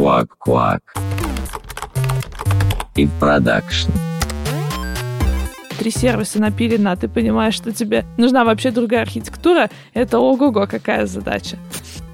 Квак-квак. 0.00 0.80
И 2.96 3.06
продакшн. 3.20 3.90
Три 5.78 5.90
сервиса 5.90 6.40
напилено, 6.40 6.92
а 6.92 6.96
ты 6.96 7.06
понимаешь, 7.06 7.52
что 7.52 7.70
тебе 7.70 8.06
нужна 8.16 8.46
вообще 8.46 8.70
другая 8.70 9.02
архитектура, 9.02 9.68
это 9.92 10.18
ого-го, 10.18 10.66
какая 10.66 11.04
задача. 11.04 11.58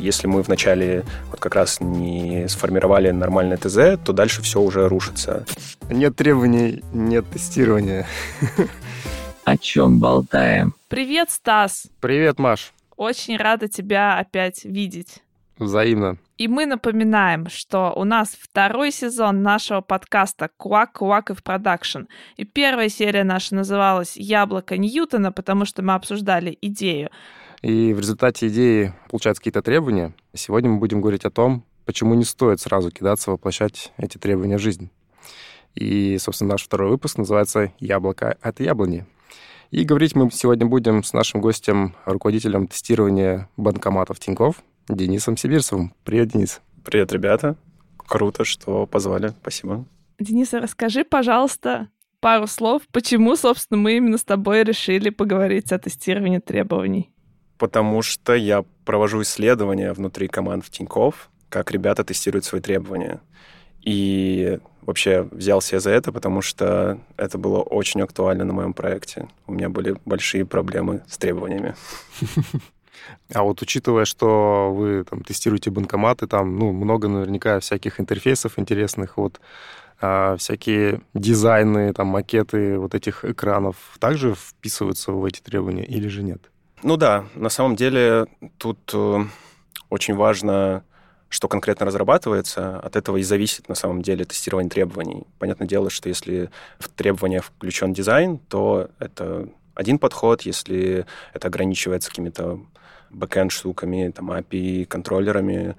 Если 0.00 0.26
мы 0.26 0.42
вначале 0.42 1.04
вот 1.30 1.38
как 1.38 1.54
раз 1.54 1.80
не 1.80 2.48
сформировали 2.48 3.12
нормальное 3.12 3.56
ТЗ, 3.56 4.02
то 4.04 4.12
дальше 4.12 4.42
все 4.42 4.60
уже 4.60 4.88
рушится. 4.88 5.46
Нет 5.88 6.16
требований, 6.16 6.82
нет 6.92 7.30
тестирования. 7.30 8.04
О 9.44 9.56
чем 9.56 10.00
болтаем? 10.00 10.74
Привет, 10.88 11.30
Стас! 11.30 11.86
Привет, 12.00 12.40
Маш. 12.40 12.72
Очень 12.96 13.36
рада 13.36 13.68
тебя 13.68 14.18
опять 14.18 14.64
видеть. 14.64 15.22
Взаимно. 15.58 16.18
И 16.36 16.48
мы 16.48 16.66
напоминаем, 16.66 17.48
что 17.48 17.92
у 17.96 18.04
нас 18.04 18.36
второй 18.38 18.92
сезон 18.92 19.42
нашего 19.42 19.80
подкаста 19.80 20.50
«Куак, 20.58 20.92
Куак 20.92 21.30
и 21.30 21.34
в 21.34 21.42
продакшн». 21.42 22.02
И 22.36 22.44
первая 22.44 22.90
серия 22.90 23.24
наша 23.24 23.54
называлась 23.54 24.16
«Яблоко 24.16 24.76
Ньютона», 24.76 25.32
потому 25.32 25.64
что 25.64 25.82
мы 25.82 25.94
обсуждали 25.94 26.56
идею. 26.60 27.08
И 27.62 27.94
в 27.94 28.00
результате 28.00 28.48
идеи 28.48 28.92
получаются 29.10 29.40
какие-то 29.40 29.62
требования. 29.62 30.12
Сегодня 30.34 30.70
мы 30.70 30.78
будем 30.78 31.00
говорить 31.00 31.24
о 31.24 31.30
том, 31.30 31.64
почему 31.86 32.14
не 32.14 32.24
стоит 32.24 32.60
сразу 32.60 32.90
кидаться 32.90 33.30
воплощать 33.30 33.92
эти 33.96 34.18
требования 34.18 34.58
в 34.58 34.62
жизнь. 34.62 34.90
И, 35.74 36.18
собственно, 36.18 36.52
наш 36.52 36.64
второй 36.64 36.90
выпуск 36.90 37.16
называется 37.16 37.72
«Яблоко 37.78 38.36
от 38.42 38.60
яблони». 38.60 39.06
И 39.70 39.84
говорить 39.84 40.14
мы 40.14 40.30
сегодня 40.30 40.66
будем 40.66 41.02
с 41.02 41.12
нашим 41.12 41.40
гостем, 41.40 41.96
руководителем 42.04 42.68
тестирования 42.68 43.48
банкоматов 43.56 44.20
Тинькофф, 44.20 44.62
Денисом 44.88 45.36
Сибирцевым. 45.36 45.94
Привет, 46.04 46.28
Денис. 46.28 46.60
Привет, 46.84 47.12
ребята. 47.12 47.56
Круто, 47.96 48.44
что 48.44 48.86
позвали. 48.86 49.32
Спасибо. 49.40 49.84
Денис, 50.18 50.52
расскажи, 50.52 51.04
пожалуйста, 51.04 51.88
пару 52.20 52.46
слов, 52.46 52.82
почему, 52.92 53.36
собственно, 53.36 53.78
мы 53.78 53.96
именно 53.96 54.18
с 54.18 54.24
тобой 54.24 54.64
решили 54.64 55.10
поговорить 55.10 55.72
о 55.72 55.78
тестировании 55.78 56.38
требований. 56.38 57.10
Потому 57.58 58.02
что 58.02 58.34
я 58.34 58.64
провожу 58.84 59.22
исследования 59.22 59.92
внутри 59.92 60.28
команд 60.28 60.64
в 60.64 60.70
Тинькофф, 60.70 61.30
как 61.48 61.70
ребята 61.70 62.04
тестируют 62.04 62.44
свои 62.44 62.60
требования. 62.60 63.20
И 63.82 64.58
вообще 64.82 65.22
взялся 65.30 65.76
я 65.76 65.80
за 65.80 65.90
это, 65.90 66.12
потому 66.12 66.42
что 66.42 66.98
это 67.16 67.38
было 67.38 67.60
очень 67.62 68.02
актуально 68.02 68.44
на 68.44 68.52
моем 68.52 68.72
проекте. 68.72 69.28
У 69.46 69.52
меня 69.52 69.68
были 69.68 69.96
большие 70.04 70.44
проблемы 70.44 71.02
с 71.08 71.18
требованиями. 71.18 71.74
А 73.32 73.42
вот 73.42 73.62
учитывая, 73.62 74.04
что 74.04 74.72
вы 74.72 75.04
там 75.04 75.22
тестируете 75.22 75.70
банкоматы, 75.70 76.26
там, 76.26 76.58
ну, 76.58 76.72
много 76.72 77.08
наверняка 77.08 77.60
всяких 77.60 78.00
интерфейсов 78.00 78.58
интересных, 78.58 79.16
вот, 79.16 79.40
а, 80.00 80.36
всякие 80.36 81.00
дизайны, 81.14 81.92
там, 81.92 82.08
макеты 82.08 82.78
вот 82.78 82.94
этих 82.94 83.24
экранов 83.24 83.76
также 83.98 84.34
вписываются 84.34 85.12
в 85.12 85.24
эти 85.24 85.40
требования 85.40 85.84
или 85.84 86.08
же 86.08 86.22
нет? 86.22 86.50
Ну 86.82 86.96
да, 86.96 87.24
на 87.34 87.48
самом 87.48 87.74
деле 87.74 88.26
тут 88.58 88.78
э, 88.92 89.24
очень 89.88 90.14
важно, 90.14 90.84
что 91.28 91.48
конкретно 91.48 91.86
разрабатывается, 91.86 92.78
от 92.78 92.96
этого 92.96 93.16
и 93.16 93.22
зависит 93.22 93.68
на 93.68 93.74
самом 93.74 94.02
деле 94.02 94.24
тестирование 94.24 94.70
требований. 94.70 95.24
Понятное 95.38 95.66
дело, 95.66 95.88
что 95.88 96.08
если 96.08 96.50
в 96.78 96.88
требования 96.88 97.40
включен 97.40 97.94
дизайн, 97.94 98.38
то 98.38 98.90
это 98.98 99.48
один 99.74 99.98
подход, 99.98 100.42
если 100.42 101.06
это 101.32 101.48
ограничивается 101.48 102.10
какими-то 102.10 102.60
бэкэнд 103.10 103.52
штуками, 103.52 104.10
там, 104.14 104.30
API, 104.30 104.84
контроллерами, 104.86 105.76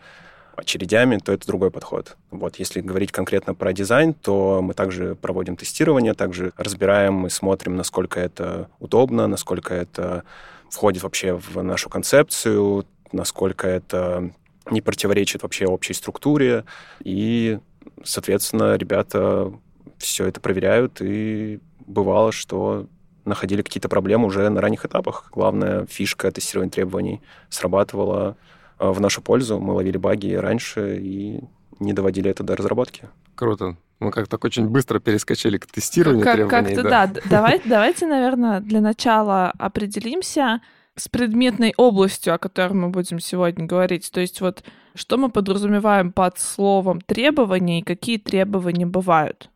очередями, 0.58 1.18
то 1.18 1.32
это 1.32 1.46
другой 1.46 1.70
подход. 1.70 2.18
Вот, 2.32 2.58
если 2.58 2.82
говорить 2.82 3.12
конкретно 3.12 3.54
про 3.54 3.74
дизайн, 3.74 4.14
то 4.14 4.62
мы 4.64 4.74
также 4.74 5.16
проводим 5.16 5.56
тестирование, 5.56 6.14
также 6.14 6.52
разбираем 6.58 7.28
и 7.28 7.30
смотрим, 7.30 7.76
насколько 7.76 8.20
это 8.20 8.68
удобно, 8.80 9.28
насколько 9.28 9.74
это 9.74 10.24
входит 10.70 11.04
вообще 11.04 11.34
в 11.34 11.62
нашу 11.62 11.90
концепцию, 11.90 12.86
насколько 13.12 13.68
это 13.68 14.32
не 14.72 14.82
противоречит 14.82 15.44
вообще 15.44 15.66
общей 15.68 15.94
структуре. 15.94 16.66
И, 17.04 17.60
соответственно, 18.04 18.76
ребята 18.76 19.54
все 20.00 20.26
это 20.26 20.42
проверяют, 20.42 21.02
и 21.02 21.60
бывало, 21.86 22.32
что 22.32 22.88
находили 23.28 23.62
какие-то 23.62 23.90
проблемы 23.90 24.26
уже 24.26 24.50
на 24.50 24.62
ранних 24.62 24.86
этапах. 24.86 25.30
Главная 25.32 25.86
фишка 25.86 26.32
тестирования 26.32 26.72
требований 26.72 27.22
срабатывала 27.50 28.38
э, 28.80 28.90
в 28.90 29.00
нашу 29.00 29.22
пользу. 29.22 29.60
Мы 29.60 29.74
ловили 29.74 29.98
баги 29.98 30.34
раньше 30.34 30.98
и 31.00 31.42
не 31.80 31.94
доводили 31.94 32.32
это 32.32 32.44
до 32.44 32.56
разработки. 32.56 33.10
Круто. 33.36 33.78
Мы 34.00 34.12
как 34.12 34.28
так 34.28 34.44
очень 34.44 34.68
быстро 34.68 35.00
перескочили 35.00 35.58
к 35.58 35.66
тестированию 35.66 36.24
как, 36.24 36.36
требований. 36.36 36.76
Как-то 36.76 36.84
да. 36.84 37.08
да. 37.08 37.22
Давай, 37.30 37.62
давайте, 37.66 38.06
наверное, 38.06 38.60
для 38.60 38.82
начала 38.82 39.52
определимся 39.58 40.62
с 40.96 41.08
предметной 41.08 41.74
областью, 41.78 42.34
о 42.34 42.38
которой 42.38 42.74
мы 42.74 42.90
будем 42.90 43.20
сегодня 43.20 43.66
говорить. 43.66 44.12
То 44.12 44.20
есть 44.20 44.42
вот 44.42 44.64
что 44.96 45.18
мы 45.18 45.30
подразумеваем 45.30 46.12
под 46.12 46.40
словом 46.40 47.02
требования 47.02 47.80
и 47.80 47.84
какие 47.84 48.18
требования 48.18 48.86
бывают? 48.86 49.50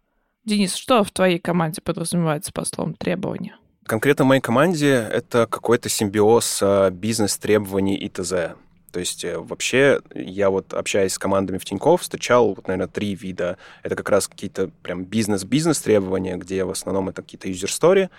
Денис, 0.44 0.76
что 0.76 1.04
в 1.04 1.12
твоей 1.12 1.40
команде 1.40 1.82
подразумевается 1.82 2.52
по 2.52 2.66
словам 2.66 2.96
требования? 2.96 3.58
Конкретно 3.86 4.26
моей 4.26 4.42
команде 4.42 5.10
это 5.12 5.48
какой-то 5.48 5.90
симбиоз 5.90 6.60
а, 6.62 6.90
бизнес-требований 6.92 7.96
и 7.96 8.10
ТЗ. 8.10 8.56
То 8.92 9.00
есть 9.00 9.24
э, 9.24 9.38
вообще 9.38 10.02
я 10.14 10.50
вот 10.50 10.74
общаясь 10.74 11.14
с 11.14 11.20
командами 11.20 11.58
в 11.58 11.66
Тинькофф, 11.66 12.02
встречал, 12.02 12.54
вот, 12.54 12.68
наверное, 12.68 12.88
три 12.88 13.16
вида. 13.16 13.58
Это 13.84 13.96
как 13.96 14.10
раз 14.10 14.28
какие-то 14.28 14.70
прям 14.84 15.06
бизнес-бизнес 15.06 15.80
требования, 15.80 16.36
где 16.36 16.64
в 16.64 16.70
основном 16.70 17.10
это 17.10 17.22
какие-то 17.22 17.48
юзер-стори. 17.48 18.10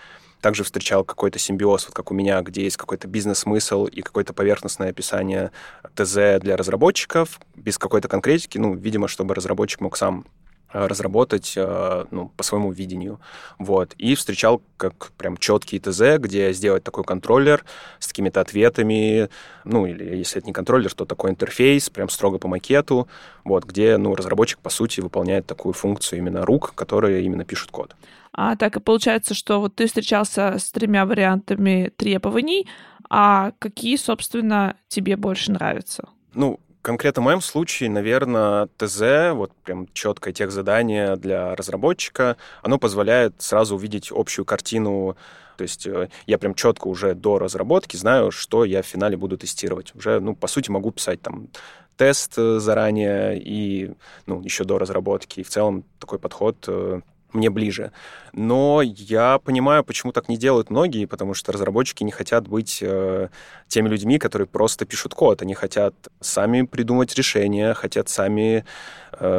Также 0.41 0.65
встречал 0.65 1.05
какой-то 1.05 1.39
симбиоз, 1.39 1.87
вот 1.87 1.95
как 1.95 2.11
у 2.11 2.15
меня, 2.15 2.41
где 2.43 2.65
есть 2.65 2.77
какой-то 2.77 3.07
бизнес-смысл 3.07 3.85
и 3.85 4.03
какое-то 4.03 4.33
поверхностное 4.33 4.91
описание 4.91 5.53
ТЗ 5.95 6.41
для 6.41 6.57
разработчиков, 6.57 7.39
без 7.55 7.79
какой-то 7.79 8.09
конкретики, 8.09 8.59
ну, 8.59 8.75
видимо, 8.75 9.07
чтобы 9.07 9.37
разработчик 9.37 9.81
мог 9.81 9.97
сам 9.97 10.27
разработать 10.73 11.55
э, 11.57 12.05
ну, 12.11 12.31
по 12.37 12.43
своему 12.43 12.73
видению. 12.73 13.21
Вот. 13.59 13.95
И 13.99 14.15
встречал 14.15 14.63
как 14.77 15.13
прям 15.13 15.37
четкий 15.37 15.79
ТЗ, 15.79 16.19
где 16.19 16.53
сделать 16.53 16.83
такой 16.83 17.05
контроллер 17.05 17.65
с 17.99 18.09
какими-то 18.09 18.41
ответами, 18.41 19.29
ну, 19.65 19.87
или 19.87 20.17
если 20.17 20.39
это 20.39 20.47
не 20.47 20.53
контроллер, 20.53 20.93
то 20.95 21.05
такой 21.05 21.31
интерфейс, 21.31 21.91
прям 21.91 22.09
строго 22.09 22.39
по 22.39 22.49
макету, 22.49 23.09
вот, 23.45 23.65
где, 23.65 23.97
ну, 23.97 24.15
разработчик, 24.15 24.59
по 24.61 24.71
сути, 24.71 25.01
выполняет 25.01 25.47
такую 25.47 25.73
функцию 25.73 26.19
именно 26.19 26.45
рук, 26.45 26.75
которые 26.75 27.23
именно 27.23 27.45
пишут 27.45 27.71
код. 27.71 27.95
А 28.33 28.57
так 28.57 28.77
и 28.77 28.81
получается, 28.81 29.35
что 29.35 29.61
вот 29.61 29.75
ты 29.75 29.87
встречался 29.87 30.57
с 30.59 30.71
тремя 30.71 31.05
вариантами 31.05 31.93
требований, 31.97 32.67
а 33.11 33.53
какие, 33.59 33.97
собственно, 33.97 34.77
тебе 34.89 35.17
больше 35.17 35.53
нравятся? 35.53 36.09
Ну, 36.33 36.59
Конкретно 36.83 37.23
в 37.23 37.25
моем 37.25 37.41
случае, 37.41 37.91
наверное, 37.91 38.69
ТЗ, 38.77 39.33
вот 39.35 39.53
прям 39.65 39.87
четкое 39.93 40.35
тех 40.35 40.51
задание 40.51 41.17
для 41.17 41.55
разработчика, 41.55 42.37
оно 42.61 42.79
позволяет 42.79 43.41
сразу 43.41 43.77
увидеть 43.77 44.11
общую 44.11 44.45
картину 44.45 45.17
то 45.57 45.63
есть 45.63 45.87
э, 45.87 46.09
я 46.27 46.39
прям 46.39 46.55
четко 46.55 46.89
уже 46.89 47.15
до 47.15 47.39
разработки 47.39 47.97
знаю, 47.97 48.31
что 48.31 48.65
я 48.65 48.83
в 48.83 48.87
финале 48.87 49.17
буду 49.17 49.37
тестировать. 49.37 49.95
Уже, 49.95 50.19
ну, 50.19 50.35
по 50.35 50.49
сути, 50.49 50.71
могу 50.71 50.91
писать 50.91 51.21
там 51.21 51.49
тест 51.97 52.35
э, 52.37 52.59
заранее 52.59 53.39
и, 53.39 53.93
ну, 54.27 54.43
еще 54.43 54.65
до 54.65 54.79
разработки. 54.79 55.41
И 55.41 55.43
в 55.43 55.51
целом 55.51 55.85
такой 55.99 56.19
подход 56.19 56.65
э, 56.67 57.03
мне 57.35 57.51
ближе. 57.51 57.93
Но 58.33 58.83
я 58.83 59.39
понимаю, 59.39 59.85
почему 59.85 60.13
так 60.13 60.29
не 60.29 60.37
делают 60.37 60.71
многие, 60.71 61.07
потому 61.07 61.35
что 61.35 61.53
разработчики 61.53 62.03
не 62.03 62.13
хотят 62.13 62.49
быть 62.49 62.79
э, 62.83 63.29
теми 63.69 63.89
людьми, 63.89 64.19
которые 64.19 64.47
просто 64.47 64.87
пишут 64.87 65.15
код. 65.15 65.43
Они 65.43 65.55
хотят 65.55 65.95
сами 66.21 66.63
придумать 66.63 67.15
решения, 67.15 67.75
хотят 67.75 68.09
сами 68.09 68.65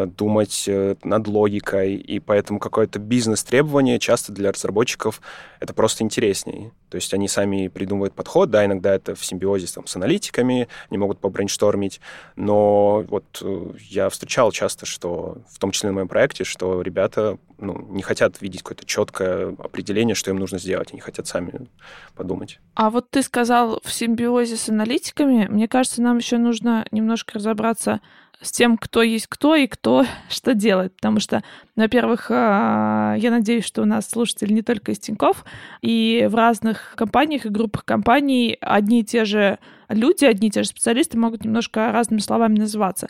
думать 0.06 0.64
э, 0.68 0.96
над 1.04 1.28
логикой, 1.28 1.96
и 1.96 2.20
поэтому 2.20 2.60
какое-то 2.60 3.00
бизнес-требование 3.00 4.00
часто 4.00 4.32
для 4.32 4.52
разработчиков 4.52 5.22
это 5.60 5.74
просто 5.74 6.04
интереснее. 6.04 6.72
То 6.90 6.96
есть 6.96 7.14
они 7.14 7.28
сами 7.28 7.68
придумывают 7.68 8.14
подход, 8.14 8.50
да, 8.50 8.66
иногда 8.66 8.96
это 8.96 9.16
в 9.16 9.26
симбиозе 9.26 9.68
там, 9.74 9.86
с 9.86 9.96
аналитиками, 9.96 10.68
они 10.90 10.98
могут 10.98 11.20
побрейнштормить, 11.20 12.00
но 12.36 13.02
вот 13.10 13.42
э, 13.42 13.72
я 13.90 14.10
встречал 14.10 14.52
часто, 14.52 14.86
что, 14.86 15.40
в 15.50 15.60
том 15.60 15.72
числе 15.72 15.90
на 15.90 15.96
моем 15.96 16.08
проекте, 16.08 16.46
что 16.46 16.82
ребята 16.82 17.38
ну, 17.58 17.86
не 17.90 18.04
хотят 18.04 18.42
видеть 18.42 18.62
какое-то 18.62 18.86
четкое 18.86 19.56
определение, 19.60 20.16
что 20.16 20.32
им 20.32 20.38
нужно 20.38 20.60
сделать, 20.60 20.90
они 20.92 21.02
хотят 21.02 21.28
сами 21.28 21.68
подумать. 22.16 22.60
А 22.76 22.90
вот 22.90 23.10
ты 23.10 23.22
сказал 23.22 23.82
в 23.84 23.92
симбиозе 23.92 24.56
с 24.56 24.70
аналитиками, 24.70 25.48
мне 25.50 25.68
кажется, 25.68 26.02
нам 26.02 26.20
еще 26.20 26.38
нужно 26.38 26.86
немножко 26.92 27.36
разобраться 27.36 28.02
с 28.44 28.52
тем, 28.52 28.78
кто 28.78 29.02
есть 29.02 29.28
кто 29.28 29.56
и 29.56 29.68
кто 29.68 30.06
что 30.30 30.54
делает. 30.54 30.96
Потому 30.96 31.20
что, 31.20 31.42
во-первых, 31.76 32.28
а, 32.30 33.16
я 33.18 33.32
надеюсь, 33.32 33.66
что 33.66 33.82
у 33.82 33.86
нас 33.86 34.10
слушатели 34.10 34.54
не 34.54 34.62
только 34.62 34.92
из 34.92 35.00
Тинькофф, 35.00 35.44
и 35.82 36.28
в 36.30 36.36
разных 36.36 36.94
компаниях 36.96 37.46
и 37.46 37.50
группах 37.50 37.86
компаний 37.86 38.58
одни 38.62 39.02
и 39.02 39.04
те 39.04 39.26
же 39.26 39.58
люди, 39.90 40.26
одни 40.26 40.50
и 40.50 40.52
те 40.52 40.64
же 40.64 40.70
специалисты, 40.70 41.18
могут 41.18 41.46
немножко 41.46 41.92
разными 41.92 42.20
словами 42.20 42.60
называться. 42.60 43.08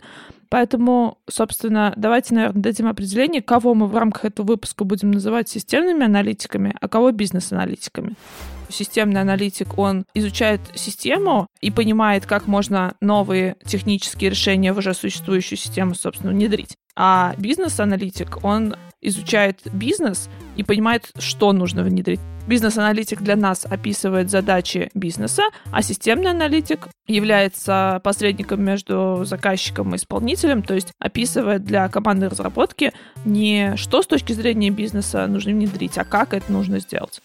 Поэтому, 0.48 1.18
собственно, 1.28 1.92
давайте, 1.96 2.34
наверное, 2.34 2.62
дадим 2.62 2.86
определение, 2.86 3.42
кого 3.42 3.74
мы 3.74 3.86
в 3.86 3.96
рамках 3.96 4.26
этого 4.26 4.46
выпуска 4.46 4.84
будем 4.84 5.10
называть 5.10 5.48
системными 5.48 6.04
аналитиками, 6.04 6.74
а 6.80 6.88
кого 6.88 7.10
бизнес-аналитиками. 7.10 8.14
Системный 8.68 9.20
аналитик, 9.20 9.78
он 9.78 10.04
изучает 10.14 10.60
систему 10.74 11.46
и 11.60 11.70
понимает, 11.70 12.26
как 12.26 12.46
можно 12.46 12.94
новые 13.00 13.56
технические 13.64 14.30
решения 14.30 14.72
в 14.72 14.78
уже 14.78 14.94
существующую 14.94 15.58
систему, 15.58 15.94
собственно, 15.94 16.32
внедрить. 16.32 16.76
А 16.96 17.34
бизнес-аналитик, 17.38 18.44
он 18.44 18.76
изучает 19.00 19.60
бизнес 19.72 20.28
и 20.56 20.62
понимает, 20.62 21.10
что 21.18 21.52
нужно 21.52 21.82
внедрить. 21.82 22.20
Бизнес-аналитик 22.46 23.22
для 23.22 23.36
нас 23.36 23.64
описывает 23.64 24.30
задачи 24.30 24.90
бизнеса, 24.94 25.44
а 25.72 25.80
системный 25.80 26.30
аналитик 26.30 26.88
является 27.06 28.00
посредником 28.04 28.62
между 28.62 29.24
заказчиком 29.24 29.94
и 29.94 29.96
исполнителем, 29.96 30.62
то 30.62 30.74
есть 30.74 30.92
описывает 30.98 31.64
для 31.64 31.88
команды 31.88 32.28
разработки 32.28 32.92
не 33.24 33.76
что 33.76 34.02
с 34.02 34.06
точки 34.06 34.34
зрения 34.34 34.70
бизнеса 34.70 35.26
нужно 35.26 35.52
внедрить, 35.52 35.96
а 35.96 36.04
как 36.04 36.34
это 36.34 36.52
нужно 36.52 36.80
сделать. 36.80 37.22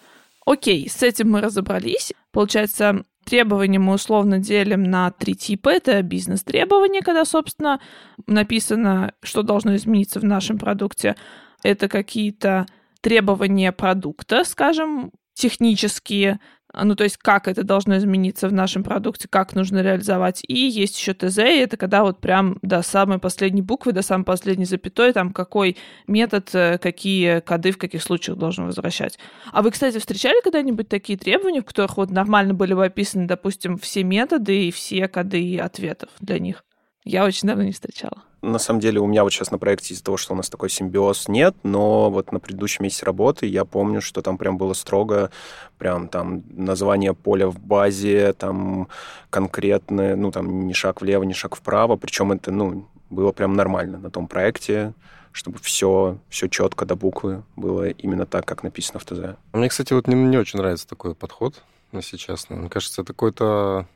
Окей, 0.50 0.90
с 0.90 1.04
этим 1.04 1.30
мы 1.30 1.42
разобрались. 1.42 2.12
Получается, 2.32 3.04
требования 3.24 3.78
мы 3.78 3.94
условно 3.94 4.40
делим 4.40 4.82
на 4.82 5.12
три 5.12 5.36
типа. 5.36 5.70
Это 5.70 6.02
бизнес-требования, 6.02 7.02
когда, 7.02 7.24
собственно, 7.24 7.80
написано, 8.26 9.14
что 9.22 9.44
должно 9.44 9.76
измениться 9.76 10.20
в 10.20 10.24
нашем 10.24 10.58
продукте. 10.58 11.16
Это 11.62 11.88
какие-то 11.88 12.66
требования 13.02 13.72
продукта, 13.72 14.44
скажем, 14.44 15.12
технические, 15.36 16.40
ну, 16.74 16.96
то 16.96 17.04
есть 17.04 17.18
как 17.18 17.48
это 17.48 17.64
должно 17.64 17.98
измениться 17.98 18.48
в 18.48 18.54
нашем 18.54 18.84
продукте, 18.84 19.28
как 19.28 19.54
нужно 19.54 19.82
реализовать. 19.82 20.42
И 20.48 20.60
есть 20.60 21.00
еще 21.00 21.14
ТЗ, 21.14 21.40
и 21.40 21.58
это 21.58 21.78
когда 21.78 22.04
вот 22.04 22.22
прям 22.22 22.60
до 22.62 22.82
самой 22.82 23.20
последней 23.20 23.62
буквы, 23.62 23.92
до 23.92 24.02
самой 24.02 24.24
последней 24.24 24.66
запятой, 24.66 25.14
там 25.14 25.32
какой 25.32 25.78
метод, 26.08 26.50
э, 26.54 26.78
какие 26.78 27.40
коды 27.40 27.72
в 27.72 27.78
каких 27.78 28.04
случаях 28.04 28.38
должен 28.38 28.66
возвращать. 28.66 29.18
А 29.52 29.62
вы, 29.62 29.72
кстати, 29.72 29.98
встречали 29.98 30.42
когда-нибудь 30.44 30.90
такие 30.90 31.18
требования, 31.18 31.62
в 31.62 31.66
которых 31.66 31.98
вот 31.98 32.12
нормально 32.12 32.54
были 32.54 32.74
бы 32.74 32.86
описаны, 32.86 33.28
допустим, 33.28 33.78
все 33.78 34.04
методы 34.04 34.68
и 34.68 34.72
все 34.72 35.08
коды 35.08 35.58
ответов 35.60 36.10
для 36.20 36.40
них? 36.40 36.64
Я 37.04 37.26
очень 37.26 37.48
давно 37.48 37.64
не 37.64 37.72
встречала. 37.72 38.24
На 38.42 38.60
самом 38.60 38.80
деле 38.80 39.00
у 39.00 39.08
меня 39.08 39.24
вот 39.24 39.34
сейчас 39.34 39.52
на 39.52 39.58
проекте 39.58 39.94
из-за 39.94 40.04
того, 40.04 40.18
что 40.18 40.34
у 40.34 40.38
нас 40.38 40.50
такой 40.50 40.70
симбиоз 40.70 41.28
нет, 41.28 41.56
но 41.64 42.10
вот 42.10 42.32
на 42.32 42.40
предыдущем 42.40 42.84
месяце 42.84 43.06
работы 43.06 43.46
я 43.48 43.66
помню, 43.66 44.02
что 44.02 44.22
там 44.22 44.38
прям 44.38 44.58
было 44.58 44.74
строго, 44.74 45.30
прям 45.78 46.08
там 46.08 46.44
название 46.50 47.14
поля 47.14 47.48
в 47.48 47.60
базе, 47.60 48.34
там 48.34 48.88
конкретное, 49.30 50.16
ну 50.16 50.32
там 50.32 50.68
ни 50.68 50.74
шаг 50.74 51.02
влево, 51.02 51.24
ни 51.24 51.34
шаг 51.34 51.56
вправо, 51.56 51.98
причем 51.98 52.32
это, 52.32 52.52
ну, 52.52 52.88
было 53.10 53.32
прям 53.34 53.54
нормально 53.56 53.98
на 53.98 54.10
том 54.10 54.28
проекте, 54.28 54.94
чтобы 55.32 55.60
все, 55.60 56.18
все 56.30 56.48
четко 56.48 56.86
до 56.86 56.96
буквы 56.96 57.44
было 57.56 57.90
именно 57.90 58.26
так, 58.26 58.46
как 58.46 58.64
написано 58.64 59.00
в 59.00 59.06
ТЗ. 59.06 59.38
Мне, 59.52 59.68
кстати, 59.68 59.94
вот 59.94 60.08
не, 60.08 60.16
не 60.16 60.38
очень 60.38 60.60
нравится 60.60 60.88
такой 60.88 61.14
подход, 61.14 61.62
если 61.92 62.18
честно. 62.18 62.56
Мне 62.56 62.70
кажется, 62.70 63.02
это 63.02 63.14
какой-то 63.14 63.88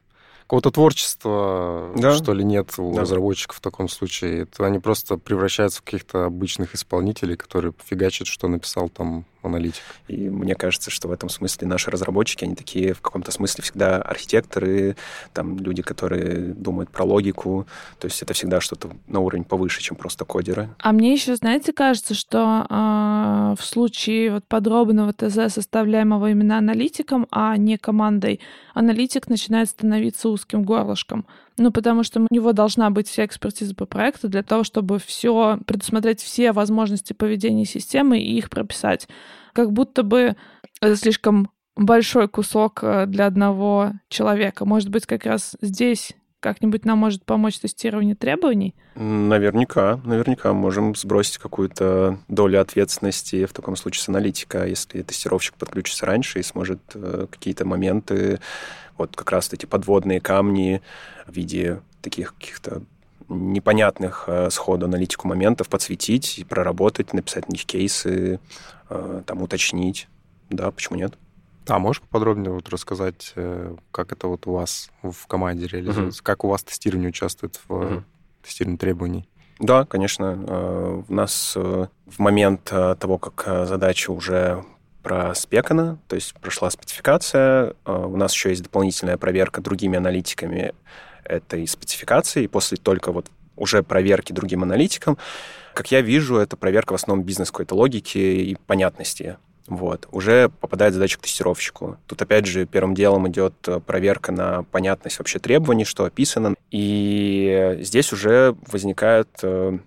какого-то 0.54 0.70
творчества, 0.70 1.92
да? 1.96 2.14
что 2.14 2.32
ли, 2.32 2.44
нет 2.44 2.76
у 2.78 2.94
да. 2.94 3.02
разработчиков 3.02 3.58
в 3.58 3.60
таком 3.60 3.90
случае. 3.90 4.44
Это 4.44 4.68
они 4.68 4.78
просто 4.78 5.18
превращаются 5.18 5.82
в 5.82 5.84
каких-то 5.84 6.26
обычных 6.26 6.76
исполнителей, 6.76 7.36
которые 7.36 7.74
фигачат, 7.84 8.28
что 8.28 8.48
написал 8.48 8.90
там 8.90 9.26
аналитик. 9.46 9.84
И 10.08 10.30
мне 10.30 10.56
кажется, 10.56 10.92
что 10.92 11.08
в 11.08 11.12
этом 11.12 11.30
смысле 11.30 11.68
наши 11.68 11.92
разработчики, 11.92 12.44
они 12.46 12.56
такие 12.56 12.94
в 12.94 13.02
каком-то 13.02 13.32
смысле 13.32 13.64
всегда 13.64 14.02
архитекторы, 14.02 14.96
там 15.34 15.58
люди, 15.58 15.82
которые 15.82 16.54
думают 16.54 16.90
про 16.90 17.04
логику. 17.04 17.68
То 18.00 18.06
есть 18.06 18.22
это 18.22 18.34
всегда 18.34 18.62
что-то 18.62 18.92
на 19.08 19.20
уровень 19.20 19.44
повыше, 19.44 19.82
чем 19.82 19.96
просто 19.98 20.26
кодеры. 20.26 20.70
А 20.80 20.92
мне 20.92 21.14
еще, 21.14 21.36
знаете, 21.36 21.74
кажется, 21.74 22.14
что 22.14 22.66
э, 22.70 23.56
в 23.60 23.66
случае 23.66 24.32
вот 24.32 24.46
подробного 24.46 25.14
ТЗ, 25.14 25.54
составляемого 25.54 26.32
именно 26.32 26.58
аналитиком, 26.58 27.28
а 27.32 27.58
не 27.58 27.78
командой, 27.78 28.40
аналитик 28.74 29.28
начинает 29.28 29.70
становиться 29.70 30.30
узким 30.30 30.64
горлышком. 30.64 31.26
Ну, 31.58 31.72
потому 31.72 32.04
что 32.04 32.20
у 32.22 32.28
него 32.32 32.52
должна 32.52 32.90
быть 32.90 33.08
вся 33.08 33.26
экспертиза 33.26 33.76
по 33.76 33.86
проекту 33.86 34.28
для 34.28 34.44
того, 34.44 34.64
чтобы 34.64 35.00
все 35.00 35.60
предусмотреть 35.66 36.22
все 36.22 36.52
возможности 36.52 37.14
поведения 37.14 37.66
системы 37.66 38.20
и 38.20 38.38
их 38.38 38.50
прописать. 38.50 39.08
Как 39.54 39.72
будто 39.72 40.04
бы 40.04 40.36
это 40.82 40.96
слишком 40.96 41.50
большой 41.76 42.28
кусок 42.28 42.80
э, 42.84 43.06
для 43.06 43.28
одного 43.28 43.94
человека. 44.10 44.66
Может 44.66 44.90
быть, 44.90 45.06
как 45.06 45.26
раз 45.26 45.56
здесь 45.62 46.14
как-нибудь 46.44 46.84
нам 46.84 47.00
может 47.00 47.24
помочь 47.24 47.58
тестирование 47.58 48.16
требований? 48.16 48.76
Наверняка, 48.96 50.02
наверняка 50.04 50.54
можем 50.54 50.94
сбросить 50.94 51.38
какую-то 51.38 52.20
долю 52.28 52.60
ответственности 52.60 53.46
в 53.46 53.54
таком 53.54 53.78
случае 53.78 54.04
с 54.04 54.10
аналитика, 54.10 54.68
если 54.68 55.02
тестировщик 55.02 55.56
подключится 55.56 56.06
раньше 56.06 56.40
и 56.40 56.44
сможет 56.44 56.82
э, 56.94 57.28
какие-то 57.32 57.66
моменты 57.66 58.42
вот 58.98 59.16
как 59.16 59.32
раз 59.32 59.52
эти 59.54 59.66
подводные 59.66 60.20
камни 60.20 60.82
в 61.26 61.34
виде 61.34 61.82
таких 62.02 62.36
каких-то 62.36 62.84
непонятных 63.30 64.26
э, 64.28 64.50
сходу 64.50 64.86
аналитику 64.86 65.30
моментов 65.30 65.70
подсветить 65.70 66.46
проработать, 66.50 67.14
написать 67.14 67.48
на 67.48 67.54
них 67.54 67.66
кейсы, 67.66 68.42
э, 68.90 69.22
там 69.26 69.42
уточнить. 69.42 70.10
Да, 70.50 70.70
почему 70.72 70.98
нет? 70.98 71.14
А 71.68 71.80
можешь 71.80 72.02
поподробнее 72.02 72.52
вот 72.52 72.70
рассказать, 72.70 73.34
э, 73.36 73.76
как 73.92 74.12
это 74.12 74.28
вот 74.28 74.48
у 74.48 74.54
вас 74.54 74.90
в 75.02 75.28
команде 75.28 75.68
реализуется, 75.68 76.22
uh-huh. 76.22 76.26
как 76.26 76.44
у 76.44 76.50
вас 76.50 76.64
тестирование 76.64 77.10
участвует 77.10 77.60
в 77.68 77.72
uh-huh. 77.72 78.04
тестировании 78.44 78.78
требований? 78.78 79.30
Да, 79.60 79.86
конечно. 79.86 81.04
У 81.08 81.14
нас 81.14 81.54
э, 81.56 81.88
в 82.06 82.20
момент 82.20 82.64
того, 82.64 83.18
как 83.18 83.68
задача 83.68 84.12
уже 84.12 84.64
проспекана, 85.04 86.00
то 86.08 86.16
есть 86.16 86.34
прошла 86.36 86.70
спецификация. 86.70 87.76
У 87.86 88.16
нас 88.18 88.34
еще 88.34 88.50
есть 88.50 88.64
дополнительная 88.64 89.18
проверка 89.18 89.62
другими 89.62 89.98
аналитиками 89.98 90.74
этой 91.24 91.68
спецификации, 91.68 92.44
и 92.44 92.48
после 92.48 92.78
только 92.78 93.12
вот 93.12 93.28
уже 93.56 93.84
проверки 93.84 94.34
другим 94.34 94.64
аналитикам, 94.64 95.18
как 95.74 95.92
я 95.92 96.02
вижу, 96.02 96.38
это 96.38 96.56
проверка 96.56 96.94
в 96.94 96.96
основном 96.96 97.26
бизнес 97.26 97.52
какой-то 97.52 97.76
логики 97.76 98.18
и 98.18 98.56
понятности. 98.68 99.38
Вот. 99.68 100.08
Уже 100.12 100.50
попадает 100.50 100.94
задача 100.94 101.18
к 101.18 101.22
тестировщику. 101.22 101.98
Тут, 102.08 102.22
опять 102.22 102.46
же, 102.46 102.66
первым 102.66 102.94
делом 102.94 103.28
идет 103.30 103.54
проверка 103.86 104.32
на 104.32 104.64
понятность 104.64 105.20
вообще 105.20 105.40
требований, 105.40 105.86
что 105.86 106.06
описано. 106.06 106.56
И 106.72 107.78
здесь 107.80 108.12
уже 108.12 108.56
возникают 108.72 109.30
э, 109.42 109.78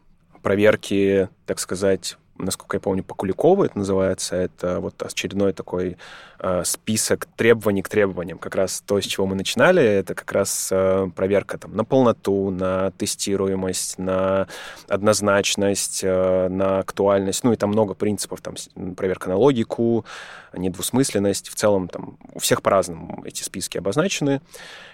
проверки, 0.42 1.28
так 1.44 1.58
сказать, 1.58 2.16
насколько 2.38 2.76
я 2.76 2.80
помню, 2.80 3.02
по 3.02 3.14
Куликову 3.14 3.64
это 3.64 3.78
называется. 3.78 4.36
Это 4.36 4.80
вот 4.80 5.02
очередной 5.02 5.52
такой 5.52 5.96
э, 6.38 6.62
список 6.64 7.26
требований 7.36 7.82
к 7.82 7.88
требованиям. 7.88 8.38
Как 8.38 8.54
раз 8.54 8.82
то, 8.86 9.00
с 9.00 9.04
чего 9.04 9.26
мы 9.26 9.34
начинали, 9.34 9.82
это 9.82 10.14
как 10.14 10.30
раз 10.32 10.68
э, 10.70 11.08
проверка 11.14 11.58
там, 11.58 11.76
на 11.76 11.84
полноту, 11.84 12.50
на 12.50 12.90
тестируемость, 12.92 13.98
на 13.98 14.48
однозначность, 14.88 16.00
э, 16.02 16.48
на 16.48 16.80
актуальность. 16.80 17.44
Ну 17.44 17.52
и 17.52 17.56
там 17.56 17.70
много 17.70 17.94
принципов. 17.94 18.40
Там 18.40 18.54
проверка 18.94 19.28
на 19.28 19.36
логику, 19.36 20.04
недвусмысленность. 20.52 21.48
В 21.48 21.54
целом 21.54 21.88
там 21.88 22.18
у 22.34 22.38
всех 22.38 22.62
по-разному 22.62 23.22
эти 23.24 23.42
списки 23.42 23.78
обозначены, 23.78 24.40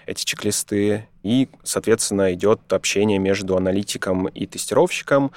эти 0.05 0.25
чек-листы. 0.25 1.07
И, 1.23 1.47
соответственно, 1.63 2.33
идет 2.33 2.73
общение 2.73 3.17
между 3.17 3.55
аналитиком 3.55 4.27
и 4.27 4.45
тестировщиком. 4.45 5.31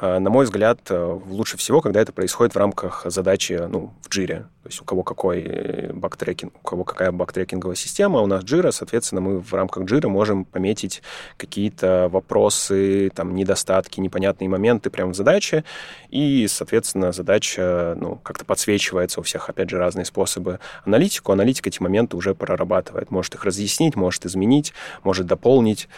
На 0.00 0.30
мой 0.30 0.44
взгляд, 0.44 0.80
лучше 0.90 1.56
всего, 1.56 1.80
когда 1.80 2.00
это 2.00 2.12
происходит 2.12 2.54
в 2.54 2.58
рамках 2.58 3.02
задачи 3.06 3.52
ну, 3.68 3.92
в 4.02 4.08
джире. 4.08 4.46
То 4.62 4.68
есть 4.68 4.80
у 4.80 4.84
кого 4.84 5.02
какой 5.02 5.40
э, 5.50 5.92
бактрекинг, 5.92 6.52
у 6.56 6.66
кого 6.66 6.84
какая 6.84 7.12
бактрекинговая 7.12 7.76
система, 7.76 8.20
у 8.20 8.26
нас 8.26 8.44
джира, 8.44 8.70
соответственно, 8.70 9.20
мы 9.20 9.40
в 9.40 9.52
рамках 9.52 9.84
джира 9.84 10.08
можем 10.08 10.44
пометить 10.44 11.02
какие-то 11.36 12.08
вопросы, 12.10 13.10
там, 13.14 13.34
недостатки, 13.34 14.00
непонятные 14.00 14.48
моменты 14.48 14.90
прямо 14.90 15.12
в 15.12 15.16
задаче, 15.16 15.64
и, 16.08 16.46
соответственно, 16.48 17.12
задача 17.12 17.96
ну, 17.98 18.16
как-то 18.16 18.44
подсвечивается 18.44 19.20
у 19.20 19.22
всех, 19.22 19.48
опять 19.48 19.70
же, 19.70 19.78
разные 19.78 20.04
способы 20.04 20.60
аналитику. 20.84 21.32
Аналитик 21.32 21.66
эти 21.66 21.82
моменты 21.82 22.16
уже 22.16 22.34
прорабатывает, 22.34 23.10
может 23.10 23.34
их 23.34 23.44
разъяснить, 23.44 23.96
может 23.96 24.26
изменить, 24.26 24.72
может 25.02 25.26
дополнить. 25.26 25.88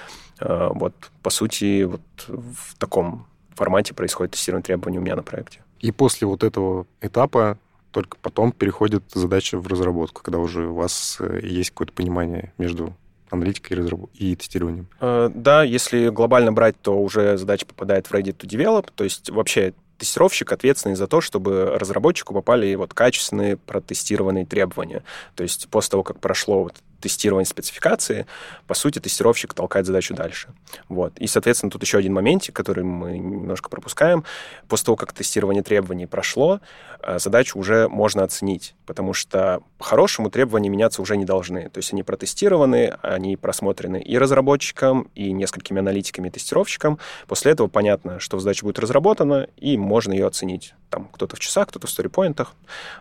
Э, 0.40 0.70
вот, 0.72 0.94
по 1.22 1.30
сути, 1.30 1.84
вот 1.84 2.00
в 2.26 2.76
таком 2.78 3.26
формате 3.54 3.94
происходит 3.94 4.32
тестирование 4.32 4.64
требований 4.64 4.98
у 4.98 5.02
меня 5.02 5.16
на 5.16 5.22
проекте. 5.22 5.60
И 5.80 5.90
после 5.90 6.26
вот 6.26 6.44
этого 6.44 6.86
этапа 7.00 7.58
только 7.92 8.16
потом 8.20 8.52
переходит 8.52 9.04
задача 9.14 9.58
в 9.58 9.66
разработку, 9.66 10.22
когда 10.22 10.38
уже 10.38 10.66
у 10.66 10.74
вас 10.74 11.18
э, 11.20 11.40
есть 11.42 11.70
какое-то 11.70 11.92
понимание 11.92 12.52
между 12.58 12.94
аналитикой 13.30 13.78
и, 14.14 14.34
тестированием. 14.34 14.88
Э, 15.00 15.30
да, 15.32 15.62
если 15.62 16.08
глобально 16.08 16.52
брать, 16.52 16.80
то 16.80 17.00
уже 17.00 17.36
задача 17.38 17.66
попадает 17.66 18.06
в 18.06 18.12
Ready 18.12 18.36
to 18.36 18.46
Develop, 18.46 18.88
то 18.94 19.04
есть 19.04 19.30
вообще 19.30 19.74
тестировщик 19.98 20.50
ответственный 20.52 20.96
за 20.96 21.06
то, 21.06 21.20
чтобы 21.20 21.78
разработчику 21.78 22.34
попали 22.34 22.74
вот 22.74 22.92
качественные 22.92 23.56
протестированные 23.56 24.44
требования. 24.44 25.04
То 25.36 25.44
есть 25.44 25.68
после 25.68 25.92
того, 25.92 26.02
как 26.02 26.18
прошло 26.18 26.64
вот 26.64 26.74
тестирования 27.02 27.44
спецификации, 27.44 28.26
по 28.66 28.74
сути, 28.74 28.98
тестировщик 28.98 29.52
толкает 29.54 29.86
задачу 29.86 30.14
дальше. 30.14 30.48
Вот. 30.88 31.18
И, 31.18 31.26
соответственно, 31.26 31.70
тут 31.70 31.82
еще 31.82 31.98
один 31.98 32.14
моментик, 32.14 32.54
который 32.54 32.84
мы 32.84 33.18
немножко 33.18 33.68
пропускаем. 33.68 34.24
После 34.68 34.86
того, 34.86 34.96
как 34.96 35.12
тестирование 35.12 35.62
требований 35.62 36.06
прошло, 36.06 36.60
э, 37.00 37.18
задачу 37.18 37.58
уже 37.58 37.88
можно 37.88 38.22
оценить, 38.22 38.74
потому 38.86 39.12
что 39.12 39.62
по-хорошему 39.78 40.30
требования 40.30 40.68
меняться 40.68 41.02
уже 41.02 41.16
не 41.16 41.24
должны. 41.24 41.68
То 41.68 41.78
есть 41.78 41.92
они 41.92 42.02
протестированы, 42.02 42.96
они 43.02 43.36
просмотрены 43.36 44.00
и 44.00 44.16
разработчикам, 44.16 45.08
и 45.14 45.32
несколькими 45.32 45.80
аналитиками 45.80 46.28
и 46.28 46.30
тестировщикам. 46.30 46.98
После 47.26 47.52
этого 47.52 47.68
понятно, 47.68 48.20
что 48.20 48.38
задача 48.38 48.64
будет 48.64 48.78
разработана, 48.78 49.48
и 49.56 49.76
можно 49.76 50.12
ее 50.12 50.26
оценить. 50.26 50.74
Там 50.88 51.08
кто-то 51.12 51.36
в 51.36 51.40
часах, 51.40 51.68
кто-то 51.68 51.86
в 51.86 51.90
сторипоинтах. 51.90 52.54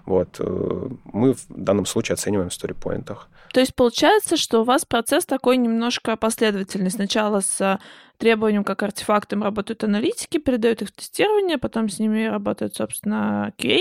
Вот. 0.06 0.38
Э, 0.40 0.90
мы 1.06 1.34
в 1.34 1.46
данном 1.50 1.86
случае 1.86 2.16
оцениваем 2.16 2.50
в 2.50 2.54
сторипоинтах. 2.54 3.30
То 3.54 3.60
есть 3.60 3.76
получается, 3.76 4.38
что 4.38 4.62
у 4.62 4.64
вас 4.64 4.86
процесс 4.86 5.26
такой 5.26 5.58
немножко 5.58 6.16
последовательный. 6.16 6.92
Сначала 6.92 7.42
с 7.42 7.80
требованием 8.18 8.64
как 8.64 8.84
артефактом 8.84 9.44
работают 9.44 9.84
аналитики, 9.84 10.38
передают 10.38 10.82
их 10.82 10.90
в 10.90 10.92
тестирование, 10.92 11.58
потом 11.58 11.90
с 11.90 12.00
ними 12.00 12.26
работает, 12.26 12.76
собственно, 12.76 13.52
QA, 13.58 13.80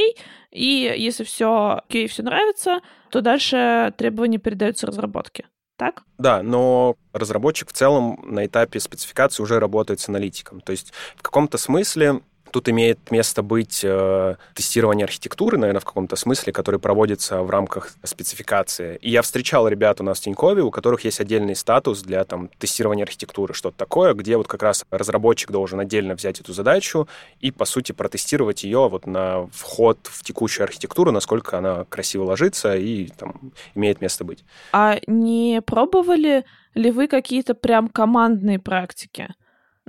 и 0.51 0.95
если 0.97 1.25
все 1.25 1.83
QA 1.89 2.07
все 2.07 2.23
нравится, 2.23 2.81
то 3.11 3.21
дальше 3.21 3.93
требования 3.99 4.39
передаются 4.39 4.87
разработке. 4.87 5.47
Так? 5.77 6.03
Да, 6.19 6.43
но 6.43 6.97
разработчик 7.13 7.71
в 7.71 7.73
целом 7.73 8.21
на 8.23 8.45
этапе 8.45 8.81
спецификации 8.81 9.43
уже 9.43 9.59
работает 9.59 10.01
с 10.01 10.09
аналитиком. 10.09 10.61
То 10.61 10.73
есть 10.73 10.93
в 11.17 11.23
каком-то 11.23 11.57
смысле 11.57 12.21
Тут 12.51 12.69
имеет 12.69 13.11
место 13.11 13.43
быть 13.43 13.81
э, 13.85 14.37
тестирование 14.55 15.05
архитектуры, 15.05 15.57
наверное, 15.57 15.81
в 15.81 15.85
каком-то 15.85 16.17
смысле, 16.17 16.53
который 16.53 16.81
проводится 16.81 17.43
в 17.43 17.51
рамках 17.51 17.93
спецификации. 18.03 18.97
И 18.97 19.11
я 19.11 19.23
встречал 19.23 19.69
ребят 19.69 20.01
у 20.01 20.05
нас 20.05 20.19
в 20.19 20.23
Тинькове, 20.23 20.63
у 20.63 20.71
которых 20.71 21.05
есть 21.05 21.21
отдельный 21.21 21.55
статус 21.55 22.03
для 22.03 22.25
там, 22.25 22.49
тестирования 22.59 23.05
архитектуры, 23.05 23.55
что-то 23.55 23.77
такое, 23.77 24.15
где 24.15 24.37
вот 24.37 24.49
как 24.49 24.63
раз 24.63 24.85
разработчик 24.91 25.51
должен 25.51 25.81
отдельно 25.81 26.15
взять 26.15 26.41
эту 26.41 26.53
задачу 26.53 27.09
и, 27.41 27.51
по 27.51 27.65
сути, 27.65 27.93
протестировать 27.93 28.65
ее 28.65 28.89
вот 28.89 29.07
на 29.07 29.47
вход 29.53 29.99
в 30.03 30.23
текущую 30.25 30.65
архитектуру, 30.65 31.13
насколько 31.13 31.59
она 31.59 31.85
красиво 31.85 32.25
ложится 32.25 32.77
и 32.77 33.07
там, 33.07 33.53
имеет 33.75 34.01
место 34.01 34.25
быть. 34.25 34.45
А 34.73 34.99
не 35.07 35.63
пробовали 35.65 36.45
ли 36.75 36.91
вы 36.91 37.09
какие-то 37.09 37.55
прям 37.55 37.89
командные 37.89 38.59
практики? 38.59 39.29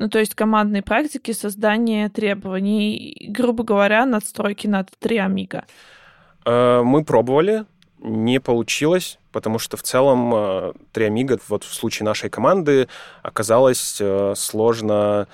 Ну, 0.02 0.10
то 0.10 0.18
есть 0.18 0.34
командные 0.34 0.82
практики, 0.82 1.32
создание 1.32 2.10
требований, 2.10 3.28
грубо 3.30 3.64
говоря, 3.64 4.04
надстройки 4.08 4.66
над 4.66 4.90
три 4.98 5.18
амиго. 5.18 5.64
Э, 6.44 6.82
мы 6.84 7.04
пробовали, 7.04 7.66
не 8.00 8.40
получилось, 8.40 9.20
потому 9.32 9.60
что 9.60 9.78
в 9.78 9.84
целом 9.84 10.34
э, 10.34 10.74
три 10.92 11.06
амиго, 11.06 11.38
вот 11.50 11.64
в 11.64 11.72
случае 11.72 12.06
нашей 12.06 12.32
команды, 12.32 12.88
оказалось 13.22 14.00
э, 14.02 14.34
сложно 14.36 15.28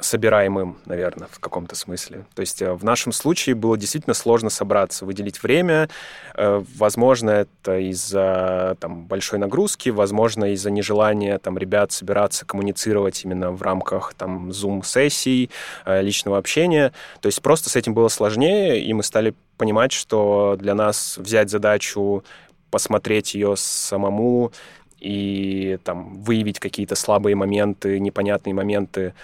собираемым, 0.00 0.78
наверное, 0.86 1.28
в 1.30 1.38
каком-то 1.38 1.76
смысле. 1.76 2.24
То 2.34 2.40
есть 2.40 2.62
э, 2.62 2.72
в 2.72 2.84
нашем 2.84 3.12
случае 3.12 3.54
было 3.54 3.76
действительно 3.76 4.14
сложно 4.14 4.50
собраться, 4.50 5.04
выделить 5.04 5.42
время. 5.42 5.88
Э, 6.34 6.62
возможно, 6.76 7.30
это 7.30 7.78
из-за 7.78 8.76
там, 8.80 9.06
большой 9.06 9.38
нагрузки, 9.38 9.90
возможно, 9.90 10.52
из-за 10.52 10.70
нежелания 10.70 11.38
там, 11.38 11.58
ребят 11.58 11.92
собираться, 11.92 12.44
коммуницировать 12.44 13.24
именно 13.24 13.52
в 13.52 13.62
рамках 13.62 14.14
там, 14.14 14.50
Zoom-сессий, 14.50 15.50
э, 15.84 16.02
личного 16.02 16.38
общения. 16.38 16.92
То 17.20 17.26
есть 17.26 17.42
просто 17.42 17.70
с 17.70 17.76
этим 17.76 17.94
было 17.94 18.08
сложнее, 18.08 18.82
и 18.82 18.92
мы 18.92 19.02
стали 19.02 19.34
понимать, 19.56 19.92
что 19.92 20.56
для 20.58 20.74
нас 20.74 21.16
взять 21.18 21.50
задачу, 21.50 22.24
посмотреть 22.70 23.34
ее 23.34 23.54
самому 23.56 24.50
и 24.98 25.78
там, 25.84 26.22
выявить 26.22 26.58
какие-то 26.58 26.94
слабые 26.96 27.36
моменты, 27.36 28.00
непонятные 28.00 28.54
моменты, 28.54 29.14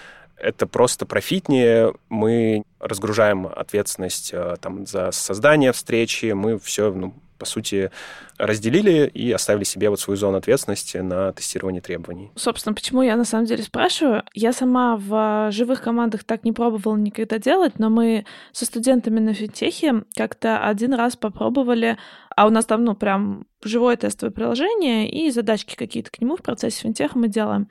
это 0.41 0.67
просто 0.67 1.05
профитнее. 1.05 1.93
Мы 2.09 2.63
разгружаем 2.79 3.47
ответственность 3.47 4.31
э, 4.33 4.55
там, 4.59 4.85
за 4.85 5.11
создание 5.11 5.71
встречи, 5.71 6.31
мы 6.31 6.59
все, 6.59 6.91
ну, 6.91 7.13
по 7.41 7.45
сути, 7.45 7.89
разделили 8.37 9.07
и 9.07 9.31
оставили 9.31 9.63
себе 9.63 9.89
вот 9.89 9.99
свою 9.99 10.15
зону 10.15 10.37
ответственности 10.37 10.97
на 10.97 11.33
тестирование 11.33 11.81
требований. 11.81 12.29
Собственно, 12.35 12.75
почему 12.75 13.01
я 13.01 13.15
на 13.15 13.25
самом 13.25 13.45
деле 13.45 13.63
спрашиваю? 13.63 14.21
Я 14.35 14.53
сама 14.53 14.95
в 14.95 15.49
живых 15.51 15.81
командах 15.81 16.23
так 16.23 16.43
не 16.43 16.51
пробовала 16.51 16.95
никогда 16.97 17.39
делать, 17.39 17.79
но 17.79 17.89
мы 17.89 18.25
со 18.51 18.65
студентами 18.65 19.19
на 19.19 19.33
финтехе 19.33 20.03
как-то 20.15 20.63
один 20.63 20.93
раз 20.93 21.15
попробовали, 21.15 21.97
а 22.35 22.45
у 22.45 22.51
нас 22.51 22.67
там, 22.67 22.83
ну, 22.83 22.93
прям 22.93 23.47
живое 23.63 23.95
тестовое 23.95 24.31
приложение 24.31 25.09
и 25.09 25.31
задачки 25.31 25.75
какие-то 25.75 26.11
к 26.11 26.21
нему 26.21 26.35
в 26.35 26.43
процессе 26.43 26.81
финтеха 26.81 27.17
мы 27.17 27.27
делаем. 27.27 27.69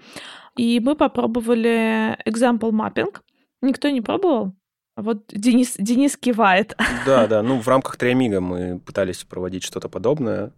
И 0.56 0.80
мы 0.80 0.96
попробовали 0.96 2.18
example 2.26 2.72
mapping. 2.72 3.14
Никто 3.62 3.88
не 3.88 4.00
пробовал? 4.00 4.52
Вот 4.96 5.24
Денис, 5.28 5.74
Денис 5.78 6.16
кивает. 6.16 6.76
Да, 7.06 7.26
да. 7.26 7.42
Ну, 7.50 7.60
в 7.60 7.68
рамках 7.68 7.96
Триамига 7.96 8.40
мы 8.40 8.78
пытались 8.80 9.24
проводить 9.24 9.64
что-то 9.64 9.88
подобное. 9.88 10.52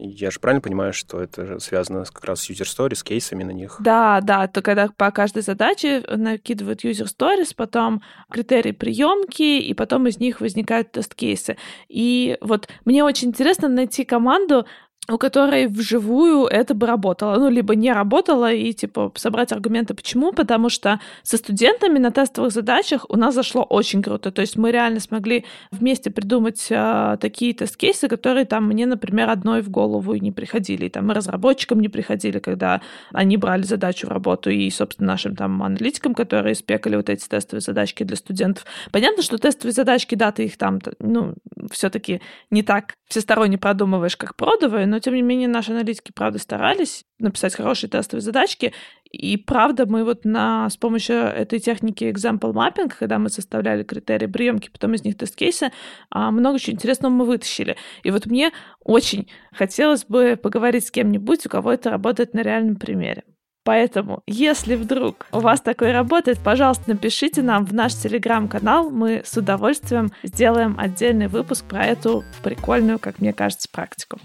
Я 0.00 0.30
же 0.30 0.38
правильно 0.38 0.60
понимаю, 0.60 0.92
что 0.92 1.20
это 1.20 1.58
связано 1.58 2.04
как 2.04 2.24
раз 2.24 2.42
с 2.42 2.50
user 2.50 2.64
stories, 2.64 2.94
с 2.94 3.02
кейсами 3.02 3.42
на 3.42 3.50
них? 3.50 3.78
Да, 3.80 4.20
да, 4.20 4.46
то 4.46 4.62
когда 4.62 4.88
по 4.96 5.10
каждой 5.10 5.42
задаче 5.42 6.04
накидывают 6.08 6.84
user 6.84 7.06
stories, 7.06 7.52
потом 7.56 8.00
критерии 8.30 8.70
приемки, 8.70 9.58
и 9.58 9.74
потом 9.74 10.06
из 10.06 10.20
них 10.20 10.40
возникают 10.40 10.92
тест-кейсы. 10.92 11.56
И 11.88 12.38
вот 12.40 12.68
мне 12.84 13.02
очень 13.02 13.28
интересно 13.28 13.68
найти 13.68 14.04
команду, 14.04 14.66
у 15.10 15.16
которой 15.16 15.66
вживую 15.66 16.46
это 16.46 16.74
бы 16.74 16.86
работало. 16.86 17.36
Ну, 17.38 17.48
либо 17.48 17.74
не 17.74 17.92
работало, 17.92 18.52
и, 18.52 18.72
типа, 18.72 19.10
собрать 19.14 19.52
аргументы 19.52 19.94
почему, 19.94 20.32
потому 20.32 20.68
что 20.68 21.00
со 21.22 21.38
студентами 21.38 21.98
на 21.98 22.10
тестовых 22.10 22.52
задачах 22.52 23.06
у 23.08 23.16
нас 23.16 23.34
зашло 23.34 23.62
очень 23.62 24.02
круто. 24.02 24.30
То 24.30 24.42
есть 24.42 24.56
мы 24.56 24.70
реально 24.70 25.00
смогли 25.00 25.44
вместе 25.70 26.10
придумать 26.10 26.66
э, 26.70 27.16
такие 27.20 27.54
тест-кейсы, 27.54 28.08
которые 28.08 28.44
там 28.44 28.66
мне, 28.66 28.84
например, 28.84 29.30
одной 29.30 29.62
в 29.62 29.70
голову 29.70 30.12
и 30.12 30.20
не 30.20 30.30
приходили. 30.30 30.86
И, 30.86 30.90
там 30.90 31.10
и 31.10 31.14
разработчикам 31.14 31.80
не 31.80 31.88
приходили, 31.88 32.38
когда 32.38 32.82
они 33.12 33.38
брали 33.38 33.62
задачу 33.62 34.06
в 34.06 34.10
работу, 34.10 34.50
и, 34.50 34.68
собственно, 34.70 35.08
нашим 35.08 35.34
там 35.36 35.62
аналитикам, 35.62 36.14
которые 36.14 36.54
спекали 36.54 36.96
вот 36.96 37.08
эти 37.08 37.26
тестовые 37.26 37.62
задачки 37.62 38.02
для 38.04 38.16
студентов. 38.16 38.66
Понятно, 38.92 39.22
что 39.22 39.38
тестовые 39.38 39.72
задачки, 39.72 40.14
да, 40.14 40.32
ты 40.32 40.44
их 40.44 40.58
там, 40.58 40.80
ну, 40.98 41.34
все 41.70 41.88
таки 41.88 42.20
не 42.50 42.62
так 42.62 42.94
всесторонне 43.08 43.56
продумываешь, 43.56 44.16
как 44.16 44.36
продовые, 44.36 44.86
но 44.86 44.97
тем 45.00 45.14
не 45.14 45.22
менее 45.22 45.48
наши 45.48 45.72
аналитики, 45.72 46.12
правда, 46.12 46.38
старались 46.38 47.04
написать 47.18 47.54
хорошие 47.54 47.90
тестовые 47.90 48.22
задачки, 48.22 48.72
и 49.10 49.36
правда 49.36 49.86
мы 49.86 50.04
вот 50.04 50.24
на, 50.24 50.68
с 50.68 50.76
помощью 50.76 51.16
этой 51.16 51.58
техники 51.58 52.04
example 52.04 52.52
mapping, 52.52 52.92
когда 52.98 53.18
мы 53.18 53.30
составляли 53.30 53.82
критерии 53.82 54.26
приемки, 54.26 54.70
потом 54.70 54.94
из 54.94 55.04
них 55.04 55.16
тест-кейсы, 55.16 55.72
а, 56.10 56.30
много 56.30 56.58
чего 56.58 56.74
интересного 56.74 57.12
мы 57.12 57.24
вытащили. 57.24 57.76
И 58.02 58.10
вот 58.10 58.26
мне 58.26 58.52
очень 58.80 59.30
хотелось 59.52 60.04
бы 60.04 60.38
поговорить 60.40 60.86
с 60.86 60.90
кем-нибудь, 60.90 61.46
у 61.46 61.48
кого 61.48 61.72
это 61.72 61.90
работает 61.90 62.34
на 62.34 62.42
реальном 62.42 62.76
примере. 62.76 63.24
Поэтому, 63.68 64.22
если 64.26 64.76
вдруг 64.76 65.26
у 65.30 65.40
вас 65.40 65.60
такое 65.60 65.92
работает, 65.92 66.38
пожалуйста, 66.42 66.84
напишите 66.86 67.42
нам 67.42 67.66
в 67.66 67.74
наш 67.74 67.94
телеграм-канал. 67.94 68.90
Мы 68.90 69.20
с 69.26 69.36
удовольствием 69.36 70.10
сделаем 70.22 70.74
отдельный 70.78 71.28
выпуск 71.28 71.66
про 71.66 71.84
эту 71.84 72.24
прикольную, 72.42 72.98
как 72.98 73.18
мне 73.20 73.34
кажется, 73.34 73.68
практику. 73.70 74.18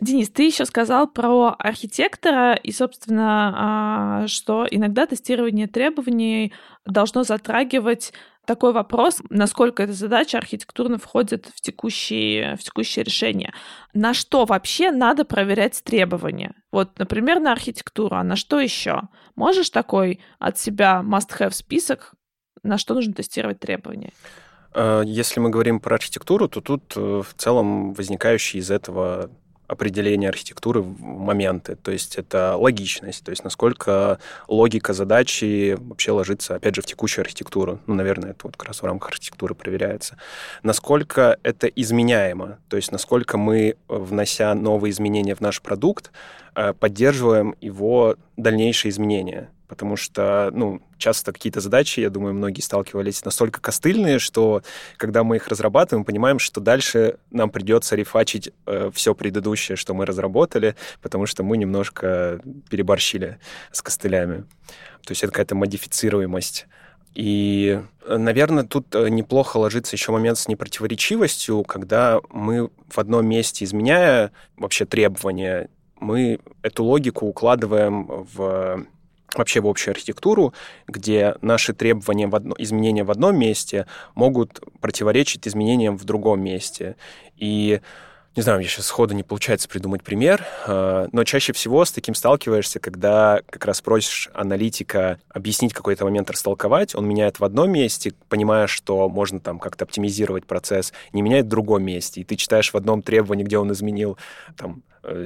Денис, 0.00 0.28
ты 0.28 0.46
еще 0.46 0.66
сказал 0.66 1.08
про 1.08 1.54
архитектора 1.58 2.54
и, 2.54 2.70
собственно, 2.70 3.54
а, 3.56 4.26
что 4.26 4.66
иногда 4.70 5.06
тестирование 5.06 5.68
требований 5.68 6.52
должно 6.84 7.22
затрагивать 7.22 8.12
такой 8.46 8.72
вопрос, 8.72 9.22
насколько 9.30 9.82
эта 9.82 9.94
задача 9.94 10.38
архитектурно 10.38 10.98
входит 10.98 11.46
в 11.54 11.60
текущие, 11.60 12.56
в 12.56 12.62
текущее 12.62 13.04
решение. 13.04 13.52
На 13.94 14.14
что 14.14 14.44
вообще 14.44 14.90
надо 14.90 15.24
проверять 15.24 15.82
требования? 15.82 16.54
Вот, 16.70 16.98
например, 16.98 17.40
на 17.40 17.52
архитектуру, 17.52 18.16
а 18.16 18.22
на 18.22 18.36
что 18.36 18.60
еще? 18.60 19.02
Можешь 19.34 19.70
такой 19.70 20.20
от 20.38 20.58
себя 20.58 21.02
must-have 21.04 21.52
список, 21.52 22.14
на 22.62 22.78
что 22.78 22.94
нужно 22.94 23.14
тестировать 23.14 23.60
требования? 23.60 24.12
Э, 24.74 25.02
если 25.04 25.40
мы 25.40 25.50
говорим 25.50 25.80
про 25.80 25.96
архитектуру, 25.96 26.48
то 26.48 26.60
тут 26.60 26.92
э, 26.96 27.00
в 27.00 27.34
целом 27.34 27.94
возникающие 27.94 28.60
из 28.60 28.70
этого 28.70 29.30
определение 29.68 30.28
архитектуры 30.28 30.80
в 30.80 31.02
моменты. 31.02 31.76
То 31.76 31.90
есть 31.90 32.16
это 32.16 32.56
логичность, 32.56 33.24
то 33.24 33.30
есть 33.30 33.44
насколько 33.44 34.18
логика 34.48 34.92
задачи 34.92 35.76
вообще 35.78 36.12
ложится, 36.12 36.56
опять 36.56 36.74
же, 36.74 36.82
в 36.82 36.86
текущую 36.86 37.22
архитектуру. 37.22 37.80
Ну, 37.86 37.94
наверное, 37.94 38.30
это 38.30 38.40
вот 38.44 38.56
как 38.56 38.68
раз 38.68 38.82
в 38.82 38.84
рамках 38.84 39.10
архитектуры 39.10 39.54
проверяется. 39.54 40.16
Насколько 40.62 41.38
это 41.42 41.66
изменяемо, 41.66 42.58
то 42.68 42.76
есть 42.76 42.92
насколько 42.92 43.38
мы, 43.38 43.76
внося 43.88 44.54
новые 44.54 44.90
изменения 44.90 45.34
в 45.34 45.40
наш 45.40 45.60
продукт, 45.60 46.10
э, 46.54 46.72
поддерживаем 46.72 47.54
его 47.60 48.16
дальнейшие 48.36 48.90
изменения. 48.90 49.50
Потому 49.68 49.96
что, 49.96 50.50
ну, 50.52 50.80
часто 50.98 51.32
какие-то 51.32 51.60
задачи, 51.60 52.00
я 52.00 52.10
думаю, 52.10 52.34
многие 52.34 52.60
сталкивались, 52.60 53.24
настолько 53.24 53.60
костыльные, 53.60 54.18
что 54.18 54.62
когда 54.96 55.24
мы 55.24 55.36
их 55.36 55.48
разрабатываем, 55.48 56.04
понимаем, 56.04 56.38
что 56.38 56.60
дальше 56.60 57.18
нам 57.30 57.50
придется 57.50 57.96
рефачить 57.96 58.52
э, 58.66 58.90
все 58.94 59.14
предыдущее, 59.14 59.76
что 59.76 59.94
мы 59.94 60.06
разработали, 60.06 60.76
потому 61.02 61.26
что 61.26 61.42
мы 61.42 61.56
немножко 61.56 62.40
переборщили 62.70 63.38
с 63.72 63.82
костылями. 63.82 64.44
То 65.04 65.12
есть 65.12 65.22
это 65.22 65.32
какая-то 65.32 65.54
модифицируемость. 65.54 66.66
И, 67.14 67.80
наверное, 68.06 68.64
тут 68.64 68.94
э, 68.94 69.08
неплохо 69.08 69.56
ложится 69.56 69.96
еще 69.96 70.12
момент 70.12 70.36
с 70.36 70.48
непротиворечивостью, 70.48 71.62
когда 71.64 72.20
мы 72.30 72.68
в 72.88 72.98
одном 72.98 73.26
месте, 73.26 73.64
изменяя 73.64 74.32
вообще 74.56 74.84
требования, 74.84 75.70
мы 75.98 76.40
эту 76.60 76.84
логику 76.84 77.26
укладываем 77.26 78.26
в 78.34 78.84
вообще 79.34 79.60
в 79.60 79.66
общую 79.66 79.92
архитектуру, 79.92 80.54
где 80.86 81.36
наши 81.42 81.72
требования, 81.74 82.26
в 82.26 82.34
одно, 82.34 82.54
изменения 82.58 83.04
в 83.04 83.10
одном 83.10 83.36
месте 83.38 83.86
могут 84.14 84.60
противоречить 84.80 85.46
изменениям 85.46 85.96
в 85.96 86.04
другом 86.04 86.40
месте. 86.40 86.96
И 87.36 87.80
не 88.36 88.42
знаю, 88.42 88.60
я 88.60 88.68
сейчас 88.68 88.86
сходу 88.86 89.14
не 89.14 89.22
получается 89.22 89.66
придумать 89.66 90.02
пример, 90.02 90.44
э, 90.66 91.08
но 91.10 91.24
чаще 91.24 91.54
всего 91.54 91.82
с 91.86 91.90
таким 91.90 92.14
сталкиваешься, 92.14 92.78
когда 92.80 93.40
как 93.48 93.64
раз 93.64 93.80
просишь 93.80 94.28
аналитика 94.34 95.18
объяснить 95.30 95.72
какой-то 95.72 96.04
момент, 96.04 96.30
растолковать, 96.30 96.94
он 96.94 97.08
меняет 97.08 97.40
в 97.40 97.44
одном 97.44 97.70
месте, 97.70 98.12
понимая, 98.28 98.66
что 98.66 99.08
можно 99.08 99.40
там 99.40 99.58
как-то 99.58 99.86
оптимизировать 99.86 100.44
процесс, 100.44 100.92
не 101.14 101.22
меняет 101.22 101.46
в 101.46 101.48
другом 101.48 101.82
месте, 101.84 102.20
и 102.20 102.24
ты 102.24 102.36
читаешь 102.36 102.74
в 102.74 102.76
одном 102.76 103.00
требовании, 103.00 103.42
где 103.42 103.56
он 103.56 103.72
изменил 103.72 104.18
там 104.58 104.82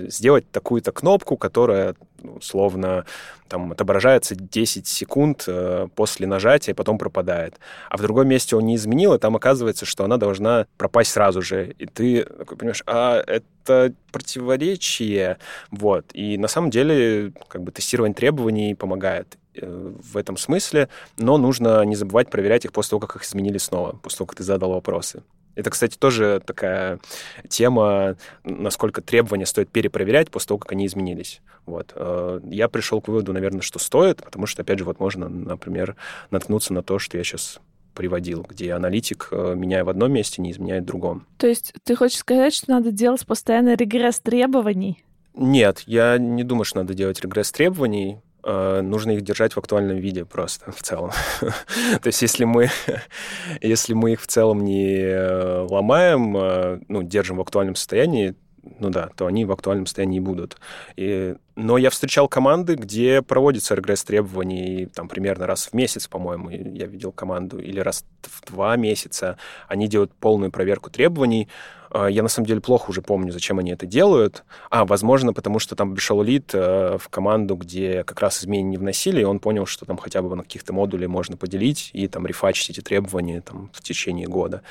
сделать 0.09 0.51
такую-то 0.51 0.93
кнопку, 0.93 1.37
которая 1.37 1.95
ну, 2.23 2.35
условно 2.35 3.05
там 3.49 3.73
отображается 3.73 4.35
10 4.35 4.87
секунд 4.87 5.45
э, 5.47 5.89
после 5.95 6.27
нажатия, 6.27 6.75
потом 6.75 6.99
пропадает. 6.99 7.59
А 7.89 7.97
в 7.97 8.03
другом 8.03 8.29
месте 8.29 8.57
он 8.57 8.67
не 8.67 8.77
изменил, 8.77 9.15
и 9.15 9.19
там 9.19 9.37
оказывается, 9.37 9.87
что 9.87 10.05
она 10.05 10.17
должна 10.17 10.67
пропасть 10.77 11.13
сразу 11.13 11.43
же. 11.43 11.75
И 11.79 11.87
ты 11.87 12.25
такой 12.25 12.57
понимаешь, 12.57 12.83
а 12.87 13.23
это 13.27 13.93
противоречие. 14.13 15.39
Вот. 15.71 16.07
И 16.13 16.39
на 16.39 16.49
самом 16.49 16.71
деле 16.71 17.33
как 17.49 17.63
бы 17.63 17.73
тестирование 17.73 18.15
требований 18.15 18.75
помогает 18.75 19.37
э, 19.55 19.93
в 20.03 20.17
этом 20.17 20.37
смысле, 20.37 20.89
но 21.19 21.37
нужно 21.39 21.83
не 21.85 21.97
забывать 21.97 22.31
проверять 22.31 22.65
их 22.65 22.73
после 22.73 22.91
того, 22.91 23.01
как 23.01 23.17
их 23.17 23.25
изменили 23.25 23.59
снова, 23.59 23.97
после 23.97 24.19
того, 24.19 24.27
как 24.29 24.37
ты 24.37 24.45
задал 24.45 24.73
вопросы. 24.73 25.23
Это, 25.61 25.69
кстати, 25.69 25.99
тоже 25.99 26.41
такая 26.45 27.01
тема, 27.49 28.17
насколько 28.45 29.03
требования 29.03 29.45
стоит 29.45 29.69
перепроверять 29.69 30.31
после 30.31 30.49
того, 30.49 30.59
как 30.59 30.73
они 30.73 30.87
изменились. 30.87 31.43
Вот. 31.67 31.93
Э, 31.95 32.41
я 32.45 32.69
пришел 32.69 33.03
к 33.03 33.09
выводу, 33.09 33.35
наверное, 33.35 33.61
что 33.61 33.79
стоит, 33.79 34.23
потому 34.25 34.47
что, 34.47 34.63
опять 34.63 34.79
же, 34.79 34.87
вот 34.87 35.01
можно, 35.01 35.29
например, 35.29 35.97
наткнуться 36.31 36.73
на 36.73 36.83
то, 36.83 36.99
что 36.99 37.19
я 37.19 37.25
сейчас 37.25 37.61
приводил, 37.93 38.47
где 38.49 38.73
аналитик, 38.73 39.29
э, 39.33 39.55
меняя 39.55 39.85
в 39.85 39.91
одном 39.91 40.13
месте, 40.13 40.41
не 40.41 40.51
изменяет 40.53 40.85
в 40.85 40.87
другом. 40.87 41.27
То 41.37 41.47
есть 41.47 41.75
ты 41.85 41.95
хочешь 41.95 42.17
сказать, 42.17 42.55
что 42.55 42.71
надо 42.71 42.91
делать 42.91 43.27
постоянно 43.27 43.75
регресс 43.75 44.19
требований? 44.21 45.05
Нет, 45.35 45.83
я 45.87 46.17
не 46.17 46.43
думаю, 46.43 46.65
что 46.65 46.79
надо 46.79 46.95
делать 46.95 47.21
регресс 47.21 47.53
требований. 47.53 48.21
Э, 48.43 48.81
нужно 48.81 49.13
их 49.13 49.23
держать 49.23 49.55
в 49.55 49.59
актуальном 49.59 49.99
виде 49.99 50.25
просто 50.25 50.73
в 50.73 50.83
целом. 50.83 51.11
То 51.41 52.07
есть 52.07 52.23
если 52.23 52.45
мы, 52.45 52.71
если 53.61 53.95
мы 53.95 54.13
их 54.13 54.23
в 54.23 54.27
целом 54.27 54.65
не 54.65 54.97
э, 54.97 55.67
ломаем, 55.69 56.37
э, 56.37 56.81
ну, 56.89 57.03
держим 57.03 57.37
в 57.37 57.41
актуальном 57.41 57.75
состоянии, 57.75 58.35
ну 58.63 58.91
да, 58.91 59.09
то 59.17 59.27
они 59.27 59.45
в 59.45 59.53
актуальном 59.53 59.87
состоянии 59.87 60.21
будут. 60.21 60.57
И, 60.97 61.35
но 61.57 61.79
я 61.79 61.91
встречал 61.91 62.29
команды, 62.29 62.75
где 62.75 63.23
проводится 63.23 63.75
регресс 63.75 64.05
требований 64.05 64.87
там 64.87 65.09
примерно 65.09 65.47
раз 65.47 65.67
в 65.67 65.75
месяц, 65.75 66.07
по-моему, 66.09 66.51
я 66.51 66.87
видел 66.87 67.13
команду, 67.13 67.59
или 67.59 67.81
раз 67.81 68.05
в 68.23 68.51
два 68.51 68.77
месяца. 68.77 69.39
Они 69.69 69.89
делают 69.89 70.13
полную 70.13 70.51
проверку 70.51 70.91
требований. 70.91 71.49
А, 71.91 72.07
я 72.07 72.23
на 72.23 72.29
самом 72.29 72.47
деле 72.47 72.61
плохо 72.61 72.91
уже 72.91 73.03
помню, 73.03 73.33
зачем 73.33 73.59
они 73.59 73.73
это 73.73 73.87
делают. 73.87 74.45
А, 74.71 74.85
возможно, 74.85 75.33
потому 75.33 75.59
что 75.59 75.75
там 75.75 75.95
пришел 75.95 76.23
лид 76.23 76.51
э, 76.53 76.99
в 76.99 77.09
команду, 77.09 77.57
где 77.57 78.05
как 78.05 78.21
раз 78.21 78.43
изменения 78.43 78.71
не 78.71 78.77
вносили, 78.77 79.21
и 79.21 79.25
он 79.25 79.41
понял, 79.41 79.67
что 79.67 79.87
там 79.87 79.97
хотя 79.97 80.23
бы 80.23 80.35
на 80.37 80.43
каких-то 80.43 80.73
модулях 80.73 81.09
можно 81.09 81.37
поделить 81.37 81.91
и 81.93 82.09
там 82.09 82.27
рефачить 82.27 82.71
эти 82.71 82.81
требования 82.81 83.41
там 83.41 83.71
в 83.73 83.83
течение 83.83 84.27
года. 84.27 84.63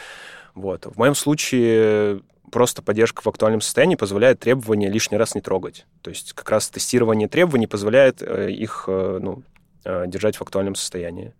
Вот. 0.56 0.86
В 0.86 0.98
моем 0.98 1.16
случае 1.16 2.22
просто 2.50 2.82
поддержка 2.82 3.22
в 3.22 3.28
актуальном 3.28 3.62
состоянии 3.62 3.96
позволяет 3.96 4.40
требования 4.40 4.90
лишний 4.90 5.18
раз 5.18 5.36
не 5.36 5.42
трогать. 5.42 5.86
То 6.02 6.10
есть 6.10 6.34
как 6.34 6.50
раз 6.50 6.70
тестирование 6.70 7.28
требований 7.28 7.68
позволяет 7.68 8.22
э, 8.22 8.52
их 8.52 8.86
э, 8.88 9.20
ну, 9.22 9.44
э, 9.84 10.06
держать 10.08 10.38
в 10.38 10.42
актуальном 10.42 10.76
состоянии. 10.76 11.34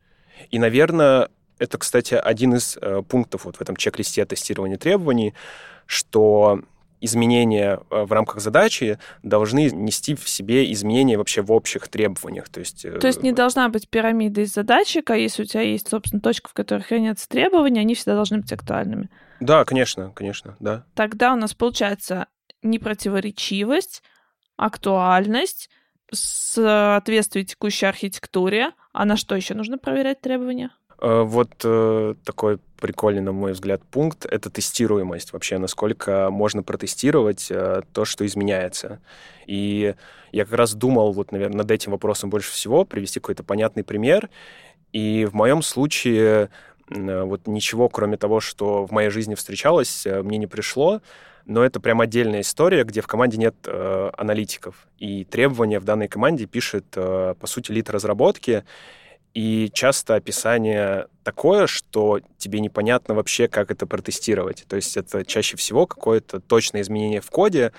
И, 0.52 0.60
наверное, 0.60 1.30
это, 1.58 1.78
кстати, 1.78 2.14
один 2.14 2.56
из 2.56 2.78
пунктов 3.10 3.44
вот 3.44 3.58
в 3.58 3.62
этом 3.62 3.76
чек-листе 3.76 4.24
тестирования 4.26 4.78
требований, 4.78 5.34
что 5.86 6.62
изменения 7.02 7.80
в 7.90 8.12
рамках 8.12 8.42
задачи 8.42 9.00
должны 9.24 9.70
нести 9.70 10.16
в 10.16 10.28
себе 10.30 10.72
изменения 10.72 11.18
вообще 11.18 11.42
в 11.42 11.52
общих 11.52 11.88
требованиях. 11.88 12.50
То 12.50 12.60
есть, 12.60 12.86
То 13.00 13.08
есть 13.08 13.24
не 13.24 13.32
должна 13.32 13.70
быть 13.70 13.90
пирамида 13.90 14.42
из 14.42 14.54
задачек, 14.54 15.10
а 15.10 15.18
если 15.18 15.44
у 15.44 15.46
тебя 15.46 15.62
есть, 15.62 15.90
собственно, 15.90 16.22
точка, 16.22 16.50
в 16.50 16.54
которой 16.54 16.82
хранятся 16.82 17.28
требования, 17.28 17.82
они 17.82 17.96
всегда 17.96 18.16
должны 18.16 18.40
быть 18.40 18.52
актуальными. 18.52 19.10
Да, 19.40 19.66
конечно, 19.66 20.12
конечно, 20.14 20.58
да. 20.60 20.86
Тогда 20.96 21.34
у 21.34 21.36
нас 21.36 21.54
получается 21.54 22.28
непротиворечивость, 22.62 24.04
актуальность, 24.58 25.70
соответствие 26.12 27.46
текущей 27.46 27.86
архитектуре. 27.86 28.72
А 28.92 29.06
на 29.06 29.16
что 29.16 29.36
еще 29.36 29.54
нужно 29.54 29.78
проверять 29.78 30.22
требования? 30.22 30.72
Э, 31.02 31.24
вот 31.24 31.50
э, 31.64 32.16
такой 32.24 32.60
прикольный, 32.80 33.22
на 33.22 33.32
мой 33.32 33.54
взгляд, 33.54 33.82
пункт— 33.90 34.26
это 34.30 34.50
тестируемость. 34.50 35.34
Вообще, 35.34 35.58
насколько 35.58 36.30
можно 36.30 36.64
протестировать 36.64 37.48
э, 37.50 37.82
то, 37.94 38.06
что 38.06 38.26
изменяется. 38.26 39.00
И 39.46 39.96
я 40.32 40.46
как 40.46 40.54
раз 40.54 40.74
думал 40.74 41.12
вот, 41.14 41.32
наверное, 41.32 41.58
над 41.58 41.72
этим 41.72 41.92
вопросом 41.92 42.30
больше 42.30 42.52
всего, 42.52 42.86
привести 42.86 43.20
какой-то 43.20 43.44
понятный 43.44 43.84
пример. 43.84 44.30
И 44.92 45.26
в 45.26 45.34
моем 45.34 45.62
случае 45.62 46.50
вот 46.88 47.46
ничего, 47.46 47.88
кроме 47.88 48.18
того, 48.18 48.40
что 48.40 48.84
в 48.84 48.92
моей 48.92 49.12
жизни 49.12 49.36
встречалось, 49.36 50.08
мне 50.24 50.40
не 50.40 50.48
пришло. 50.48 51.02
Но 51.50 51.64
это 51.64 51.80
прям 51.80 52.00
отдельная 52.00 52.42
история, 52.42 52.84
где 52.84 53.02
в 53.02 53.08
команде 53.08 53.38
нет 53.38 53.56
э, 53.66 54.12
аналитиков. 54.18 54.88
И 55.00 55.24
требования 55.26 55.80
в 55.80 55.84
данной 55.84 56.08
команде 56.08 56.46
пишет, 56.46 56.86
э, 56.96 57.34
по 57.40 57.48
сути, 57.48 57.72
лид 57.72 57.90
разработки. 57.90 58.66
И 59.34 59.70
часто 59.74 60.16
описание 60.16 61.08
такое, 61.24 61.68
что 61.68 62.20
тебе 62.38 62.60
непонятно 62.60 63.14
вообще, 63.14 63.48
как 63.48 63.72
это 63.72 63.86
протестировать. 63.86 64.66
То 64.68 64.76
есть 64.76 64.98
это 64.98 65.24
чаще 65.24 65.56
всего 65.56 65.86
какое-то 65.86 66.40
точное 66.40 66.82
изменение 66.82 67.22
в 67.22 67.30
коде, 67.30 67.72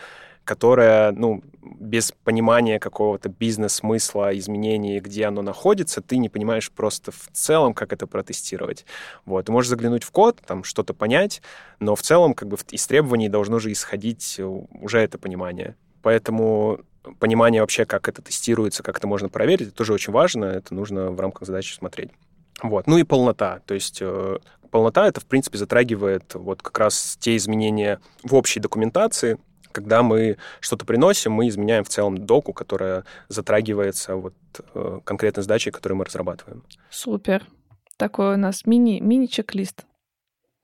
которое, 0.45 1.13
ну, 1.13 1.43
без 1.63 2.13
понимания 2.25 2.79
какого-то 2.79 3.29
бизнес-смысла, 3.29 4.37
изменений, 4.39 5.01
где 5.01 5.27
оно 5.27 5.43
находится, 5.43 6.01
ты 6.01 6.17
не 6.17 6.29
понимаешь 6.29 6.71
просто 6.71 7.13
в 7.13 7.29
целом, 7.33 7.75
как 7.75 7.93
это 7.93 8.07
протестировать. 8.07 8.87
Вот. 9.27 9.47
Ты 9.47 9.53
можешь 9.53 9.69
заглянуть 9.69 10.03
в 10.03 10.11
код, 10.11 10.41
там 10.47 10.65
что-то 10.65 10.95
понять, 10.95 11.43
но 11.79 11.95
в 11.95 12.03
целом 12.03 12.35
как 12.35 12.49
бы 12.49 12.57
из 12.71 12.87
требований 12.87 13.29
должно 13.29 13.59
же 13.59 13.71
исходить 13.71 14.41
уже 14.41 14.99
это 14.99 15.19
понимание. 15.19 15.77
Поэтому 16.03 16.81
понимание 17.19 17.61
вообще, 17.61 17.85
как 17.87 18.09
это 18.09 18.23
тестируется, 18.23 18.83
как 18.83 18.99
это 18.99 19.07
можно 19.07 19.29
проверить, 19.29 19.69
это 19.69 19.77
тоже 19.77 19.93
очень 19.93 20.13
важно, 20.13 20.45
это 20.45 20.75
нужно 20.75 21.11
в 21.11 21.21
рамках 21.21 21.47
задачи 21.47 21.75
смотреть. 21.75 22.11
Вот. 22.63 22.87
Ну 22.87 22.99
и 22.99 23.05
полнота. 23.05 23.61
То 23.67 23.75
есть 23.75 23.99
э, 24.01 24.39
полнота 24.71 25.07
это, 25.07 25.21
в 25.21 25.27
принципе, 25.27 25.59
затрагивает 25.59 26.35
вот 26.35 26.63
как 26.63 26.79
раз 26.79 27.17
те 27.21 27.37
изменения 27.37 28.01
в 28.23 28.35
общей 28.35 28.61
документации, 28.61 29.39
когда 29.73 30.03
мы 30.03 30.37
что-то 30.61 30.85
приносим, 30.85 31.33
мы 31.33 31.49
изменяем 31.49 31.85
в 31.85 31.89
целом 31.89 32.19
доку, 32.19 32.53
которая 32.53 33.05
затрагивается 33.29 34.17
вот 34.17 34.35
э, 34.75 35.01
конкретной 35.05 35.43
задачей, 35.43 35.71
которую 35.71 35.99
мы 35.99 36.05
разрабатываем. 36.05 36.65
Супер. 36.91 37.45
Такой 37.97 38.35
у 38.35 38.37
нас 38.37 38.67
мини, 38.67 39.01
мини-чек-лист. 39.01 39.85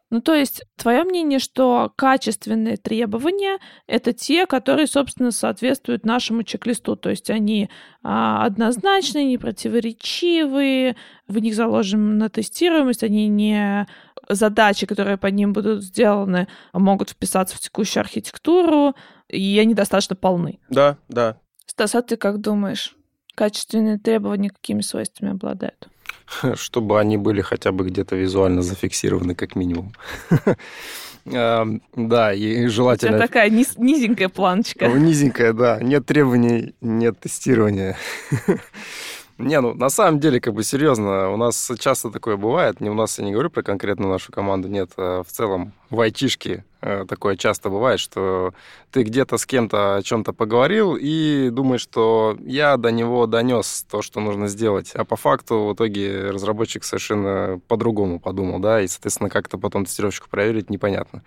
Ну, 0.09 0.21
то 0.21 0.35
есть, 0.35 0.63
твое 0.77 1.03
мнение, 1.03 1.41
что 1.41 1.93
качественные 1.97 2.77
требования— 2.77 3.59
это 3.89 4.13
те, 4.13 4.47
которые, 4.47 4.87
собственно, 4.87 5.33
соответствуют 5.33 6.05
нашему 6.05 6.45
чек-листу. 6.45 6.95
То 6.95 7.11
есть 7.11 7.29
они 7.29 7.69
а, 8.05 8.45
однозначные, 8.45 9.25
непротиворечивые, 9.25 10.95
в 11.27 11.39
них 11.39 11.57
заложена 11.57 12.31
тестируемость, 12.31 13.03
они 13.03 13.27
не 13.27 13.89
задачи, 14.29 14.87
которые 14.87 15.17
по 15.17 15.27
ним 15.27 15.53
будут 15.53 15.83
сделаны, 15.83 16.47
могут 16.73 17.11
вписаться 17.11 17.57
в 17.57 17.61
текущую 17.61 18.03
архитектуру, 18.03 18.95
и 19.29 19.59
они 19.59 19.75
достаточно 19.75 20.15
полны. 20.15 20.61
Да, 20.69 20.99
да. 21.09 21.41
Стас, 21.67 21.97
а 21.97 22.03
ты 22.03 22.17
как 22.17 22.41
думаешь, 22.41 22.95
качественные 23.35 23.99
требования 23.99 24.51
какими 24.51 24.83
свойствами 24.83 25.33
обладают? 25.33 25.89
Чтобы 26.55 27.01
они 27.01 27.17
были 27.17 27.41
хотя 27.41 27.73
бы 27.73 27.85
где-то 27.87 28.17
визуально 28.17 28.63
зафиксированы, 28.63 29.35
как 29.35 29.57
минимум. 29.57 29.93
Эм, 31.27 31.83
да, 31.97 32.33
и 32.33 32.67
желательно... 32.67 33.17
Это 33.17 33.27
такая 33.27 33.51
низ, 33.51 33.77
низенькая 33.77 34.29
планочка. 34.29 34.87
Низенькая, 34.87 35.53
да. 35.53 35.81
Нет 35.81 36.07
требований, 36.07 36.75
нет 36.81 37.19
тестирования. 37.19 37.97
Не, 39.39 39.61
ну 39.61 39.75
на 39.75 39.91
самом 39.91 40.19
деле, 40.19 40.41
как 40.41 40.55
бы 40.55 40.63
серьезно, 40.63 41.31
у 41.31 41.37
нас 41.37 41.71
часто 41.79 42.11
такое 42.11 42.37
бывает. 42.37 42.81
Не 42.81 42.89
у 42.89 42.95
нас, 42.95 43.19
я 43.19 43.25
не 43.25 43.33
говорю 43.33 43.51
про 43.51 43.63
конкретно 43.63 44.09
нашу 44.09 44.33
команду, 44.33 44.69
нет, 44.69 44.93
а 44.97 45.23
в 45.25 45.31
целом 45.31 45.73
в 45.91 46.01
айтишке 46.01 46.65
э, 46.81 47.05
такое 47.09 47.37
часто 47.37 47.71
бывает, 47.71 48.01
что 48.01 48.53
ты 48.91 49.03
где-то 49.03 49.39
с 49.39 49.47
кем-то 49.47 49.97
о 49.97 50.03
чем-то 50.03 50.33
поговорил 50.33 50.97
и 50.99 51.51
думаешь, 51.51 51.83
что 51.83 52.37
я 52.45 52.77
до 52.77 52.91
него 52.91 53.27
донес 53.27 53.85
то, 53.91 54.03
что 54.03 54.21
нужно 54.21 54.49
сделать, 54.49 54.93
а 54.95 55.05
по 55.05 55.17
факту 55.17 55.67
в 55.67 55.75
итоге 55.75 56.31
разработчик 56.31 56.85
совершенно 56.85 57.61
по-другому 57.69 58.21
подумал, 58.21 58.59
да, 58.59 58.81
и, 58.81 58.89
соответственно, 58.89 59.31
как-то 59.31 59.59
потом 59.59 59.85
тестировщику 59.85 60.29
проверить 60.29 60.71
непонятно. 60.71 61.23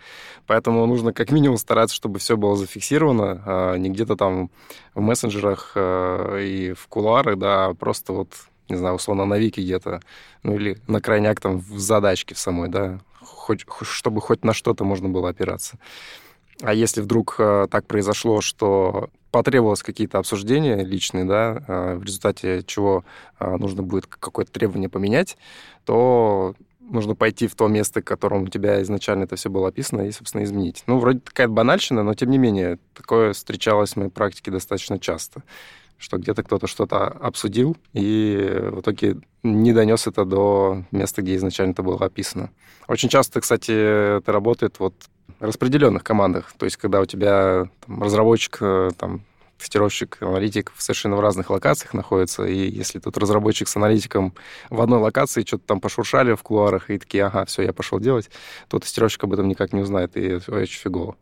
Поэтому 0.47 0.85
нужно 0.85 1.13
как 1.13 1.31
минимум 1.31 1.57
стараться, 1.57 1.95
чтобы 1.95 2.19
все 2.19 2.37
было 2.37 2.55
зафиксировано, 2.55 3.43
а 3.45 3.75
не 3.75 3.89
где-то 3.89 4.15
там 4.15 4.49
в 4.93 5.01
мессенджерах 5.01 5.73
э, 5.75 6.41
и 6.43 6.73
в 6.73 6.87
кулуарах, 6.87 7.37
да, 7.37 7.67
а 7.67 7.73
просто 7.73 8.13
вот 8.13 8.29
не 8.69 8.75
знаю, 8.75 8.95
условно, 8.95 9.25
на 9.25 9.39
Вики 9.39 9.59
где-то, 9.61 9.99
ну 10.43 10.55
или 10.55 10.77
на 10.87 11.01
крайняк 11.01 11.39
там 11.39 11.57
в 11.57 11.79
задачке 11.79 12.35
в 12.35 12.39
самой, 12.39 12.69
да, 12.69 12.99
хоть, 13.35 13.65
чтобы 13.81 14.21
хоть 14.21 14.43
на 14.43 14.53
что-то 14.53 14.83
можно 14.83 15.09
было 15.09 15.29
опираться. 15.29 15.77
А 16.61 16.73
если 16.73 17.01
вдруг 17.01 17.35
э, 17.39 17.67
так 17.71 17.87
произошло, 17.87 18.41
что 18.41 19.09
потребовалось 19.31 19.83
какие-то 19.83 20.17
обсуждения 20.17 20.83
личные, 20.83 21.23
да, 21.23 21.63
э, 21.67 21.95
в 21.95 22.03
результате 22.03 22.63
чего 22.65 23.05
э, 23.39 23.55
нужно 23.57 23.81
будет 23.81 24.07
какое-то 24.07 24.51
требование 24.51 24.89
поменять, 24.89 25.37
то 25.85 26.55
нужно 26.81 27.15
пойти 27.15 27.47
в 27.47 27.55
то 27.55 27.67
место, 27.67 28.01
к 28.01 28.07
которому 28.07 28.45
у 28.45 28.47
тебя 28.47 28.81
изначально 28.81 29.23
это 29.23 29.35
все 29.35 29.49
было 29.49 29.69
описано, 29.69 30.01
и, 30.01 30.11
собственно, 30.11 30.43
изменить. 30.43 30.83
Ну, 30.87 30.99
вроде 30.99 31.19
какая-то 31.19 31.53
банальщина, 31.53 32.03
но, 32.03 32.13
тем 32.13 32.29
не 32.29 32.37
менее, 32.37 32.79
такое 32.93 33.33
встречалось 33.33 33.93
в 33.93 33.95
моей 33.97 34.09
практике 34.09 34.51
достаточно 34.51 34.99
часто 34.99 35.43
что 35.99 36.17
где-то 36.17 36.43
кто-то 36.43 36.65
что-то 36.65 37.07
обсудил 37.07 37.77
и 37.93 38.59
в 38.71 38.79
итоге 38.79 39.17
не 39.43 39.73
донес 39.73 40.07
это 40.07 40.25
до 40.25 40.83
места, 40.91 41.21
где 41.21 41.35
изначально 41.35 41.71
это 41.71 41.83
было 41.83 41.97
описано. 42.05 42.49
Очень 42.87 43.09
часто, 43.09 43.41
кстати, 43.41 44.17
это 44.17 44.31
работает 44.31 44.79
вот 44.79 44.95
в 45.39 45.43
распределенных 45.43 46.03
командах. 46.03 46.53
То 46.57 46.65
есть, 46.65 46.77
когда 46.77 47.01
у 47.01 47.05
тебя 47.05 47.69
там, 47.85 48.01
разработчик, 48.01 48.57
э, 48.61 48.89
там, 48.97 49.21
тестировщик, 49.57 50.17
аналитик 50.21 50.71
совершенно 50.77 51.17
в 51.17 51.19
разных 51.19 51.49
локациях 51.49 51.93
находится, 51.93 52.45
и 52.45 52.69
если 52.69 52.99
тут 52.99 53.17
разработчик 53.17 53.67
с 53.67 53.75
аналитиком 53.75 54.33
в 54.69 54.81
одной 54.81 54.99
локации 54.99 55.43
что-то 55.43 55.65
там 55.65 55.81
пошуршали 55.81 56.33
в 56.33 56.41
кулуарах 56.43 56.89
и 56.89 56.97
такие, 56.97 57.25
ага, 57.25 57.45
все, 57.45 57.63
я 57.63 57.73
пошел 57.73 57.99
делать, 57.99 58.29
то 58.69 58.79
тестировщик 58.79 59.23
об 59.25 59.33
этом 59.33 59.47
никак 59.49 59.73
не 59.73 59.81
узнает, 59.81 60.15
и 60.15 60.35
очень 60.47 60.79
фигово. 60.79 61.15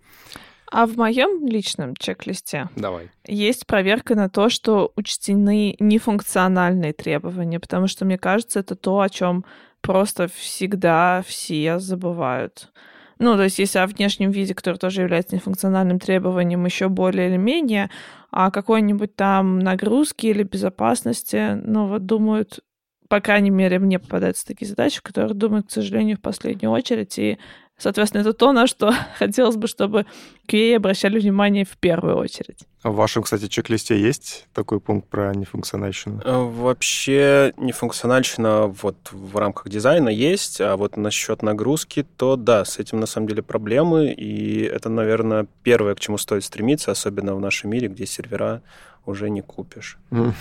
А 0.69 0.85
в 0.85 0.97
моем 0.97 1.47
личном 1.47 1.95
чек-листе 1.95 2.69
Давай. 2.75 3.09
есть 3.25 3.65
проверка 3.65 4.15
на 4.15 4.29
то, 4.29 4.49
что 4.49 4.91
учтены 4.95 5.75
нефункциональные 5.79 6.93
требования, 6.93 7.59
потому 7.59 7.87
что 7.87 8.05
мне 8.05 8.17
кажется, 8.17 8.59
это 8.59 8.75
то, 8.75 8.99
о 8.99 9.09
чем 9.09 9.45
просто 9.81 10.27
всегда 10.27 11.23
все 11.25 11.79
забывают. 11.79 12.71
Ну, 13.19 13.35
то 13.35 13.43
есть, 13.43 13.57
если 13.57 13.79
о 13.79 13.87
внешнем 13.87 14.31
виде, 14.31 14.53
который 14.53 14.77
тоже 14.77 15.01
является 15.01 15.35
нефункциональным 15.35 15.99
требованием, 15.99 16.65
еще 16.65 16.87
более 16.87 17.29
или 17.29 17.37
менее, 17.37 17.89
а 18.29 18.51
какой-нибудь 18.51 19.15
там 19.15 19.59
нагрузки 19.59 20.27
или 20.27 20.43
безопасности, 20.43 21.59
ну, 21.63 21.87
вот 21.87 22.05
думают, 22.05 22.59
по 23.07 23.19
крайней 23.19 23.49
мере, 23.49 23.79
мне 23.79 23.97
попадаются 23.99 24.45
такие 24.45 24.67
задачи, 24.67 25.01
которые 25.01 25.33
думают, 25.33 25.67
к 25.67 25.71
сожалению, 25.71 26.17
в 26.17 26.21
последнюю 26.21 26.71
очередь, 26.71 27.17
и 27.17 27.39
Соответственно, 27.77 28.21
это 28.21 28.33
то, 28.33 28.51
на 28.53 28.65
что 28.65 28.91
хотелось 29.19 29.55
бы, 29.55 29.67
чтобы 29.67 30.05
QA 30.47 30.77
обращали 30.77 31.19
внимание 31.19 31.63
в 31.63 31.77
первую 31.77 32.17
очередь. 32.17 32.59
А 32.81 32.89
в 32.89 32.95
вашем, 32.95 33.21
кстати, 33.21 33.47
чек-листе 33.47 33.99
есть 33.99 34.47
такой 34.53 34.79
пункт 34.79 35.07
про 35.09 35.33
нефункциональщину? 35.35 36.21
Э, 36.23 36.43
вообще 36.43 37.53
нефункциональщина 37.57 38.67
вот 38.67 38.95
в 39.11 39.37
рамках 39.37 39.69
дизайна 39.69 40.09
есть, 40.09 40.59
а 40.59 40.75
вот 40.75 40.97
насчет 40.97 41.43
нагрузки, 41.43 42.05
то 42.17 42.35
да, 42.35 42.65
с 42.65 42.79
этим 42.79 42.99
на 42.99 43.05
самом 43.05 43.27
деле 43.27 43.43
проблемы, 43.43 44.11
и 44.11 44.63
это, 44.63 44.89
наверное, 44.89 45.47
первое, 45.61 45.93
к 45.93 45.99
чему 45.99 46.17
стоит 46.17 46.43
стремиться, 46.43 46.91
особенно 46.91 47.35
в 47.35 47.39
нашем 47.39 47.69
мире, 47.69 47.89
где 47.89 48.05
сервера 48.07 48.63
уже 49.05 49.29
не 49.29 49.41
купишь. 49.41 49.97
Mm. 50.11 50.33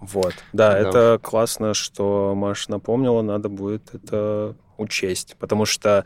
Вот. 0.00 0.34
Да, 0.52 0.72
да, 0.72 0.78
это 0.78 1.20
классно, 1.22 1.74
что 1.74 2.34
Маша 2.34 2.70
напомнила, 2.70 3.20
надо 3.22 3.48
будет 3.48 3.94
это 3.94 4.54
учесть, 4.76 5.36
потому 5.38 5.66
что 5.66 6.04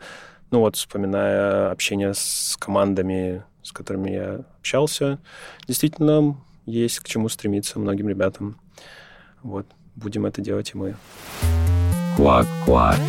ну 0.53 0.59
вот, 0.59 0.75
вспоминая 0.75 1.71
общение 1.71 2.13
с 2.13 2.55
командами, 2.59 3.43
с 3.63 3.71
которыми 3.71 4.11
я 4.11 4.45
общался, 4.59 5.17
действительно 5.67 6.37
есть 6.67 6.99
к 6.99 7.07
чему 7.07 7.27
стремиться 7.27 7.79
многим 7.79 8.07
ребятам. 8.07 8.59
Вот, 9.41 9.65
будем 9.95 10.27
это 10.27 10.41
делать 10.41 10.69
и 10.75 10.77
мы. 10.77 10.95
Квак-квак. 12.17 12.99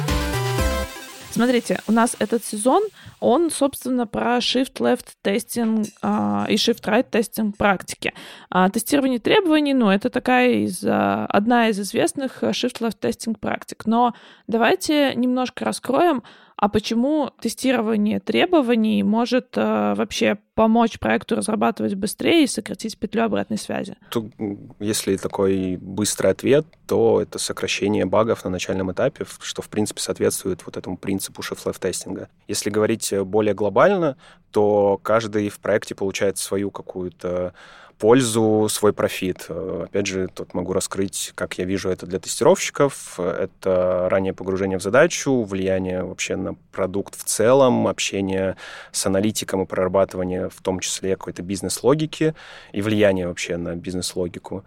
Смотрите, 1.33 1.80
у 1.87 1.92
нас 1.92 2.16
этот 2.18 2.44
сезон, 2.44 2.83
он, 3.20 3.50
собственно, 3.50 4.07
про 4.07 4.38
shift-left 4.38 5.09
тестинг 5.20 5.88
а, 6.00 6.46
и 6.48 6.54
shift-right 6.54 7.11
тестинг 7.11 7.59
практики. 7.59 8.14
А, 8.48 8.70
тестирование 8.70 9.18
требований, 9.18 9.74
ну, 9.74 9.90
это 9.90 10.09
такая 10.09 10.64
из, 10.64 10.83
а, 10.83 11.26
одна 11.26 11.68
из 11.68 11.78
известных 11.78 12.42
shift-left 12.42 12.96
тестинг 12.98 13.38
практик. 13.38 13.85
Но 13.85 14.14
давайте 14.46 15.14
немножко 15.14 15.66
раскроем, 15.66 16.22
а 16.64 16.68
почему 16.70 17.31
тестирование 17.42 18.20
требований 18.20 19.03
может 19.03 19.48
э, 19.55 19.94
вообще 19.98 20.38
помочь 20.55 20.98
проекту 20.98 21.37
разрабатывать 21.37 21.94
быстрее 21.94 22.44
и 22.44 22.46
сократить 22.46 22.96
петлю 22.96 23.24
обратной 23.24 23.59
связи? 23.59 23.98
Тут, 24.09 24.33
если 24.81 25.18
такой 25.18 25.77
быстрый 25.77 26.29
ответ, 26.29 26.64
то 26.87 27.20
это 27.20 27.38
сокращение 27.38 28.07
багов 28.07 28.44
на 28.44 28.50
начальном 28.50 28.90
этапе, 28.90 29.27
что, 29.40 29.61
в 29.61 29.68
принципе, 29.68 30.00
соответствует 30.00 30.64
вот 30.64 30.79
этому 30.79 30.96
принципу 30.96 31.42
shift-left 31.42 31.81
тестинга. 31.81 32.31
Если 32.48 32.70
говорить 32.70 33.12
более 33.12 33.53
глобально, 33.53 34.16
то 34.50 34.98
каждый 35.03 35.50
в 35.50 35.59
проекте 35.59 35.94
получает 35.94 36.38
свою 36.38 36.70
какую-то 36.70 37.53
пользу, 37.98 38.68
свой 38.70 38.92
профит. 38.92 39.46
Э, 39.48 39.85
опять 39.85 40.07
же, 40.07 40.28
тут 40.28 40.54
могу 40.54 40.72
раскрыть, 40.72 41.33
как 41.35 41.59
я 41.59 41.64
вижу 41.64 41.90
это 41.90 42.07
для 42.07 42.18
тестировщиков. 42.18 43.18
Это 43.18 44.09
раннее 44.11 44.35
погружение 44.35 44.78
в 44.78 44.83
задачу, 44.83 45.42
влияние 45.42 46.02
вообще 46.02 46.37
на 46.37 46.54
продукт 46.72 47.16
в 47.16 47.24
целом, 47.24 47.87
общение 47.88 48.57
с 48.92 49.07
аналитиком 49.07 49.62
и 49.62 49.66
прорабатывание 49.66 50.48
в 50.48 50.61
том 50.62 50.80
числе 50.80 51.16
какой-то 51.16 51.42
бизнес-логики 51.42 52.35
и 52.72 52.83
влияние 52.83 53.28
вообще 53.28 53.57
на 53.57 53.76
бизнес-логику. 53.76 54.64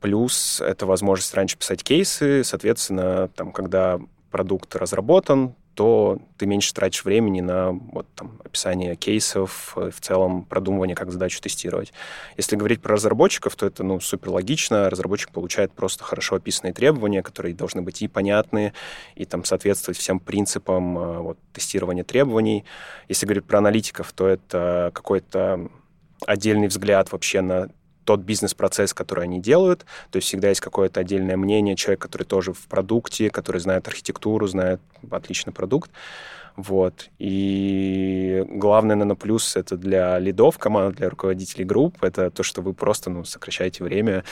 Плюс 0.00 0.60
это 0.60 0.86
возможность 0.86 1.34
раньше 1.34 1.56
писать 1.56 1.82
кейсы, 1.82 2.44
соответственно, 2.44 3.28
там, 3.34 3.52
когда 3.52 3.98
продукт 4.30 4.76
разработан, 4.76 5.54
то 5.76 6.18
ты 6.38 6.46
меньше 6.46 6.72
тратишь 6.72 7.04
времени 7.04 7.42
на 7.42 7.72
вот, 7.72 8.06
там, 8.14 8.40
описание 8.42 8.96
кейсов, 8.96 9.74
э, 9.76 9.90
в 9.94 10.00
целом 10.00 10.44
продумывание, 10.44 10.96
как 10.96 11.12
задачу 11.12 11.40
тестировать. 11.40 11.92
Если 12.38 12.56
говорить 12.56 12.80
про 12.80 12.94
разработчиков, 12.94 13.54
то 13.56 13.66
это 13.66 13.84
ну, 13.84 14.00
супер 14.00 14.30
логично. 14.30 14.88
Разработчик 14.88 15.30
получает 15.30 15.72
просто 15.72 16.02
хорошо 16.02 16.36
описанные 16.36 16.72
требования, 16.72 17.22
которые 17.22 17.54
должны 17.54 17.82
быть 17.82 18.00
и 18.00 18.08
понятны, 18.08 18.72
и 19.16 19.26
там 19.26 19.44
соответствовать 19.44 19.98
всем 19.98 20.18
принципам 20.18 20.98
э, 20.98 21.18
вот, 21.18 21.38
тестирования 21.52 22.04
требований. 22.04 22.64
Если 23.08 23.26
говорить 23.26 23.44
про 23.44 23.58
аналитиков, 23.58 24.10
то 24.14 24.26
это 24.26 24.90
какой-то 24.94 25.68
отдельный 26.26 26.68
взгляд 26.68 27.12
вообще 27.12 27.42
на 27.42 27.68
тот 28.06 28.20
бизнес-процесс, 28.20 28.94
который 28.94 29.24
они 29.24 29.40
делают. 29.40 29.84
То 30.10 30.16
есть 30.16 30.28
всегда 30.28 30.48
есть 30.48 30.62
какое-то 30.62 31.00
отдельное 31.00 31.36
мнение, 31.36 31.76
человек, 31.76 32.00
который 32.00 32.22
тоже 32.22 32.52
в 32.52 32.66
продукте, 32.68 33.28
который 33.28 33.60
знает 33.60 33.88
архитектуру, 33.88 34.46
знает 34.46 34.80
отличный 35.10 35.52
продукт. 35.52 35.90
Вот. 36.56 37.10
И 37.18 38.44
главное, 38.48 38.96
наверное, 38.96 39.16
плюс 39.16 39.56
это 39.56 39.76
для 39.76 40.18
лидов 40.18 40.56
команд, 40.56 40.96
для 40.96 41.10
руководителей 41.10 41.64
групп, 41.64 42.02
это 42.02 42.30
то, 42.30 42.42
что 42.42 42.62
вы 42.62 42.72
просто 42.72 43.10
ну, 43.10 43.24
сокращаете 43.24 43.84
время 43.84 44.24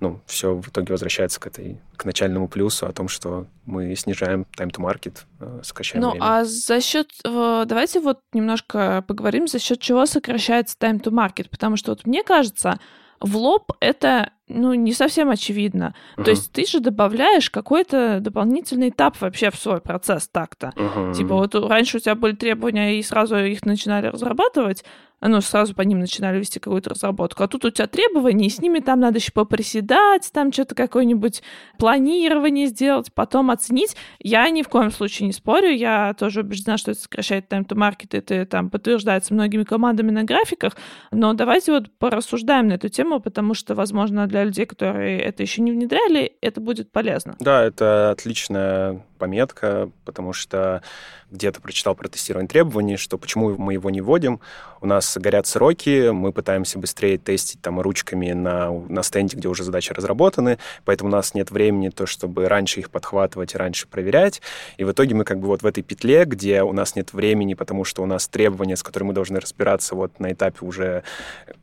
ну, 0.00 0.20
все 0.26 0.54
в 0.54 0.68
итоге 0.68 0.92
возвращается 0.92 1.40
к 1.40 1.46
этой, 1.48 1.80
к 1.96 2.04
начальному 2.04 2.48
плюсу 2.48 2.86
о 2.86 2.92
том, 2.92 3.08
что 3.08 3.46
мы 3.66 3.94
снижаем 3.96 4.46
time 4.56 4.70
to 4.70 4.80
market, 4.80 5.24
э, 5.40 5.60
сокращаем 5.64 6.02
ну, 6.02 6.10
время. 6.12 6.24
а 6.24 6.44
за 6.44 6.80
счет, 6.80 7.10
э, 7.24 7.64
давайте 7.66 8.00
вот 8.00 8.20
немножко 8.32 9.04
поговорим, 9.08 9.48
за 9.48 9.58
счет 9.58 9.80
чего 9.80 10.06
сокращается 10.06 10.76
time 10.78 11.02
to 11.02 11.10
market, 11.10 11.48
потому 11.50 11.76
что 11.76 11.92
вот 11.92 12.06
мне 12.06 12.22
кажется, 12.22 12.78
в 13.20 13.36
лоб 13.36 13.72
это 13.80 14.32
ну, 14.48 14.74
не 14.74 14.92
совсем 14.92 15.30
очевидно. 15.30 15.94
Uh-huh. 16.16 16.24
То 16.24 16.30
есть 16.30 16.52
ты 16.52 16.64
же 16.66 16.80
добавляешь 16.80 17.50
какой-то 17.50 18.20
дополнительный 18.20 18.88
этап 18.88 19.20
вообще 19.20 19.50
в 19.50 19.56
свой 19.56 19.80
процесс 19.80 20.28
так-то. 20.28 20.72
Uh-huh. 20.74 21.14
Типа 21.14 21.34
вот 21.34 21.54
раньше 21.54 21.98
у 21.98 22.00
тебя 22.00 22.14
были 22.14 22.34
требования, 22.34 22.98
и 22.98 23.02
сразу 23.02 23.36
их 23.36 23.64
начинали 23.66 24.06
разрабатывать, 24.06 24.84
ну, 25.20 25.40
сразу 25.40 25.74
по 25.74 25.82
ним 25.82 25.98
начинали 25.98 26.38
вести 26.38 26.60
какую-то 26.60 26.90
разработку. 26.90 27.42
А 27.42 27.48
тут 27.48 27.64
у 27.64 27.70
тебя 27.70 27.86
требования, 27.86 28.46
и 28.46 28.50
с 28.50 28.60
ними 28.60 28.78
там 28.78 29.00
надо 29.00 29.18
еще 29.18 29.32
поприседать, 29.32 30.30
там 30.32 30.52
что-то 30.52 30.74
какое-нибудь 30.74 31.42
планирование 31.78 32.66
сделать, 32.66 33.12
потом 33.12 33.50
оценить. 33.50 33.96
Я 34.20 34.48
ни 34.50 34.62
в 34.62 34.68
коем 34.68 34.90
случае 34.90 35.26
не 35.26 35.32
спорю, 35.32 35.70
я 35.70 36.14
тоже 36.14 36.40
убеждена, 36.40 36.78
что 36.78 36.92
это 36.92 37.00
сокращает 37.00 37.48
market, 37.50 38.08
это 38.12 38.46
там 38.46 38.70
подтверждается 38.70 39.34
многими 39.34 39.64
командами 39.64 40.10
на 40.10 40.24
графиках, 40.24 40.74
но 41.10 41.32
давайте 41.32 41.72
вот 41.72 41.90
порассуждаем 41.98 42.68
на 42.68 42.74
эту 42.74 42.88
тему, 42.88 43.20
потому 43.20 43.54
что, 43.54 43.74
возможно, 43.74 44.26
для 44.26 44.44
людей, 44.44 44.66
которые 44.66 45.20
это 45.20 45.42
еще 45.42 45.62
не 45.62 45.72
внедряли, 45.72 46.32
это 46.40 46.60
будет 46.60 46.92
полезно. 46.92 47.36
Да, 47.40 47.62
это 47.62 48.10
отличная 48.10 49.04
пометка, 49.18 49.90
потому 50.04 50.32
что 50.32 50.82
где-то 51.30 51.60
прочитал 51.60 51.94
про 51.94 52.08
тестирование 52.08 52.48
требований, 52.48 52.96
что 52.96 53.18
почему 53.18 53.56
мы 53.56 53.74
его 53.74 53.90
не 53.90 54.00
вводим. 54.00 54.40
У 54.80 54.86
нас 54.86 55.16
горят 55.18 55.46
сроки, 55.46 56.10
мы 56.10 56.32
пытаемся 56.32 56.78
быстрее 56.78 57.18
тестить 57.18 57.60
там 57.60 57.80
ручками 57.80 58.32
на, 58.32 58.70
на 58.70 59.02
стенде, 59.02 59.36
где 59.36 59.48
уже 59.48 59.64
задачи 59.64 59.92
разработаны, 59.92 60.58
поэтому 60.84 61.10
у 61.10 61.12
нас 61.12 61.34
нет 61.34 61.50
времени 61.50 61.88
то, 61.88 62.06
чтобы 62.06 62.48
раньше 62.48 62.80
их 62.80 62.90
подхватывать 62.90 63.54
и 63.54 63.58
раньше 63.58 63.88
проверять. 63.88 64.40
И 64.76 64.84
в 64.84 64.92
итоге 64.92 65.14
мы 65.14 65.24
как 65.24 65.40
бы 65.40 65.48
вот 65.48 65.62
в 65.62 65.66
этой 65.66 65.82
петле, 65.82 66.24
где 66.24 66.62
у 66.62 66.72
нас 66.72 66.96
нет 66.96 67.12
времени, 67.12 67.54
потому 67.54 67.84
что 67.84 68.02
у 68.02 68.06
нас 68.06 68.28
требования, 68.28 68.76
с 68.76 68.82
которыми 68.82 69.08
мы 69.08 69.14
должны 69.14 69.40
разбираться 69.40 69.94
вот 69.94 70.20
на 70.20 70.32
этапе 70.32 70.64
уже 70.64 71.02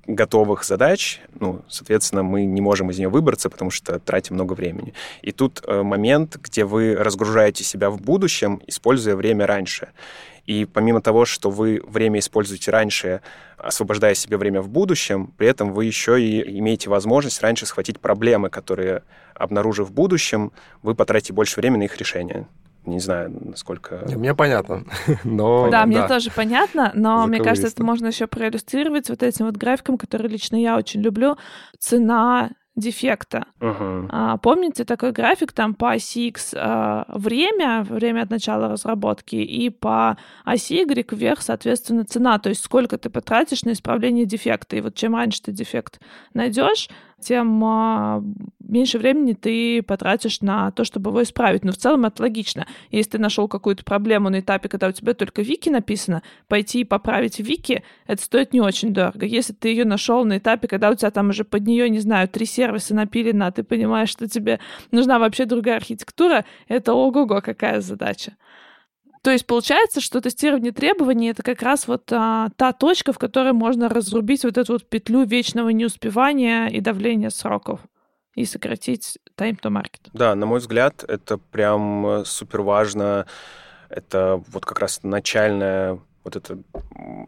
готовых 0.08 0.64
задач, 0.64 1.22
ну, 1.40 1.62
соответственно, 1.68 2.24
мы 2.24 2.46
не 2.46 2.62
можем 2.62 2.92
из 2.92 2.98
нее 2.98 3.10
выбраться, 3.10 3.50
потому 3.50 3.72
что 3.72 4.00
тратим 4.00 4.36
много 4.36 4.54
времени. 4.54 4.94
И 5.22 5.32
тут 5.32 5.62
э, 5.66 5.82
момент, 5.82 6.38
где 6.38 6.66
вы 6.66 6.96
разгружаете 6.96 7.64
себя 7.64 7.90
в 7.90 8.02
будущем, 8.02 8.62
используя 8.68 9.16
время 9.16 9.48
раньше. 9.48 9.90
И 10.46 10.66
помимо 10.66 11.02
того, 11.02 11.26
что 11.26 11.50
вы 11.50 11.82
время 11.88 12.20
используете 12.20 12.72
раньше, 12.72 13.22
освобождая 13.58 14.14
себе 14.14 14.38
время 14.38 14.62
в 14.62 14.70
будущем, 14.70 15.34
при 15.38 15.48
этом 15.48 15.74
вы 15.74 15.86
еще 15.86 16.22
и 16.22 16.60
имеете 16.60 16.90
возможность 16.90 17.42
раньше 17.42 17.66
схватить 17.66 18.00
проблемы, 18.00 18.50
которые, 18.50 19.04
обнаружив 19.34 19.90
в 19.90 19.92
будущем, 19.92 20.52
вы 20.84 20.94
потратите 20.96 21.34
больше 21.34 21.60
времени 21.60 21.80
на 21.80 21.84
их 21.84 21.98
решение. 21.98 22.48
Не 22.86 23.00
знаю, 23.00 23.36
насколько... 23.44 24.04
Мне 24.08 24.36
понятно, 24.36 24.84
но... 25.24 25.70
Да, 25.72 25.86
мне 25.88 26.08
тоже 26.08 26.30
понятно, 26.30 26.92
но 26.94 27.26
мне 27.26 27.40
кажется, 27.40 27.68
это 27.68 27.84
можно 27.84 28.08
еще 28.08 28.28
проиллюстрировать 28.28 29.10
вот 29.10 29.24
этим 29.24 29.46
вот 29.46 29.58
графиком, 29.58 29.98
который 29.98 30.30
лично 30.30 30.56
я 30.56 30.78
очень 30.78 31.02
люблю. 31.02 31.38
Цена 31.80 32.52
дефекта. 32.76 33.46
Uh-huh. 33.60 34.08
А, 34.10 34.38
помните 34.38 34.84
такой 34.84 35.12
график 35.12 35.54
там 35.54 35.74
по 35.74 35.94
оси 35.94 36.28
X 36.28 36.54
а, 36.58 37.06
время, 37.08 37.84
время 37.84 38.24
от 38.24 38.30
начала 38.30 38.68
разработки, 38.68 39.36
и 39.36 39.70
по 39.70 40.18
оси 40.44 40.82
Y 40.82 41.12
вверх, 41.12 41.42
соответственно, 41.42 42.06
цена, 42.06 42.38
то 42.40 42.50
есть 42.50 42.64
сколько 42.64 42.98
ты 42.98 43.10
потратишь 43.10 43.64
на 43.64 43.72
исправление 43.72 44.26
дефекта. 44.26 44.76
И 44.76 44.82
вот 44.82 44.96
чем 44.96 45.16
раньше 45.16 45.42
ты 45.44 45.52
дефект 45.52 46.00
найдешь, 46.34 46.90
тем 47.22 47.64
а, 47.64 48.24
меньше 48.60 48.98
времени 48.98 49.34
ты 49.34 49.82
потратишь 49.82 50.42
на 50.42 50.72
то, 50.72 50.84
чтобы 50.84 51.12
его 51.12 51.24
исправить. 51.24 51.64
Но 51.64 51.72
в 51.72 51.78
целом 51.78 52.06
это 52.06 52.24
логично. 52.24 52.68
Если 52.92 53.12
ты 53.12 53.18
нашел 53.20 53.48
какую-то 53.48 53.84
проблему 53.84 54.30
на 54.30 54.40
этапе, 54.40 54.70
когда 54.70 54.88
у 54.88 54.92
тебя 54.92 55.14
только 55.14 55.42
вики 55.42 55.70
написано, 55.70 56.24
пойти 56.48 56.82
и 56.82 56.84
поправить 56.84 57.40
вики, 57.40 57.84
это 58.08 58.22
стоит 58.22 58.54
не 58.54 58.62
очень 58.62 58.94
дорого. 58.94 59.26
Если 59.26 59.54
ты 59.54 59.70
ее 59.70 59.86
нашел 59.86 60.26
на 60.26 60.38
этапе, 60.38 60.68
когда 60.68 60.90
у 60.90 60.96
тебя 60.96 61.12
там 61.12 61.30
уже 61.30 61.44
под 61.44 61.66
нее, 61.66 61.90
не 61.90 62.00
знаю, 62.00 62.28
три 62.28 62.46
сервиса 62.46 62.94
напилено, 62.94 63.48
а 63.48 63.52
ты 63.52 63.64
понимаешь, 63.64 64.10
что 64.10 64.28
тебе 64.28 64.60
нужна 64.92 65.20
вообще 65.20 65.46
другая 65.46 65.78
архитектура, 65.78 66.46
это 66.68 66.94
ого-го, 66.94 67.42
какая 67.42 67.82
задача. 67.82 68.34
То 69.26 69.32
есть 69.32 69.48
получается, 69.48 70.02
что 70.02 70.22
тестирование 70.22 70.72
требований 70.72 71.30
это 71.30 71.42
как 71.42 71.64
раз 71.64 71.88
вот 71.88 72.14
а, 72.14 72.50
та 72.58 72.74
точка, 72.74 73.12
в 73.12 73.18
которой 73.18 73.54
можно 73.54 73.90
разрубить 73.90 74.44
вот 74.44 74.56
эту 74.56 74.74
вот 74.74 74.88
петлю 74.88 75.24
вечного 75.26 75.70
неуспевания 75.70 76.68
и 76.68 76.80
давления 76.80 77.32
сроков 77.32 77.80
и 78.36 78.46
сократить 78.46 79.18
time 79.36 79.60
to 79.60 79.72
market. 79.72 80.12
Да, 80.14 80.36
на 80.36 80.46
мой 80.46 80.60
взгляд, 80.60 81.04
это 81.08 81.40
прям 81.40 82.24
супер 82.24 82.62
важно. 82.62 83.26
Это 83.90 84.44
вот 84.48 84.64
как 84.64 84.80
раз 84.80 85.00
начальная 85.02 86.00
вот 86.24 86.36
эта 86.36 86.60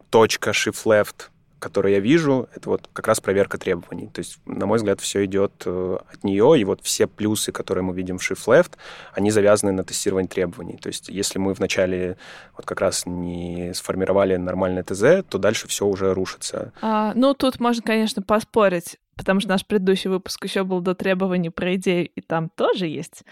точка 0.08 0.50
shift 0.50 0.84
left 0.84 1.30
которую 1.58 1.92
я 1.92 2.00
вижу, 2.00 2.48
это 2.54 2.70
вот 2.70 2.88
как 2.92 3.06
раз 3.08 3.20
проверка 3.20 3.58
требований. 3.58 4.08
То 4.08 4.20
есть, 4.20 4.38
на 4.46 4.66
мой 4.66 4.78
взгляд, 4.78 5.00
все 5.00 5.24
идет 5.24 5.62
э, 5.66 5.98
от 6.12 6.24
нее, 6.24 6.58
и 6.58 6.64
вот 6.64 6.80
все 6.82 7.06
плюсы, 7.06 7.52
которые 7.52 7.84
мы 7.84 7.94
видим 7.94 8.18
в 8.18 8.22
Shift 8.22 8.46
Left, 8.46 8.72
они 9.12 9.30
завязаны 9.30 9.72
на 9.72 9.84
тестировании 9.84 10.28
требований. 10.28 10.76
То 10.76 10.88
есть, 10.88 11.08
если 11.08 11.38
мы 11.38 11.52
вначале 11.54 12.16
вот 12.56 12.66
как 12.66 12.80
раз 12.80 13.06
не 13.06 13.72
сформировали 13.74 14.36
нормальное 14.36 14.82
ТЗ, 14.82 15.24
то 15.28 15.38
дальше 15.38 15.68
все 15.68 15.86
уже 15.86 16.14
рушится. 16.14 16.72
А, 16.80 17.12
ну, 17.14 17.34
тут 17.34 17.60
можно, 17.60 17.82
конечно, 17.82 18.22
поспорить 18.22 18.98
потому 19.18 19.40
что 19.40 19.50
наш 19.50 19.66
предыдущий 19.66 20.08
выпуск 20.08 20.44
еще 20.44 20.62
был 20.62 20.80
до 20.80 20.94
требований 20.94 21.50
про 21.50 21.74
идею, 21.74 22.08
и 22.08 22.20
там 22.20 22.48
тоже 22.48 22.86
есть 22.86 23.24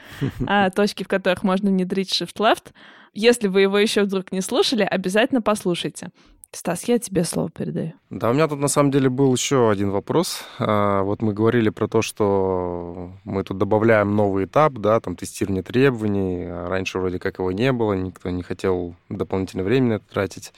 а, 0.45 0.69
точки, 0.75 1.05
в 1.05 1.09
которых 1.09 1.45
можно 1.45 1.71
внедрить 1.71 2.11
Shift 2.11 2.37
Left. 2.39 2.73
Если 3.15 3.49
вы 3.49 3.63
его 3.63 3.79
еще 3.79 4.03
вдруг 4.03 4.33
не 4.33 4.43
слушали, 4.43 4.83
обязательно 4.83 5.41
послушайте. 5.41 6.11
Стас, 6.53 6.85
я 6.85 6.99
тебе 6.99 7.25
слово 7.25 7.51
передаю. 7.51 7.93
Да, 8.11 8.31
у 8.31 8.33
меня 8.33 8.49
тут 8.49 8.59
на 8.59 8.69
самом 8.69 8.91
деле 8.91 9.11
был 9.11 9.33
еще 9.35 9.71
один 9.71 9.91
вопрос. 9.91 10.43
А, 10.59 11.03
вот 11.03 11.21
мы 11.21 11.35
говорили 11.35 11.69
про 11.71 11.87
то, 11.87 12.03
что 12.03 13.13
мы 13.25 13.45
тут 13.45 13.59
добавляем 13.59 14.17
новый 14.17 14.47
этап, 14.47 14.75
да, 14.75 15.01
там 15.01 15.17
тестирование 15.17 15.63
требований. 15.63 16.47
Раньше 16.49 16.99
вроде 16.99 17.19
как 17.19 17.39
его 17.39 17.53
не 17.53 17.73
было, 17.73 17.93
никто 17.93 18.31
не 18.31 18.43
хотел 18.43 18.95
дополнительное 19.09 19.65
время 19.65 19.99
тратить. 19.99 20.53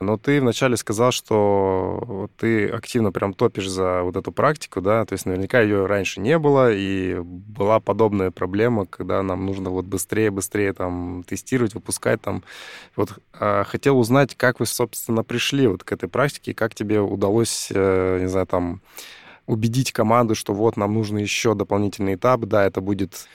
Но 0.00 0.16
ты 0.16 0.40
вначале 0.40 0.76
сказал, 0.76 1.10
что 1.10 2.30
ты 2.36 2.68
активно 2.68 3.10
прям 3.10 3.34
топишь 3.34 3.68
за 3.68 4.02
вот 4.02 4.16
эту 4.16 4.30
практику, 4.30 4.80
да, 4.80 5.04
то 5.04 5.14
есть 5.14 5.26
наверняка 5.26 5.60
ее 5.60 5.86
раньше 5.86 6.20
не 6.20 6.38
было, 6.38 6.72
и 6.72 7.18
была 7.20 7.80
подобная 7.80 8.30
проблема, 8.30 8.86
когда 8.86 9.22
нам 9.24 9.44
нужно 9.44 9.70
вот 9.70 9.86
быстрее, 9.86 10.30
быстрее 10.30 10.72
там 10.72 11.24
тестировать, 11.26 11.74
выпускать 11.74 12.20
там. 12.20 12.44
Вот 12.94 13.18
а, 13.32 13.64
хотел 13.64 13.98
узнать, 13.98 14.36
как 14.36 14.60
вы, 14.60 14.66
собственно, 14.66 15.24
пришли 15.24 15.66
вот 15.66 15.82
к 15.82 15.90
этой 15.90 16.08
практике, 16.08 16.54
как 16.54 16.76
тебе 16.76 17.00
удалось, 17.00 17.68
э, 17.74 18.18
не 18.20 18.28
знаю, 18.28 18.46
там 18.46 18.80
убедить 19.46 19.92
команду, 19.92 20.36
что 20.36 20.54
вот 20.54 20.76
нам 20.76 20.94
нужно 20.94 21.18
еще 21.18 21.54
дополнительный 21.54 22.14
этап, 22.14 22.40
да, 22.42 22.64
это 22.64 22.80
будет 22.80 23.26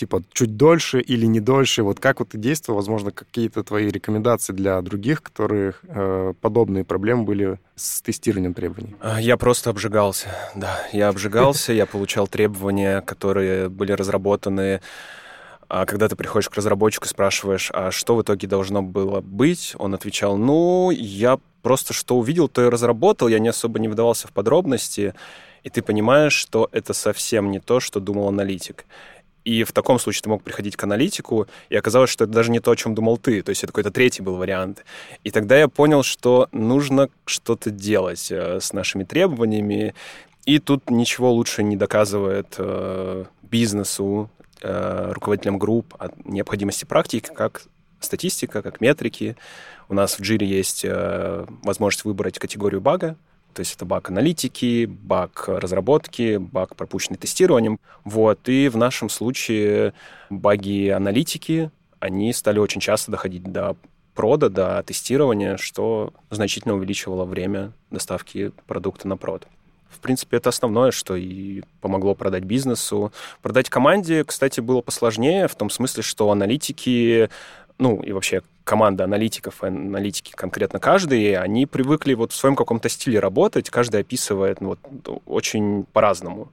типа 0.00 0.22
чуть 0.32 0.56
дольше 0.56 1.00
или 1.00 1.26
не 1.26 1.40
дольше? 1.40 1.82
Вот 1.82 2.00
как 2.00 2.20
вот 2.20 2.30
ты 2.30 2.38
действовал? 2.38 2.78
Возможно, 2.78 3.10
какие-то 3.10 3.62
твои 3.62 3.88
рекомендации 3.88 4.54
для 4.54 4.80
других, 4.80 5.22
которых 5.22 5.82
э, 5.82 6.32
подобные 6.40 6.84
проблемы 6.84 7.24
были 7.24 7.58
с 7.76 8.00
тестированием 8.00 8.54
требований? 8.54 8.96
А, 9.00 9.20
я 9.20 9.36
просто 9.36 9.68
обжигался, 9.68 10.28
да. 10.54 10.80
Я 10.92 11.08
обжигался, 11.08 11.74
я 11.74 11.84
получал 11.84 12.26
требования, 12.28 13.02
которые 13.02 13.68
были 13.68 13.92
разработаны 13.92 14.80
а 15.72 15.86
когда 15.86 16.08
ты 16.08 16.16
приходишь 16.16 16.48
к 16.48 16.56
разработчику 16.56 17.04
и 17.04 17.08
спрашиваешь, 17.08 17.70
а 17.72 17.92
что 17.92 18.16
в 18.16 18.22
итоге 18.22 18.48
должно 18.48 18.82
было 18.82 19.20
быть, 19.20 19.76
он 19.78 19.94
отвечал, 19.94 20.36
ну, 20.36 20.90
я 20.90 21.38
просто 21.62 21.92
что 21.92 22.18
увидел, 22.18 22.48
то 22.48 22.66
и 22.66 22.68
разработал, 22.68 23.28
я 23.28 23.38
не 23.38 23.50
особо 23.50 23.78
не 23.78 23.86
вдавался 23.86 24.26
в 24.26 24.32
подробности, 24.32 25.14
и 25.62 25.70
ты 25.70 25.80
понимаешь, 25.82 26.32
что 26.32 26.68
это 26.72 26.92
совсем 26.92 27.52
не 27.52 27.60
то, 27.60 27.78
что 27.78 28.00
думал 28.00 28.26
аналитик. 28.26 28.84
И 29.50 29.64
в 29.64 29.72
таком 29.72 29.98
случае 29.98 30.22
ты 30.22 30.28
мог 30.28 30.44
приходить 30.44 30.76
к 30.76 30.84
аналитику, 30.84 31.48
и 31.70 31.76
оказалось, 31.76 32.08
что 32.08 32.22
это 32.22 32.32
даже 32.32 32.52
не 32.52 32.60
то, 32.60 32.70
о 32.70 32.76
чем 32.76 32.94
думал 32.94 33.18
ты. 33.18 33.42
То 33.42 33.50
есть 33.50 33.64
это 33.64 33.72
какой-то 33.72 33.90
третий 33.90 34.22
был 34.22 34.36
вариант. 34.36 34.84
И 35.24 35.32
тогда 35.32 35.58
я 35.58 35.66
понял, 35.66 36.04
что 36.04 36.48
нужно 36.52 37.08
что-то 37.24 37.70
делать 37.70 38.30
э, 38.30 38.60
с 38.60 38.72
нашими 38.72 39.02
требованиями. 39.02 39.96
И 40.44 40.60
тут 40.60 40.88
ничего 40.88 41.32
лучше 41.32 41.64
не 41.64 41.74
доказывает 41.76 42.54
э, 42.58 43.24
бизнесу, 43.42 44.30
э, 44.62 45.10
руководителям 45.14 45.58
групп 45.58 45.96
о 45.98 46.10
необходимости 46.24 46.84
практики, 46.84 47.28
как 47.34 47.62
статистика, 47.98 48.62
как 48.62 48.80
метрики. 48.80 49.36
У 49.88 49.94
нас 49.94 50.14
в 50.14 50.20
Jira 50.20 50.44
есть 50.44 50.86
возможность 51.64 52.04
выбрать 52.04 52.38
категорию 52.38 52.80
бага, 52.80 53.16
то 53.52 53.60
есть 53.60 53.76
это 53.76 53.84
баг 53.84 54.10
аналитики, 54.10 54.86
баг 54.86 55.44
разработки, 55.48 56.36
баг, 56.36 56.76
пропущенный 56.76 57.18
тестированием. 57.18 57.78
Вот. 58.04 58.48
И 58.48 58.68
в 58.68 58.76
нашем 58.76 59.08
случае 59.08 59.92
баги 60.28 60.88
аналитики, 60.88 61.70
они 61.98 62.32
стали 62.32 62.58
очень 62.58 62.80
часто 62.80 63.10
доходить 63.10 63.44
до 63.44 63.76
прода, 64.14 64.48
до 64.48 64.82
тестирования, 64.82 65.56
что 65.56 66.12
значительно 66.30 66.74
увеличивало 66.74 67.24
время 67.24 67.72
доставки 67.90 68.52
продукта 68.66 69.08
на 69.08 69.16
прод. 69.16 69.46
В 69.90 69.98
принципе, 69.98 70.36
это 70.36 70.50
основное, 70.50 70.92
что 70.92 71.16
и 71.16 71.62
помогло 71.80 72.14
продать 72.14 72.44
бизнесу. 72.44 73.12
Продать 73.42 73.68
команде, 73.68 74.24
кстати, 74.24 74.60
было 74.60 74.82
посложнее, 74.82 75.48
в 75.48 75.54
том 75.56 75.68
смысле, 75.68 76.02
что 76.02 76.30
аналитики 76.30 77.28
ну 77.80 78.00
и 78.00 78.12
вообще 78.12 78.42
команда 78.64 79.04
аналитиков 79.04 79.64
аналитики 79.64 80.32
конкретно 80.32 80.78
каждый, 80.78 81.34
они 81.34 81.66
привыкли 81.66 82.14
вот 82.14 82.32
в 82.32 82.36
своем 82.36 82.54
каком-то 82.54 82.88
стиле 82.88 83.18
работать, 83.18 83.70
каждый 83.70 84.02
описывает 84.02 84.60
ну, 84.60 84.76
вот, 85.04 85.22
очень 85.26 85.84
по-разному. 85.92 86.52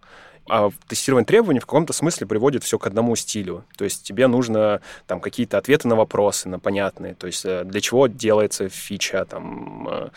А 0.49 0.69
тестирование 0.87 1.25
требований 1.25 1.59
в 1.59 1.65
каком-то 1.65 1.93
смысле 1.93 2.27
приводит 2.27 2.63
все 2.63 2.79
к 2.79 2.87
одному 2.87 3.15
стилю. 3.15 3.65
То 3.77 3.83
есть 3.83 4.03
тебе 4.03 4.27
нужно 4.27 4.81
там 5.05 5.19
какие-то 5.19 5.57
ответы 5.57 5.87
на 5.87 5.95
вопросы, 5.95 6.49
на 6.49 6.59
понятные. 6.59 7.15
То 7.15 7.27
есть 7.27 7.45
э, 7.45 7.63
для 7.63 7.81
чего 7.81 8.07
делается 8.07 8.69
фича, 8.69 9.25
там, 9.25 9.87
э, 9.89 10.09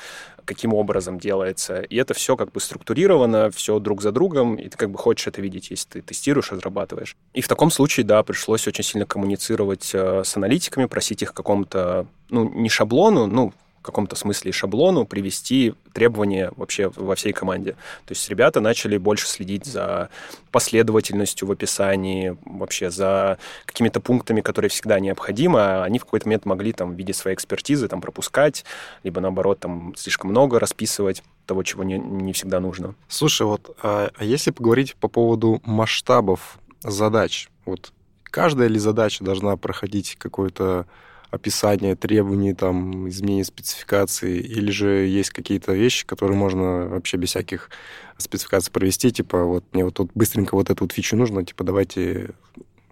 каким 0.45 0.75
образом 0.75 1.19
делается. 1.19 1.81
И 1.81 1.97
это 1.97 2.15
все 2.15 2.37
как 2.37 2.53
бы 2.53 2.61
структурировано, 2.61 3.51
все 3.51 3.79
друг 3.79 4.03
за 4.03 4.13
другом, 4.13 4.57
и 4.57 4.69
ты 4.69 4.77
как 4.77 4.91
бы 4.91 4.99
хочешь 4.99 5.27
это 5.27 5.41
видеть, 5.41 5.71
если 5.71 5.89
ты 5.89 6.03
тестируешь, 6.03 6.53
разрабатываешь. 6.53 7.17
И 7.35 7.41
в 7.41 7.49
таком 7.49 7.71
случае, 7.71 8.05
да, 8.05 8.23
пришлось 8.23 8.67
очень 8.67 8.85
сильно 8.85 9.07
коммуницировать 9.07 9.91
э, 9.95 10.23
с 10.25 10.37
аналитиками, 10.37 10.87
просить 10.87 11.23
их 11.23 11.35
какому-то, 11.35 12.07
ну, 12.31 12.49
не 12.49 12.69
шаблону, 12.69 13.27
ну, 13.27 13.53
в 13.81 13.83
каком-то 13.83 14.15
смысле 14.15 14.53
шаблону 14.53 15.07
привести 15.07 15.75
требования 15.95 16.53
вообще 16.57 16.93
во 16.97 17.15
всей 17.15 17.33
команде. 17.33 17.73
То 18.05 18.13
есть 18.13 18.29
ребята 18.29 18.61
начали 18.61 18.99
больше 18.99 19.27
следить 19.27 19.65
за 19.65 20.11
последовательностью 20.51 21.49
в 21.49 21.53
описании, 21.53 22.37
вообще 22.45 22.91
за 22.91 23.39
какими-то 23.65 24.01
пунктами, 24.01 24.43
которые 24.43 24.69
всегда 24.69 25.01
необходимы, 25.01 25.61
а 25.61 25.85
они 25.85 25.99
в 25.99 26.05
какой-то 26.05 26.27
момент 26.27 26.45
могли 26.45 26.73
там 26.73 26.93
в 26.93 26.95
виде 26.95 27.15
своей 27.15 27.35
экспертизы 27.35 27.89
там 27.89 28.03
пропускать, 28.03 28.65
либо 29.03 29.21
наоборот 29.21 29.61
там 29.61 29.95
слишком 29.97 30.31
много 30.31 30.59
расписывать 30.59 31.23
того, 31.47 31.63
чего 31.63 31.83
не, 31.83 31.99
не 31.99 32.35
всегда 32.35 32.61
нужно. 32.61 32.95
Слушай, 33.09 33.47
вот 33.47 33.77
а, 33.83 34.11
а 34.15 34.25
если 34.25 34.51
поговорить 34.51 34.95
по 34.97 35.09
поводу 35.09 35.63
масштабов 35.65 36.59
задач, 36.83 37.49
вот 37.65 37.93
каждая 38.25 38.69
ли 38.69 38.79
задача 38.79 39.25
должна 39.25 39.57
проходить 39.57 40.17
какой-то 40.17 40.87
описание 41.31 41.97
требований, 41.97 42.55
там, 42.55 43.09
изменение 43.09 43.45
спецификации, 43.45 44.39
или 44.39 44.71
же 44.71 45.07
есть 45.07 45.31
какие-то 45.31 45.73
вещи, 45.73 46.07
которые 46.07 46.37
можно 46.37 46.89
вообще 46.89 47.17
без 47.17 47.31
всяких 47.31 47.71
спецификаций 48.19 48.73
провести, 48.73 49.11
типа, 49.11 49.45
вот 49.45 49.65
мне 49.73 49.85
вот 49.85 49.95
тут 49.95 50.11
быстренько 50.15 50.55
вот 50.55 50.71
эту 50.71 50.85
вот 50.85 50.93
фичу 50.93 51.17
нужно, 51.17 51.45
типа, 51.45 51.65
давайте 51.65 52.31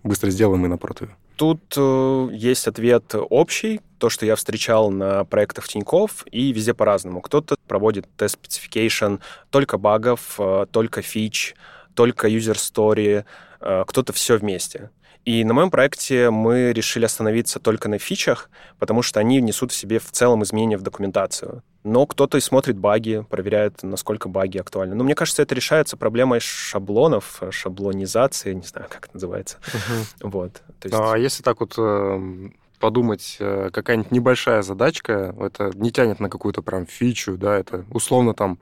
быстро 0.02 0.30
сделаем 0.30 0.64
и 0.64 0.68
напротив. 0.68 1.10
Тут 1.36 1.74
э, 1.76 2.28
есть 2.32 2.66
ответ 2.66 3.14
общий, 3.14 3.80
то, 3.98 4.08
что 4.08 4.26
я 4.26 4.34
встречал 4.34 4.90
на 4.90 5.24
проектах 5.24 5.68
Тиньков, 5.68 6.24
и 6.32 6.52
везде 6.52 6.74
по-разному. 6.74 7.20
Кто-то 7.20 7.56
проводит 7.68 8.06
тест 8.16 8.38
specification 8.40 9.20
только 9.50 9.78
багов, 9.78 10.34
э, 10.38 10.66
только 10.70 11.02
фич, 11.02 11.54
только 11.94 12.28
story, 12.28 13.24
э, 13.60 13.84
кто-то 13.86 14.12
все 14.12 14.36
вместе. 14.36 14.90
И 15.24 15.44
на 15.44 15.52
моем 15.54 15.70
проекте 15.70 16.30
мы 16.30 16.72
решили 16.72 17.04
остановиться 17.04 17.60
только 17.60 17.88
на 17.88 17.98
фичах, 17.98 18.50
потому 18.78 19.02
что 19.02 19.20
они 19.20 19.40
несут 19.40 19.72
в 19.72 19.74
себе 19.74 19.98
в 19.98 20.10
целом 20.10 20.42
изменения 20.42 20.78
в 20.78 20.82
документацию. 20.82 21.62
Но 21.84 22.06
кто-то 22.06 22.38
и 22.38 22.40
смотрит 22.40 22.76
баги, 22.76 23.24
проверяет, 23.28 23.82
насколько 23.82 24.28
баги 24.28 24.58
актуальны. 24.58 24.94
Но 24.94 25.04
мне 25.04 25.14
кажется, 25.14 25.42
это 25.42 25.54
решается 25.54 25.96
проблемой 25.96 26.40
шаблонов, 26.40 27.42
шаблонизации, 27.50 28.52
не 28.52 28.62
знаю, 28.62 28.88
как 28.90 29.06
это 29.06 29.14
называется. 29.14 29.58
Угу. 29.68 30.30
Вот. 30.30 30.52
То 30.80 30.88
есть... 30.88 30.94
А 30.98 31.16
если 31.16 31.42
так 31.42 31.60
вот 31.60 31.74
эм, 31.78 32.54
подумать, 32.78 33.36
э, 33.40 33.70
какая-нибудь 33.72 34.10
небольшая 34.10 34.62
задачка, 34.62 35.34
это 35.40 35.70
не 35.74 35.90
тянет 35.90 36.20
на 36.20 36.30
какую-то 36.30 36.62
прям 36.62 36.86
фичу, 36.86 37.36
да, 37.36 37.58
это 37.58 37.84
условно 37.90 38.34
там 38.34 38.58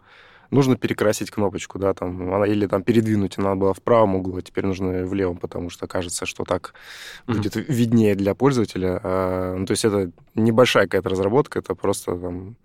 нужно 0.50 0.76
перекрасить 0.76 1.30
кнопочку, 1.30 1.78
да, 1.78 1.94
там, 1.94 2.32
она, 2.32 2.46
или 2.46 2.66
там 2.66 2.82
передвинуть, 2.82 3.38
она 3.38 3.54
была 3.54 3.72
в 3.72 3.82
правом 3.82 4.16
углу, 4.16 4.38
а 4.38 4.42
теперь 4.42 4.66
нужно 4.66 5.04
в 5.04 5.14
левом, 5.14 5.36
потому 5.36 5.70
что 5.70 5.86
кажется, 5.86 6.26
что 6.26 6.44
так 6.44 6.74
mm-hmm. 7.26 7.34
будет 7.34 7.56
виднее 7.56 8.14
для 8.14 8.34
пользователя. 8.34 9.00
А, 9.02 9.56
ну, 9.56 9.66
то 9.66 9.72
есть 9.72 9.84
это 9.84 10.10
небольшая 10.34 10.84
какая-то 10.84 11.08
разработка, 11.08 11.58
это 11.58 11.74
просто 11.74 12.16
там 12.18 12.56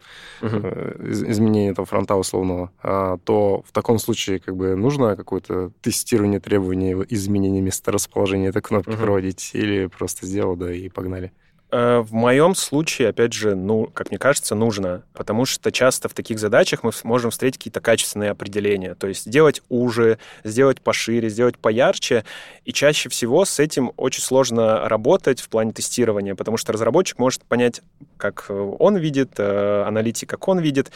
mm-hmm. 0.41 1.31
изменение 1.31 1.73
там 1.73 1.85
фронта 1.85 2.15
условного. 2.15 2.71
А, 2.83 3.17
то 3.17 3.63
в 3.67 3.71
таком 3.71 3.99
случае 3.99 4.39
как 4.39 4.55
бы 4.55 4.75
нужно 4.75 5.15
какое-то 5.15 5.71
тестирование 5.81 6.39
требований, 6.39 6.93
изменение 7.09 7.61
места 7.61 7.91
расположения 7.91 8.47
этой 8.47 8.61
кнопки 8.61 8.91
mm-hmm. 8.91 9.01
проводить, 9.01 9.51
или 9.53 9.87
просто 9.87 10.25
сделал, 10.25 10.55
да, 10.55 10.71
и 10.73 10.89
погнали. 10.89 11.31
Э, 11.71 11.99
в 11.99 12.13
моем 12.13 12.53
случае, 12.53 13.09
опять 13.09 13.31
же, 13.31 13.55
ну, 13.55 13.85
как 13.87 14.09
мне 14.09 14.19
кажется, 14.19 14.55
нужно, 14.55 15.03
потому 15.13 15.45
что 15.45 15.71
часто 15.71 16.09
в 16.09 16.13
таких 16.13 16.37
задачах 16.37 16.83
мы 16.83 16.91
можем 17.03 17.31
встретить 17.31 17.59
какие-то 17.59 17.79
качественные 17.79 18.31
определения, 18.31 18.93
то 18.93 19.07
есть 19.07 19.23
сделать 19.23 19.61
уже, 19.69 20.17
сделать 20.43 20.81
пошире, 20.81 21.29
сделать 21.29 21.57
поярче, 21.57 22.25
и 22.65 22.73
чаще 22.73 23.07
всего 23.07 23.45
с 23.45 23.57
этим 23.59 23.93
очень 23.95 24.21
сложно 24.21 24.89
работать 24.89 25.39
в 25.39 25.47
плане 25.47 25.71
тестирования, 25.71 26.35
потому 26.35 26.57
что 26.57 26.73
разработчик 26.73 27.17
может 27.19 27.43
понять, 27.45 27.81
как 28.17 28.47
он 28.49 28.97
видит, 28.97 29.31
э, 29.37 29.83
аналитик, 29.87 30.29
как 30.29 30.49
он 30.49 30.59
видит, 30.59 30.91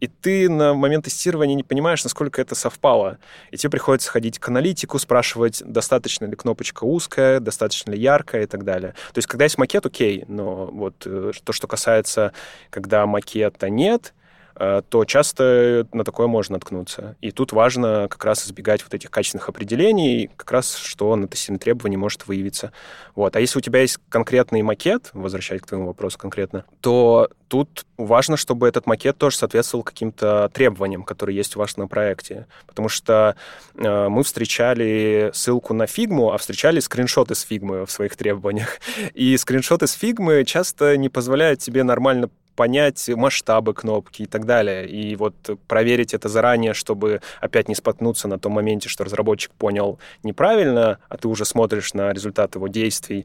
и 0.00 0.06
ты 0.06 0.48
на 0.48 0.72
момент 0.74 1.04
тестирования 1.04 1.54
не 1.54 1.62
понимаешь, 1.62 2.02
насколько 2.02 2.40
это 2.40 2.54
совпало. 2.54 3.18
И 3.50 3.58
тебе 3.58 3.70
приходится 3.70 4.10
ходить 4.10 4.38
к 4.38 4.48
аналитику, 4.48 4.98
спрашивать, 4.98 5.62
достаточно 5.64 6.24
ли 6.24 6.34
кнопочка 6.34 6.84
узкая, 6.84 7.38
достаточно 7.38 7.90
ли 7.90 8.00
яркая 8.00 8.44
и 8.44 8.46
так 8.46 8.64
далее. 8.64 8.94
То 9.12 9.18
есть, 9.18 9.28
когда 9.28 9.44
есть 9.44 9.58
макет, 9.58 9.84
окей, 9.84 10.19
но 10.28 10.66
вот 10.66 11.06
э, 11.06 11.32
то, 11.44 11.52
что 11.52 11.66
касается, 11.66 12.32
когда 12.70 13.06
макета 13.06 13.68
нет, 13.70 14.14
то 14.60 15.04
часто 15.06 15.86
на 15.92 16.04
такое 16.04 16.26
можно 16.26 16.54
наткнуться. 16.54 17.16
И 17.20 17.30
тут 17.30 17.52
важно 17.52 18.08
как 18.10 18.24
раз 18.24 18.46
избегать 18.46 18.82
вот 18.82 18.92
этих 18.92 19.10
качественных 19.10 19.48
определений, 19.48 20.30
как 20.36 20.52
раз 20.52 20.76
что 20.76 21.16
на 21.16 21.26
тестировании 21.26 21.60
требований 21.60 21.96
может 21.96 22.26
выявиться. 22.26 22.72
Вот. 23.14 23.36
А 23.36 23.40
если 23.40 23.58
у 23.58 23.62
тебя 23.62 23.80
есть 23.80 23.98
конкретный 24.08 24.62
макет, 24.62 25.10
возвращаясь 25.14 25.62
к 25.62 25.66
твоему 25.66 25.86
вопросу 25.86 26.18
конкретно, 26.18 26.64
то 26.80 27.28
тут 27.48 27.84
важно, 27.96 28.36
чтобы 28.36 28.68
этот 28.68 28.86
макет 28.86 29.18
тоже 29.18 29.36
соответствовал 29.36 29.82
каким-то 29.82 30.50
требованиям, 30.52 31.02
которые 31.02 31.36
есть 31.36 31.56
у 31.56 31.58
вас 31.58 31.76
на 31.76 31.88
проекте. 31.88 32.46
Потому 32.66 32.88
что 32.88 33.36
э, 33.74 34.08
мы 34.08 34.22
встречали 34.22 35.30
ссылку 35.34 35.74
на 35.74 35.86
фигму, 35.86 36.32
а 36.32 36.38
встречали 36.38 36.80
скриншоты 36.80 37.34
с 37.34 37.40
фигмы 37.40 37.86
в 37.86 37.90
своих 37.90 38.16
требованиях. 38.16 38.78
И 39.14 39.36
скриншоты 39.36 39.86
с 39.86 39.92
фигмы 39.92 40.44
часто 40.44 40.96
не 40.96 41.08
позволяют 41.08 41.60
тебе 41.60 41.82
нормально 41.82 42.30
понять 42.60 43.08
масштабы 43.08 43.72
кнопки 43.72 44.24
и 44.24 44.26
так 44.26 44.44
далее. 44.44 44.86
И 44.86 45.16
вот 45.16 45.34
проверить 45.66 46.12
это 46.12 46.28
заранее, 46.28 46.74
чтобы 46.74 47.22
опять 47.40 47.68
не 47.68 47.74
споткнуться 47.74 48.28
на 48.28 48.38
том 48.38 48.52
моменте, 48.52 48.90
что 48.90 49.02
разработчик 49.02 49.50
понял 49.52 49.98
неправильно, 50.22 50.98
а 51.08 51.16
ты 51.16 51.26
уже 51.28 51.46
смотришь 51.46 51.94
на 51.94 52.12
результат 52.12 52.56
его 52.56 52.68
действий. 52.68 53.24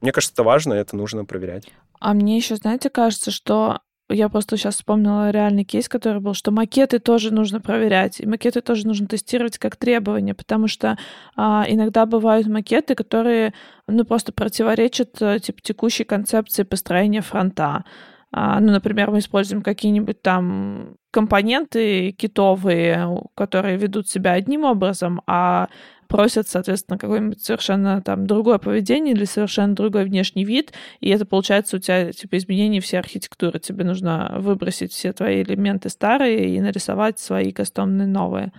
Мне 0.00 0.10
кажется, 0.10 0.34
это 0.34 0.42
важно, 0.42 0.74
это 0.74 0.96
нужно 0.96 1.24
проверять. 1.24 1.68
А 2.00 2.12
мне 2.12 2.36
еще, 2.36 2.56
знаете, 2.56 2.90
кажется, 2.90 3.30
что 3.30 3.78
я 4.08 4.28
просто 4.28 4.56
сейчас 4.56 4.74
вспомнила 4.74 5.30
реальный 5.30 5.62
кейс, 5.62 5.88
который 5.88 6.20
был, 6.20 6.34
что 6.34 6.50
макеты 6.50 6.98
тоже 6.98 7.32
нужно 7.32 7.60
проверять, 7.60 8.18
и 8.18 8.26
макеты 8.26 8.62
тоже 8.62 8.84
нужно 8.88 9.06
тестировать 9.06 9.58
как 9.58 9.76
требования, 9.76 10.34
потому 10.34 10.66
что 10.66 10.98
а, 11.36 11.64
иногда 11.68 12.04
бывают 12.04 12.48
макеты, 12.48 12.96
которые 12.96 13.54
ну 13.86 14.04
просто 14.04 14.32
противоречат 14.32 15.12
типа 15.12 15.60
текущей 15.62 16.02
концепции 16.02 16.64
построения 16.64 17.20
фронта. 17.20 17.84
А, 18.32 18.60
ну, 18.60 18.72
например, 18.72 19.10
мы 19.10 19.18
используем 19.18 19.62
какие-нибудь 19.62 20.22
там 20.22 20.96
компоненты 21.10 22.12
китовые, 22.12 23.22
которые 23.34 23.76
ведут 23.76 24.08
себя 24.08 24.32
одним 24.32 24.64
образом, 24.64 25.20
а 25.26 25.68
просят, 26.08 26.48
соответственно, 26.48 26.98
какое-нибудь 26.98 27.42
совершенно 27.42 28.00
там 28.02 28.26
другое 28.26 28.58
поведение 28.58 29.14
или 29.14 29.24
совершенно 29.24 29.74
другой 29.74 30.04
внешний 30.04 30.44
вид, 30.44 30.72
и 31.00 31.10
это 31.10 31.26
получается 31.26 31.76
у 31.76 31.78
тебя 31.78 32.12
типа 32.12 32.38
изменение 32.38 32.80
всей 32.80 32.98
архитектуры. 32.98 33.58
Тебе 33.58 33.84
нужно 33.84 34.34
выбросить 34.38 34.92
все 34.92 35.12
твои 35.12 35.42
элементы 35.42 35.90
старые 35.90 36.54
и 36.54 36.60
нарисовать 36.60 37.18
свои 37.18 37.52
кастомные 37.52 38.06
новые. 38.06 38.52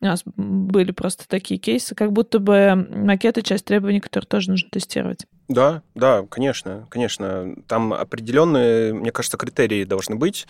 У 0.00 0.04
нас 0.04 0.22
были 0.36 0.90
просто 0.90 1.28
такие 1.28 1.60
кейсы, 1.60 1.94
как 1.94 2.12
будто 2.12 2.40
бы 2.40 2.88
макеты— 2.90 3.42
часть 3.42 3.66
требований, 3.66 4.00
которые 4.00 4.26
тоже 4.26 4.50
нужно 4.50 4.68
тестировать. 4.70 5.26
Да, 5.48 5.82
да, 5.94 6.24
конечно, 6.30 6.86
конечно. 6.88 7.54
Там 7.66 7.92
определенные, 7.92 8.92
мне 8.94 9.10
кажется, 9.10 9.36
критерии 9.36 9.84
должны 9.84 10.16
быть. 10.16 10.46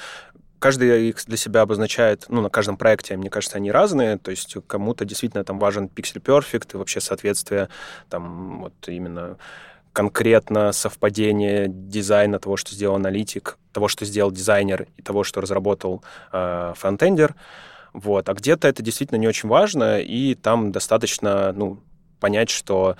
Каждый 0.58 1.08
их 1.08 1.16
для 1.26 1.36
себя 1.36 1.62
обозначает, 1.62 2.26
ну, 2.28 2.40
на 2.40 2.48
каждом 2.48 2.76
проекте, 2.76 3.16
мне 3.16 3.30
кажется, 3.30 3.56
они 3.56 3.72
разные. 3.72 4.18
То 4.18 4.30
есть 4.30 4.56
кому-то 4.66 5.04
действительно 5.04 5.42
там 5.42 5.58
важен 5.58 5.86
Pixel 5.86 6.22
Perfect 6.22 6.74
и 6.74 6.76
вообще 6.76 7.00
соответствие 7.00 7.68
там 8.08 8.62
вот 8.62 8.74
именно 8.86 9.38
конкретно 9.92 10.72
совпадение 10.72 11.66
дизайна 11.68 12.38
того, 12.38 12.56
что 12.56 12.74
сделал 12.74 12.96
аналитик, 12.96 13.58
того, 13.72 13.88
что 13.88 14.04
сделал 14.04 14.30
дизайнер 14.30 14.86
и 14.96 15.02
того, 15.02 15.24
что 15.24 15.40
разработал 15.40 16.02
э, 16.32 16.72
фронтендер. 16.76 17.34
Вот. 17.92 18.28
А 18.28 18.34
где-то 18.34 18.68
это 18.68 18.82
действительно 18.82 19.18
не 19.18 19.28
очень 19.28 19.48
важно, 19.48 20.00
и 20.00 20.34
там 20.34 20.72
достаточно 20.72 21.52
ну, 21.52 21.82
понять, 22.20 22.48
что 22.48 22.96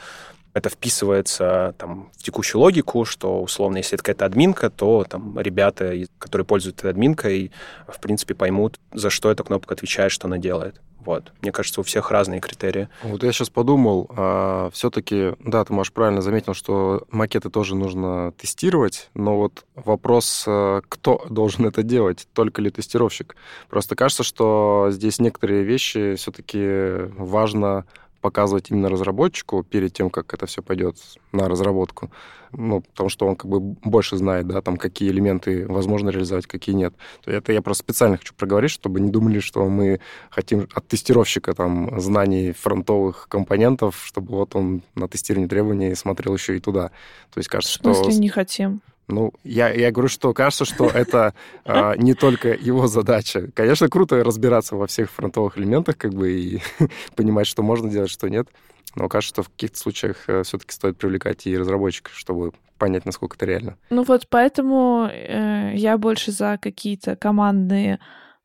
это 0.54 0.68
вписывается 0.68 1.74
там, 1.78 2.10
в 2.16 2.22
текущую 2.22 2.60
логику, 2.60 3.04
что, 3.04 3.42
условно, 3.42 3.78
если 3.78 3.94
это 3.94 4.04
какая-то 4.04 4.26
админка, 4.26 4.70
то 4.70 5.04
там 5.08 5.38
ребята, 5.38 5.94
которые 6.18 6.44
пользуются 6.44 6.88
админкой, 6.88 7.52
в 7.88 8.00
принципе, 8.00 8.34
поймут, 8.34 8.78
за 8.92 9.10
что 9.10 9.30
эта 9.30 9.44
кнопка 9.44 9.74
отвечает, 9.74 10.12
что 10.12 10.26
она 10.26 10.38
делает. 10.38 10.80
Вот. 11.04 11.32
Мне 11.42 11.50
кажется, 11.50 11.80
у 11.80 11.84
всех 11.84 12.10
разные 12.10 12.40
критерии. 12.40 12.88
Вот 13.02 13.24
я 13.24 13.32
сейчас 13.32 13.50
подумал, 13.50 14.08
а, 14.10 14.70
все-таки, 14.70 15.34
да, 15.40 15.64
ты, 15.64 15.72
можешь 15.72 15.92
правильно 15.92 16.22
заметил, 16.22 16.54
что 16.54 17.06
макеты 17.10 17.50
тоже 17.50 17.74
нужно 17.74 18.32
тестировать, 18.32 19.10
но 19.14 19.36
вот 19.36 19.64
вопрос, 19.74 20.44
а, 20.46 20.80
кто 20.88 21.24
должен 21.28 21.66
это 21.66 21.82
делать, 21.82 22.28
только 22.34 22.62
ли 22.62 22.70
тестировщик? 22.70 23.34
Просто 23.68 23.96
кажется, 23.96 24.22
что 24.22 24.88
здесь 24.90 25.18
некоторые 25.18 25.64
вещи 25.64 26.14
все-таки 26.14 27.10
важно 27.16 27.84
показывать 28.22 28.70
именно 28.70 28.88
разработчику 28.88 29.62
перед 29.62 29.92
тем, 29.92 30.08
как 30.08 30.32
это 30.32 30.46
все 30.46 30.62
пойдет 30.62 30.96
на 31.32 31.48
разработку. 31.48 32.10
Ну, 32.52 32.80
потому 32.82 33.08
что 33.08 33.26
он 33.26 33.36
как 33.36 33.50
бы 33.50 33.60
больше 33.60 34.16
знает, 34.16 34.46
да, 34.46 34.62
там, 34.62 34.76
какие 34.76 35.10
элементы 35.10 35.66
возможно 35.66 36.10
реализовать, 36.10 36.46
какие 36.46 36.74
нет. 36.74 36.94
Это 37.26 37.52
я 37.52 37.62
просто 37.62 37.82
специально 37.82 38.16
хочу 38.16 38.34
проговорить, 38.34 38.70
чтобы 38.70 39.00
не 39.00 39.10
думали, 39.10 39.40
что 39.40 39.68
мы 39.68 40.00
хотим 40.30 40.68
от 40.72 40.86
тестировщика 40.86 41.54
там 41.54 42.00
знаний 42.00 42.52
фронтовых 42.52 43.26
компонентов, 43.28 44.00
чтобы 44.04 44.36
вот 44.36 44.54
он 44.54 44.82
на 44.94 45.08
тестирование 45.08 45.48
требований 45.48 45.94
смотрел 45.94 46.34
еще 46.34 46.56
и 46.56 46.60
туда. 46.60 46.90
То 47.32 47.38
есть 47.38 47.48
кажется, 47.48 47.74
что... 47.74 47.92
В 47.92 47.96
смысле 47.96 48.20
не 48.20 48.28
хотим? 48.28 48.82
Ну, 49.12 49.32
я, 49.44 49.70
я 49.72 49.90
говорю, 49.90 50.08
что 50.08 50.32
кажется, 50.32 50.64
что 50.64 50.86
это 50.86 51.34
а, 51.64 51.94
не 51.96 52.14
только 52.14 52.48
его 52.54 52.86
задача. 52.86 53.50
Конечно, 53.54 53.88
круто 53.88 54.22
разбираться 54.24 54.76
во 54.76 54.86
всех 54.86 55.10
фронтовых 55.10 55.58
элементах, 55.58 55.96
как 55.96 56.12
бы, 56.12 56.32
и 56.32 56.60
понимать, 57.16 57.46
что 57.46 57.62
можно 57.62 57.90
делать, 57.90 58.10
что 58.10 58.28
нет. 58.28 58.48
Но 58.94 59.08
кажется, 59.08 59.34
что 59.34 59.42
в 59.42 59.48
каких-то 59.48 59.78
случаях 59.78 60.28
э, 60.28 60.42
все-таки 60.42 60.72
стоит 60.72 60.98
привлекать 60.98 61.46
и 61.46 61.56
разработчиков, 61.56 62.14
чтобы 62.14 62.52
понять, 62.78 63.06
насколько 63.06 63.36
это 63.36 63.46
реально. 63.46 63.76
Ну 63.90 64.02
вот 64.02 64.26
поэтому 64.28 65.08
э, 65.10 65.72
я 65.74 65.96
больше 65.96 66.32
за 66.32 66.58
какие-то 66.60 67.16
командные 67.16 68.00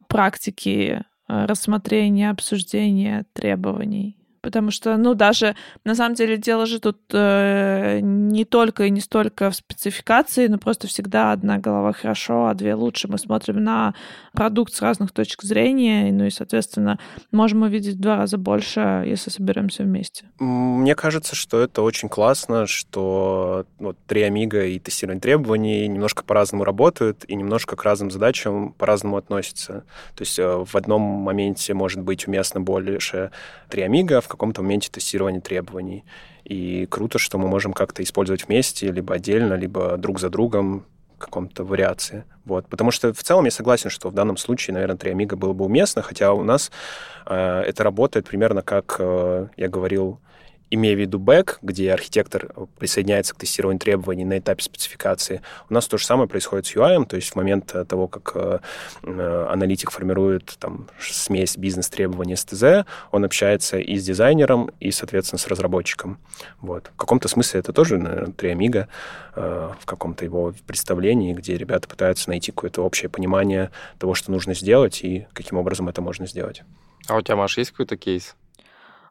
практики 0.07 1.03
э, 1.27 1.45
рассмотрения, 1.45 2.29
обсуждения 2.29 3.25
требований 3.33 4.17
потому 4.47 4.71
что, 4.71 4.95
ну, 4.95 5.13
даже 5.13 5.57
на 5.83 5.93
самом 5.93 6.15
деле 6.15 6.37
дело 6.37 6.65
же 6.65 6.79
тут 6.79 6.99
э, 7.11 7.99
не 8.01 8.45
только 8.45 8.85
и 8.85 8.89
не 8.89 9.01
столько 9.01 9.51
в 9.51 9.55
спецификации, 9.57 10.47
но 10.47 10.57
просто 10.57 10.87
всегда 10.87 11.33
одна 11.33 11.57
голова 11.57 11.91
хорошо, 11.91 12.45
а 12.45 12.53
две 12.53 12.73
лучше. 12.75 13.09
Мы 13.09 13.17
смотрим 13.17 13.61
на 13.61 13.93
продукт 14.31 14.73
с 14.73 14.81
разных 14.81 15.11
точек 15.11 15.41
зрения, 15.43 16.13
ну 16.13 16.23
и, 16.23 16.29
соответственно, 16.29 16.97
можем 17.33 17.63
увидеть 17.63 17.95
в 17.95 17.99
два 17.99 18.15
раза 18.15 18.37
больше, 18.37 19.03
если 19.05 19.29
соберемся 19.31 19.83
вместе. 19.83 20.29
Мне 20.39 20.95
кажется, 20.95 21.35
что 21.35 21.59
это 21.59 21.81
очень 21.81 22.07
классно, 22.07 22.67
что 22.67 23.65
вот 23.79 23.97
три 24.07 24.21
Амига 24.21 24.65
и 24.65 24.79
тестирование 24.79 25.19
требований 25.19 25.89
немножко 25.89 26.23
по-разному 26.23 26.63
работают 26.63 27.25
и 27.27 27.35
немножко 27.35 27.75
к 27.75 27.83
разным 27.83 28.11
задачам 28.11 28.71
по-разному 28.77 29.17
относятся. 29.17 29.83
То 30.15 30.21
есть 30.21 30.39
э, 30.39 30.63
в 30.65 30.73
одном 30.73 31.01
моменте 31.01 31.73
может 31.73 31.99
быть 31.99 32.29
уместно 32.29 32.61
больше 32.61 33.31
три 33.69 33.81
Амига, 33.81 34.21
в 34.21 34.27
каком-то 34.37 34.61
моменте 34.61 34.89
тестирования 34.91 35.41
требований. 35.41 36.05
И 36.43 36.85
круто, 36.89 37.19
что 37.19 37.37
мы 37.37 37.47
можем 37.47 37.73
как-то 37.73 38.01
использовать 38.03 38.47
вместе, 38.47 38.91
либо 38.91 39.15
отдельно, 39.15 39.55
либо 39.55 39.97
друг 39.97 40.19
за 40.19 40.29
другом 40.29 40.85
каком-то 41.17 41.63
вариации. 41.63 42.23
Вот. 42.45 42.67
Потому 42.67 42.91
что 42.91 43.13
в 43.13 43.23
целом 43.23 43.45
я 43.45 43.51
согласен, 43.51 43.89
что 43.89 44.09
в 44.09 44.13
данном 44.13 44.37
случае, 44.37 44.75
наверное, 44.75 44.97
3 44.97 45.11
Amiga 45.11 45.35
было 45.35 45.53
бы 45.53 45.65
уместно, 45.65 46.01
хотя 46.01 46.33
у 46.33 46.43
нас 46.43 46.71
э, 47.25 47.61
это 47.61 47.83
работает 47.83 48.27
примерно 48.27 48.61
как 48.61 48.97
э, 48.99 49.47
я 49.57 49.67
говорил 49.67 50.19
имея 50.69 50.95
в 50.95 50.99
виду 50.99 51.19
бэк, 51.19 51.59
где 51.61 51.93
архитектор 51.93 52.51
присоединяется 52.77 53.33
к 53.33 53.37
тестированию 53.37 53.79
требований 53.79 54.25
на 54.25 54.39
этапе 54.39 54.63
спецификации, 54.63 55.41
у 55.69 55.73
нас 55.73 55.87
то 55.87 55.97
же 55.97 56.05
самое 56.05 56.27
происходит 56.27 56.65
с 56.65 56.75
UI, 56.75 57.05
то 57.05 57.15
есть 57.15 57.31
в 57.31 57.35
момент 57.35 57.73
того, 57.87 58.07
как 58.07 58.31
э, 58.35 58.59
э, 59.03 59.47
аналитик 59.49 59.91
формирует 59.91 60.57
там, 60.59 60.87
смесь 60.99 61.57
бизнес-требований 61.57 62.35
с 62.35 62.45
ТЗ, 62.45 62.85
он 63.11 63.25
общается 63.25 63.77
и 63.77 63.97
с 63.97 64.05
дизайнером, 64.05 64.71
и, 64.79 64.91
соответственно, 64.91 65.39
с 65.39 65.47
разработчиком. 65.47 66.19
Вот. 66.59 66.91
В 66.93 66.97
каком-то 66.97 67.27
смысле 67.27 67.59
это 67.61 67.73
тоже, 67.73 67.97
наверное, 67.97 68.33
триамига 68.33 68.87
э, 69.35 69.71
в 69.79 69.85
каком-то 69.85 70.25
его 70.25 70.53
представлении, 70.65 71.33
где 71.33 71.57
ребята 71.57 71.87
пытаются 71.87 72.29
найти 72.29 72.51
какое-то 72.51 72.83
общее 72.83 73.09
понимание 73.09 73.71
того, 73.99 74.13
что 74.13 74.31
нужно 74.31 74.53
сделать, 74.53 75.03
и 75.03 75.27
каким 75.33 75.57
образом 75.57 75.87
это 75.87 76.01
можно 76.01 76.27
сделать. 76.27 76.63
А 77.07 77.15
у 77.15 77.21
тебя, 77.21 77.37
Маш, 77.37 77.57
есть 77.57 77.71
какой-то 77.71 77.95
кейс? 77.95 78.35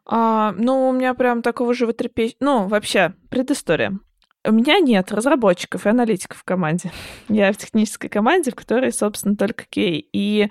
А, 0.09 0.53
ну, 0.57 0.89
у 0.89 0.93
меня 0.93 1.13
прям 1.13 1.41
такого 1.41 1.73
животрепещ... 1.73 2.35
Ну, 2.39 2.67
вообще, 2.67 3.13
предыстория. 3.29 3.99
У 4.45 4.51
меня 4.51 4.79
нет 4.79 5.11
разработчиков 5.11 5.85
и 5.85 5.89
аналитиков 5.89 6.37
в 6.37 6.43
команде. 6.45 6.91
Я 7.29 7.51
в 7.51 7.57
технической 7.57 8.09
команде, 8.09 8.51
в 8.51 8.55
которой, 8.55 8.93
собственно, 8.93 9.35
только 9.35 9.65
Кей. 9.65 10.07
И 10.13 10.49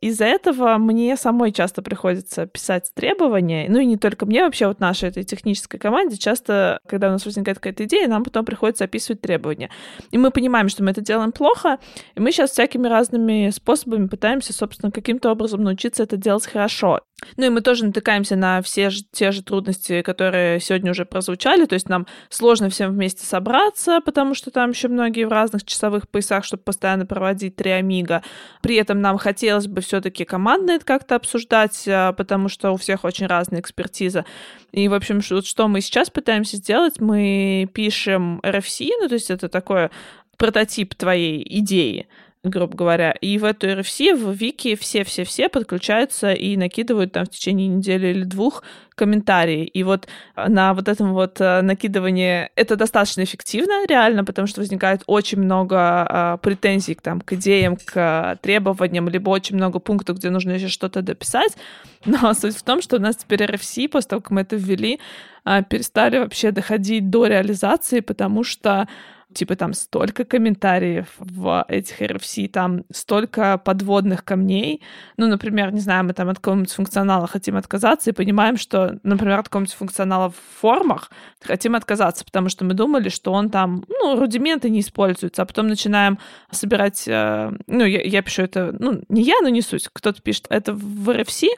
из-за 0.00 0.26
этого 0.26 0.76
мне 0.76 1.16
самой 1.16 1.50
часто 1.50 1.80
приходится 1.80 2.46
писать 2.46 2.92
требования. 2.94 3.66
Ну 3.70 3.78
и 3.78 3.86
не 3.86 3.96
только 3.96 4.26
мне, 4.26 4.44
вообще 4.44 4.68
вот 4.68 4.78
нашей 4.78 5.08
этой 5.08 5.24
технической 5.24 5.80
команде 5.80 6.18
часто, 6.18 6.78
когда 6.86 7.08
у 7.08 7.12
нас 7.12 7.24
возникает 7.24 7.58
какая-то 7.58 7.84
идея, 7.84 8.06
нам 8.06 8.22
потом 8.22 8.44
приходится 8.44 8.84
описывать 8.84 9.22
требования. 9.22 9.70
И 10.10 10.18
мы 10.18 10.30
понимаем, 10.30 10.68
что 10.68 10.84
мы 10.84 10.90
это 10.90 11.00
делаем 11.00 11.32
плохо, 11.32 11.78
и 12.14 12.20
мы 12.20 12.32
сейчас 12.32 12.50
всякими 12.50 12.86
разными 12.86 13.48
способами 13.48 14.06
пытаемся, 14.06 14.52
собственно, 14.52 14.92
каким-то 14.92 15.32
образом 15.32 15.64
научиться 15.64 16.02
это 16.02 16.18
делать 16.18 16.46
хорошо. 16.46 17.00
Ну 17.36 17.46
и 17.46 17.48
мы 17.48 17.60
тоже 17.60 17.86
натыкаемся 17.86 18.36
на 18.36 18.60
все 18.62 18.90
же, 18.90 19.02
те 19.10 19.32
же 19.32 19.42
трудности, 19.42 20.02
которые 20.02 20.60
сегодня 20.60 20.90
уже 20.90 21.04
прозвучали. 21.04 21.64
То 21.64 21.74
есть 21.74 21.88
нам 21.88 22.06
сложно 22.28 22.68
всем 22.68 22.92
вместе 22.92 23.24
собраться, 23.24 24.00
потому 24.04 24.34
что 24.34 24.50
там 24.50 24.70
еще 24.70 24.88
многие 24.88 25.24
в 25.24 25.30
разных 25.30 25.64
часовых 25.64 26.08
поясах, 26.08 26.44
чтобы 26.44 26.62
постоянно 26.62 27.06
проводить 27.06 27.56
три 27.56 27.70
амига. 27.70 28.22
При 28.62 28.76
этом 28.76 29.00
нам 29.00 29.18
хотелось 29.18 29.66
бы 29.66 29.80
все-таки 29.80 30.24
командно 30.24 30.72
это 30.72 30.84
как-то 30.84 31.14
обсуждать, 31.14 31.84
а, 31.88 32.12
потому 32.12 32.48
что 32.48 32.72
у 32.72 32.76
всех 32.76 33.04
очень 33.04 33.26
разная 33.26 33.60
экспертиза. 33.60 34.24
И, 34.72 34.88
в 34.88 34.94
общем, 34.94 35.22
что, 35.22 35.40
что 35.42 35.68
мы 35.68 35.80
сейчас 35.80 36.10
пытаемся 36.10 36.56
сделать, 36.56 37.00
мы 37.00 37.68
пишем 37.72 38.40
RFC, 38.42 38.88
ну 39.00 39.08
то 39.08 39.14
есть 39.14 39.30
это 39.30 39.48
такое 39.48 39.90
прототип 40.36 40.94
твоей 40.94 41.46
идеи, 41.60 42.08
грубо 42.44 42.76
говоря. 42.76 43.12
И 43.12 43.38
в 43.38 43.44
эту 43.44 43.66
RFC, 43.66 44.14
в 44.14 44.32
Вики 44.32 44.76
все-все-все 44.76 45.48
подключаются 45.48 46.32
и 46.32 46.56
накидывают 46.56 47.12
там 47.12 47.24
в 47.24 47.30
течение 47.30 47.68
недели 47.68 48.08
или 48.08 48.24
двух 48.24 48.62
комментарии. 48.94 49.64
И 49.64 49.82
вот 49.82 50.06
на 50.36 50.74
вот 50.74 50.88
этом 50.88 51.14
вот 51.14 51.40
э, 51.40 51.62
накидывании 51.62 52.50
это 52.54 52.76
достаточно 52.76 53.24
эффективно, 53.24 53.86
реально, 53.88 54.24
потому 54.24 54.46
что 54.46 54.60
возникает 54.60 55.02
очень 55.06 55.40
много 55.40 55.76
а, 55.78 56.36
претензий 56.36 56.94
там, 56.94 57.20
к 57.20 57.32
идеям, 57.32 57.76
к 57.76 58.38
требованиям, 58.42 59.08
либо 59.08 59.30
очень 59.30 59.56
много 59.56 59.78
пунктов, 59.78 60.18
где 60.18 60.30
нужно 60.30 60.52
еще 60.52 60.68
что-то 60.68 61.02
дописать. 61.02 61.56
Но 62.04 62.34
суть 62.34 62.56
в 62.56 62.62
том, 62.62 62.82
что 62.82 62.96
у 62.96 63.00
нас 63.00 63.16
теперь 63.16 63.42
RFC, 63.42 63.88
после 63.88 64.10
того, 64.10 64.22
как 64.22 64.30
мы 64.30 64.42
это 64.42 64.56
ввели, 64.56 65.00
а, 65.44 65.62
перестали 65.62 66.18
вообще 66.18 66.50
доходить 66.50 67.10
до 67.10 67.26
реализации, 67.26 68.00
потому 68.00 68.44
что 68.44 68.86
типа 69.34 69.56
там 69.56 69.74
столько 69.74 70.24
комментариев 70.24 71.06
в 71.18 71.64
этих 71.68 72.00
RFC, 72.00 72.48
там 72.48 72.84
столько 72.92 73.58
подводных 73.58 74.24
камней. 74.24 74.82
Ну, 75.16 75.26
например, 75.26 75.72
не 75.72 75.80
знаю, 75.80 76.04
мы 76.04 76.12
там 76.12 76.28
от 76.28 76.36
какого-нибудь 76.36 76.72
функционала 76.72 77.26
хотим 77.26 77.56
отказаться 77.56 78.10
и 78.10 78.12
понимаем, 78.12 78.56
что, 78.56 78.98
например, 79.02 79.38
от 79.38 79.48
какого-нибудь 79.48 79.74
функционала 79.74 80.30
в 80.30 80.60
формах 80.60 81.10
хотим 81.40 81.74
отказаться, 81.74 82.24
потому 82.24 82.48
что 82.48 82.64
мы 82.64 82.74
думали, 82.74 83.08
что 83.08 83.32
он 83.32 83.50
там, 83.50 83.84
ну, 83.88 84.18
рудименты 84.18 84.70
не 84.70 84.80
используются, 84.80 85.42
а 85.42 85.46
потом 85.46 85.68
начинаем 85.68 86.18
собирать, 86.50 87.04
э, 87.06 87.52
ну, 87.66 87.84
я, 87.84 88.02
я 88.02 88.22
пишу 88.22 88.42
это, 88.42 88.74
ну, 88.78 89.02
не 89.08 89.22
я, 89.22 89.40
но 89.42 89.48
не 89.48 89.62
суть, 89.62 89.88
кто-то 89.92 90.22
пишет 90.22 90.46
это 90.50 90.72
в 90.72 91.10
RFC, 91.10 91.48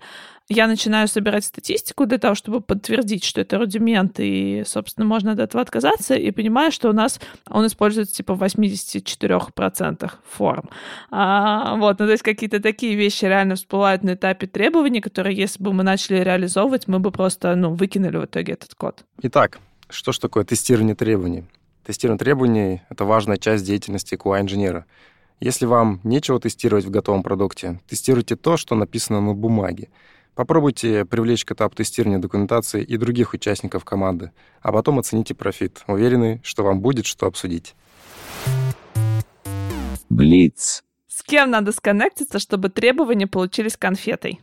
я 0.48 0.68
начинаю 0.68 1.08
собирать 1.08 1.44
статистику 1.44 2.06
для 2.06 2.18
того, 2.18 2.34
чтобы 2.34 2.60
подтвердить, 2.60 3.24
что 3.24 3.40
это 3.40 3.58
рудимент, 3.58 4.20
и, 4.20 4.62
собственно, 4.64 5.06
можно 5.06 5.32
от 5.32 5.40
этого 5.40 5.60
отказаться, 5.60 6.14
и 6.14 6.30
понимаю, 6.30 6.70
что 6.70 6.88
у 6.88 6.92
нас 6.92 7.20
он 7.48 7.66
используется 7.66 8.14
типа 8.14 8.34
в 8.34 8.42
84% 8.42 10.12
форм. 10.28 10.70
А, 11.10 11.76
вот, 11.76 11.98
ну, 11.98 12.06
то 12.06 12.12
есть 12.12 12.22
какие-то 12.22 12.60
такие 12.60 12.94
вещи 12.94 13.24
реально 13.24 13.56
всплывают 13.56 14.04
на 14.04 14.14
этапе 14.14 14.46
требований, 14.46 15.00
которые, 15.00 15.36
если 15.36 15.62
бы 15.62 15.72
мы 15.72 15.82
начали 15.82 16.18
реализовывать, 16.18 16.86
мы 16.86 17.00
бы 17.00 17.10
просто, 17.10 17.54
ну, 17.56 17.74
выкинули 17.74 18.18
в 18.18 18.24
итоге 18.26 18.52
этот 18.52 18.74
код. 18.74 19.04
Итак, 19.22 19.58
что 19.88 20.12
ж 20.12 20.18
такое 20.18 20.44
тестирование 20.44 20.94
требований? 20.94 21.44
Тестирование 21.84 22.18
требований— 22.18 22.82
это 22.88 23.04
важная 23.04 23.36
часть 23.36 23.64
деятельности 23.64 24.14
QA-инженера. 24.14 24.86
Если 25.40 25.66
вам 25.66 26.00
нечего 26.02 26.40
тестировать 26.40 26.84
в 26.84 26.90
готовом 26.90 27.22
продукте, 27.22 27.80
тестируйте 27.88 28.36
то, 28.36 28.56
что 28.56 28.74
написано 28.74 29.20
на 29.20 29.34
бумаге. 29.34 29.88
Попробуйте 30.36 31.06
привлечь 31.06 31.46
к 31.46 31.52
этапу 31.52 31.74
тестирования 31.74 32.18
документации 32.18 32.82
и 32.82 32.98
других 32.98 33.32
участников 33.32 33.86
команды, 33.86 34.32
а 34.60 34.70
потом 34.70 34.98
оцените 34.98 35.34
профит. 35.34 35.82
Уверены, 35.86 36.42
что 36.44 36.62
вам 36.62 36.82
будет 36.82 37.06
что 37.06 37.26
обсудить. 37.26 37.74
Блиц. 40.10 40.84
С 41.08 41.22
кем 41.22 41.50
надо 41.50 41.72
сконнектиться, 41.72 42.38
чтобы 42.38 42.68
требования 42.68 43.26
получились 43.26 43.78
конфетой? 43.78 44.38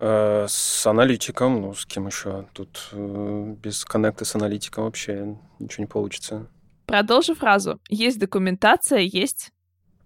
Э, 0.00 0.44
с 0.46 0.86
аналитиком, 0.86 1.62
ну, 1.62 1.72
с 1.72 1.86
кем 1.86 2.08
еще? 2.08 2.46
Тут 2.52 2.90
э, 2.92 3.54
без 3.62 3.86
коннекта 3.86 4.26
с 4.26 4.34
аналитиком 4.34 4.84
вообще 4.84 5.38
ничего 5.58 5.84
не 5.84 5.88
получится. 5.88 6.46
Продолжи 6.84 7.34
фразу. 7.34 7.80
Есть 7.88 8.18
документация, 8.18 8.98
есть... 8.98 9.50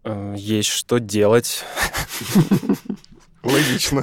Э, 0.05 0.37
есть 0.37 0.69
что 0.69 0.99
делать. 0.99 1.65
Логично. 3.47 4.03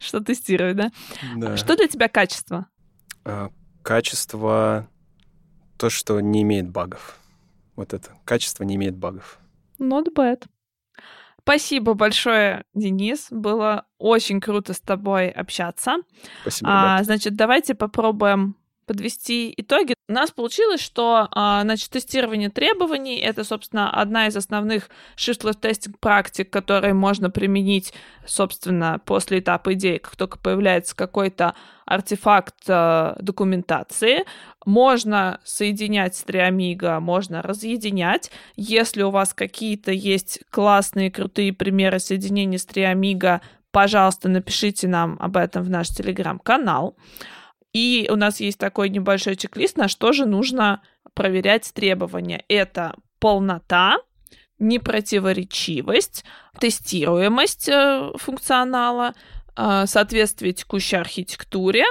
Что 0.00 0.20
тестировать, 0.20 0.76
да? 0.76 0.90
Да. 1.36 1.56
Что 1.56 1.76
для 1.76 1.88
тебя 1.88 2.08
качество? 2.08 2.66
А, 3.24 3.50
Качество 3.82 4.88
то, 5.76 5.90
что 5.90 6.20
не 6.20 6.42
имеет 6.42 6.68
багов. 6.70 7.18
Вот 7.76 7.92
это. 7.92 8.12
Качество 8.24 8.64
не 8.64 8.76
имеет 8.76 8.96
багов. 8.96 9.38
Not 9.78 10.06
bad. 10.14 10.44
Спасибо 11.42 11.92
большое, 11.92 12.64
Денис. 12.72 13.26
Было 13.30 13.86
очень 13.98 14.40
круто 14.40 14.72
с 14.72 14.80
тобой 14.80 15.28
общаться. 15.28 15.96
Спасибо, 16.42 16.70
А, 16.70 17.02
значит, 17.02 17.36
давайте 17.36 17.74
попробуем 17.74 18.56
подвести 18.86 19.52
итоги. 19.56 19.93
У 20.06 20.12
нас 20.12 20.30
получилось, 20.30 20.82
что 20.82 21.28
а, 21.30 21.62
значит, 21.62 21.88
тестирование 21.88 22.50
требований— 22.50 23.16
это, 23.20 23.42
собственно, 23.42 23.90
одна 23.90 24.26
из 24.26 24.36
основных 24.36 24.90
shift-left 25.16 25.60
testing 25.62 25.94
практик, 25.98 26.50
которые 26.50 26.92
можно 26.92 27.30
применить, 27.30 27.94
собственно, 28.26 29.00
после 29.06 29.38
этапа 29.38 29.72
идеи, 29.72 29.96
как 29.96 30.14
только 30.16 30.38
появляется 30.38 30.94
какой-то 30.94 31.54
артефакт 31.86 32.54
а, 32.68 33.16
документации. 33.18 34.24
Можно 34.66 35.40
соединять 35.42 36.16
с 36.16 36.22
Триамиго, 36.22 37.00
можно 37.00 37.40
разъединять. 37.40 38.30
Если 38.56 39.02
у 39.02 39.10
вас 39.10 39.32
какие-то 39.32 39.90
есть 39.90 40.40
классные, 40.50 41.10
крутые 41.10 41.54
примеры 41.54 41.98
соединения 41.98 42.58
с 42.58 42.66
Триамиго, 42.66 43.40
пожалуйста, 43.70 44.28
напишите 44.28 44.86
нам 44.86 45.16
об 45.18 45.38
этом 45.38 45.62
в 45.62 45.70
наш 45.70 45.88
телеграм-канал. 45.88 46.94
И 47.74 48.08
у 48.10 48.16
нас 48.16 48.40
есть 48.40 48.58
такой 48.58 48.88
небольшой 48.88 49.36
чек-лист, 49.36 49.76
на 49.76 49.88
что 49.88 50.12
же 50.12 50.24
нужно 50.24 50.80
проверять 51.12 51.70
требования. 51.74 52.44
Это 52.48 52.94
полнота, 53.18 53.98
непротиворечивость, 55.04 56.24
тестируемость 56.58 57.68
э, 57.68 58.12
функционала, 58.16 59.12
э, 59.56 59.84
соответствие 59.86 60.52
текущей 60.52 60.96
архитектуре, 60.96 61.84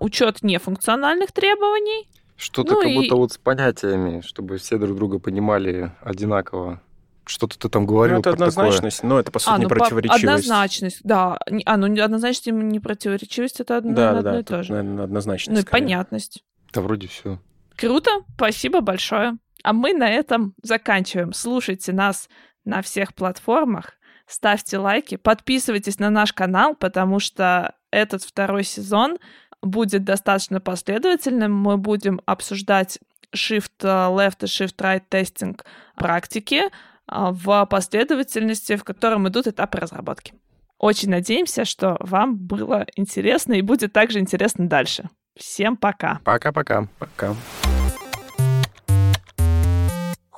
учет 0.00 0.42
нефункциональных 0.42 1.32
требований. 1.32 2.08
Что-то 2.36 2.74
Ну 2.74 2.80
как 2.80 2.90
и- 2.90 2.94
будто 2.96 3.16
вот 3.16 3.32
с 3.32 3.38
понятиями, 3.38 4.20
чтобы 4.22 4.56
все 4.58 4.78
друг 4.78 4.96
друга 4.96 5.18
понимали 5.18 5.92
одинаково. 6.02 6.82
Что-то 7.26 7.58
ты 7.58 7.68
там 7.68 7.86
говорил 7.86 8.14
Ну, 8.16 8.20
это 8.20 8.30
про 8.30 8.36
такое. 8.36 8.48
однозначность, 8.48 9.02
но 9.02 9.18
это, 9.18 9.32
по 9.32 9.38
сути, 9.40 9.52
а, 9.54 9.58
не 9.58 9.64
ну, 9.64 9.68
по- 9.68 9.74
противоречивость. 9.74 10.22
однозначность, 10.24 11.00
да. 11.02 11.38
Не- 11.50 11.64
А, 11.66 11.76
ну, 11.76 11.88
не- 11.88 12.00
однозначность 12.00 12.46
и 12.46 12.52
непротиворечивость— 12.52 13.60
это 13.60 13.78
одно, 13.78 13.92
Да, 13.94 14.10
одно 14.10 14.22
да, 14.22 14.40
и 14.40 14.42
то 14.44 14.62
же. 14.62 14.72
наверное, 14.72 15.04
однозначность. 15.04 15.52
Ну 15.52 15.58
и 15.58 15.62
скорее. 15.62 15.82
понятность. 15.82 16.44
Да 16.72 16.80
вроде 16.82 17.08
все. 17.08 17.40
Круто, 17.76 18.10
спасибо 18.36 18.80
большое. 18.80 19.34
А 19.64 19.72
мы 19.72 19.92
на 19.92 20.08
этом 20.08 20.54
заканчиваем. 20.62 21.32
Слушайте 21.32 21.92
нас 21.92 22.28
на 22.64 22.80
всех 22.82 23.12
платформах, 23.14 23.92
ставьте 24.28 24.78
лайки, 24.78 25.16
подписывайтесь 25.16 25.98
на 25.98 26.10
наш 26.10 26.32
канал, 26.32 26.74
потому 26.76 27.18
что 27.18 27.74
этот 27.90 28.22
второй 28.22 28.62
сезон 28.62 29.16
будет 29.62 30.04
достаточно 30.04 30.60
последовательным. 30.60 31.52
Мы 31.52 31.76
будем 31.76 32.20
обсуждать 32.26 32.98
Shift 33.34 33.70
Left 33.82 34.36
и 34.42 34.44
Shift 34.44 34.76
Right 34.76 35.02
тестинг 35.08 35.64
практики 35.96 36.62
в 37.08 37.66
последовательности, 37.66 38.76
в 38.76 38.84
котором 38.84 39.28
идут 39.28 39.46
этапы 39.46 39.78
разработки. 39.78 40.34
Очень 40.78 41.10
надеемся, 41.10 41.64
что 41.64 41.96
вам 42.00 42.36
было 42.36 42.86
интересно 42.96 43.54
и 43.54 43.62
будет 43.62 43.92
также 43.92 44.18
интересно 44.18 44.68
дальше. 44.68 45.08
Всем 45.36 45.76
пока! 45.76 46.20
Пока-пока. 46.24 46.88
Пока. 46.98 47.34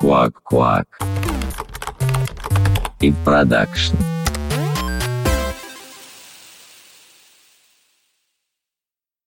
Quack 0.00 0.34
Quack. 0.48 0.86
И 3.00 3.12
продакшн. 3.24 3.96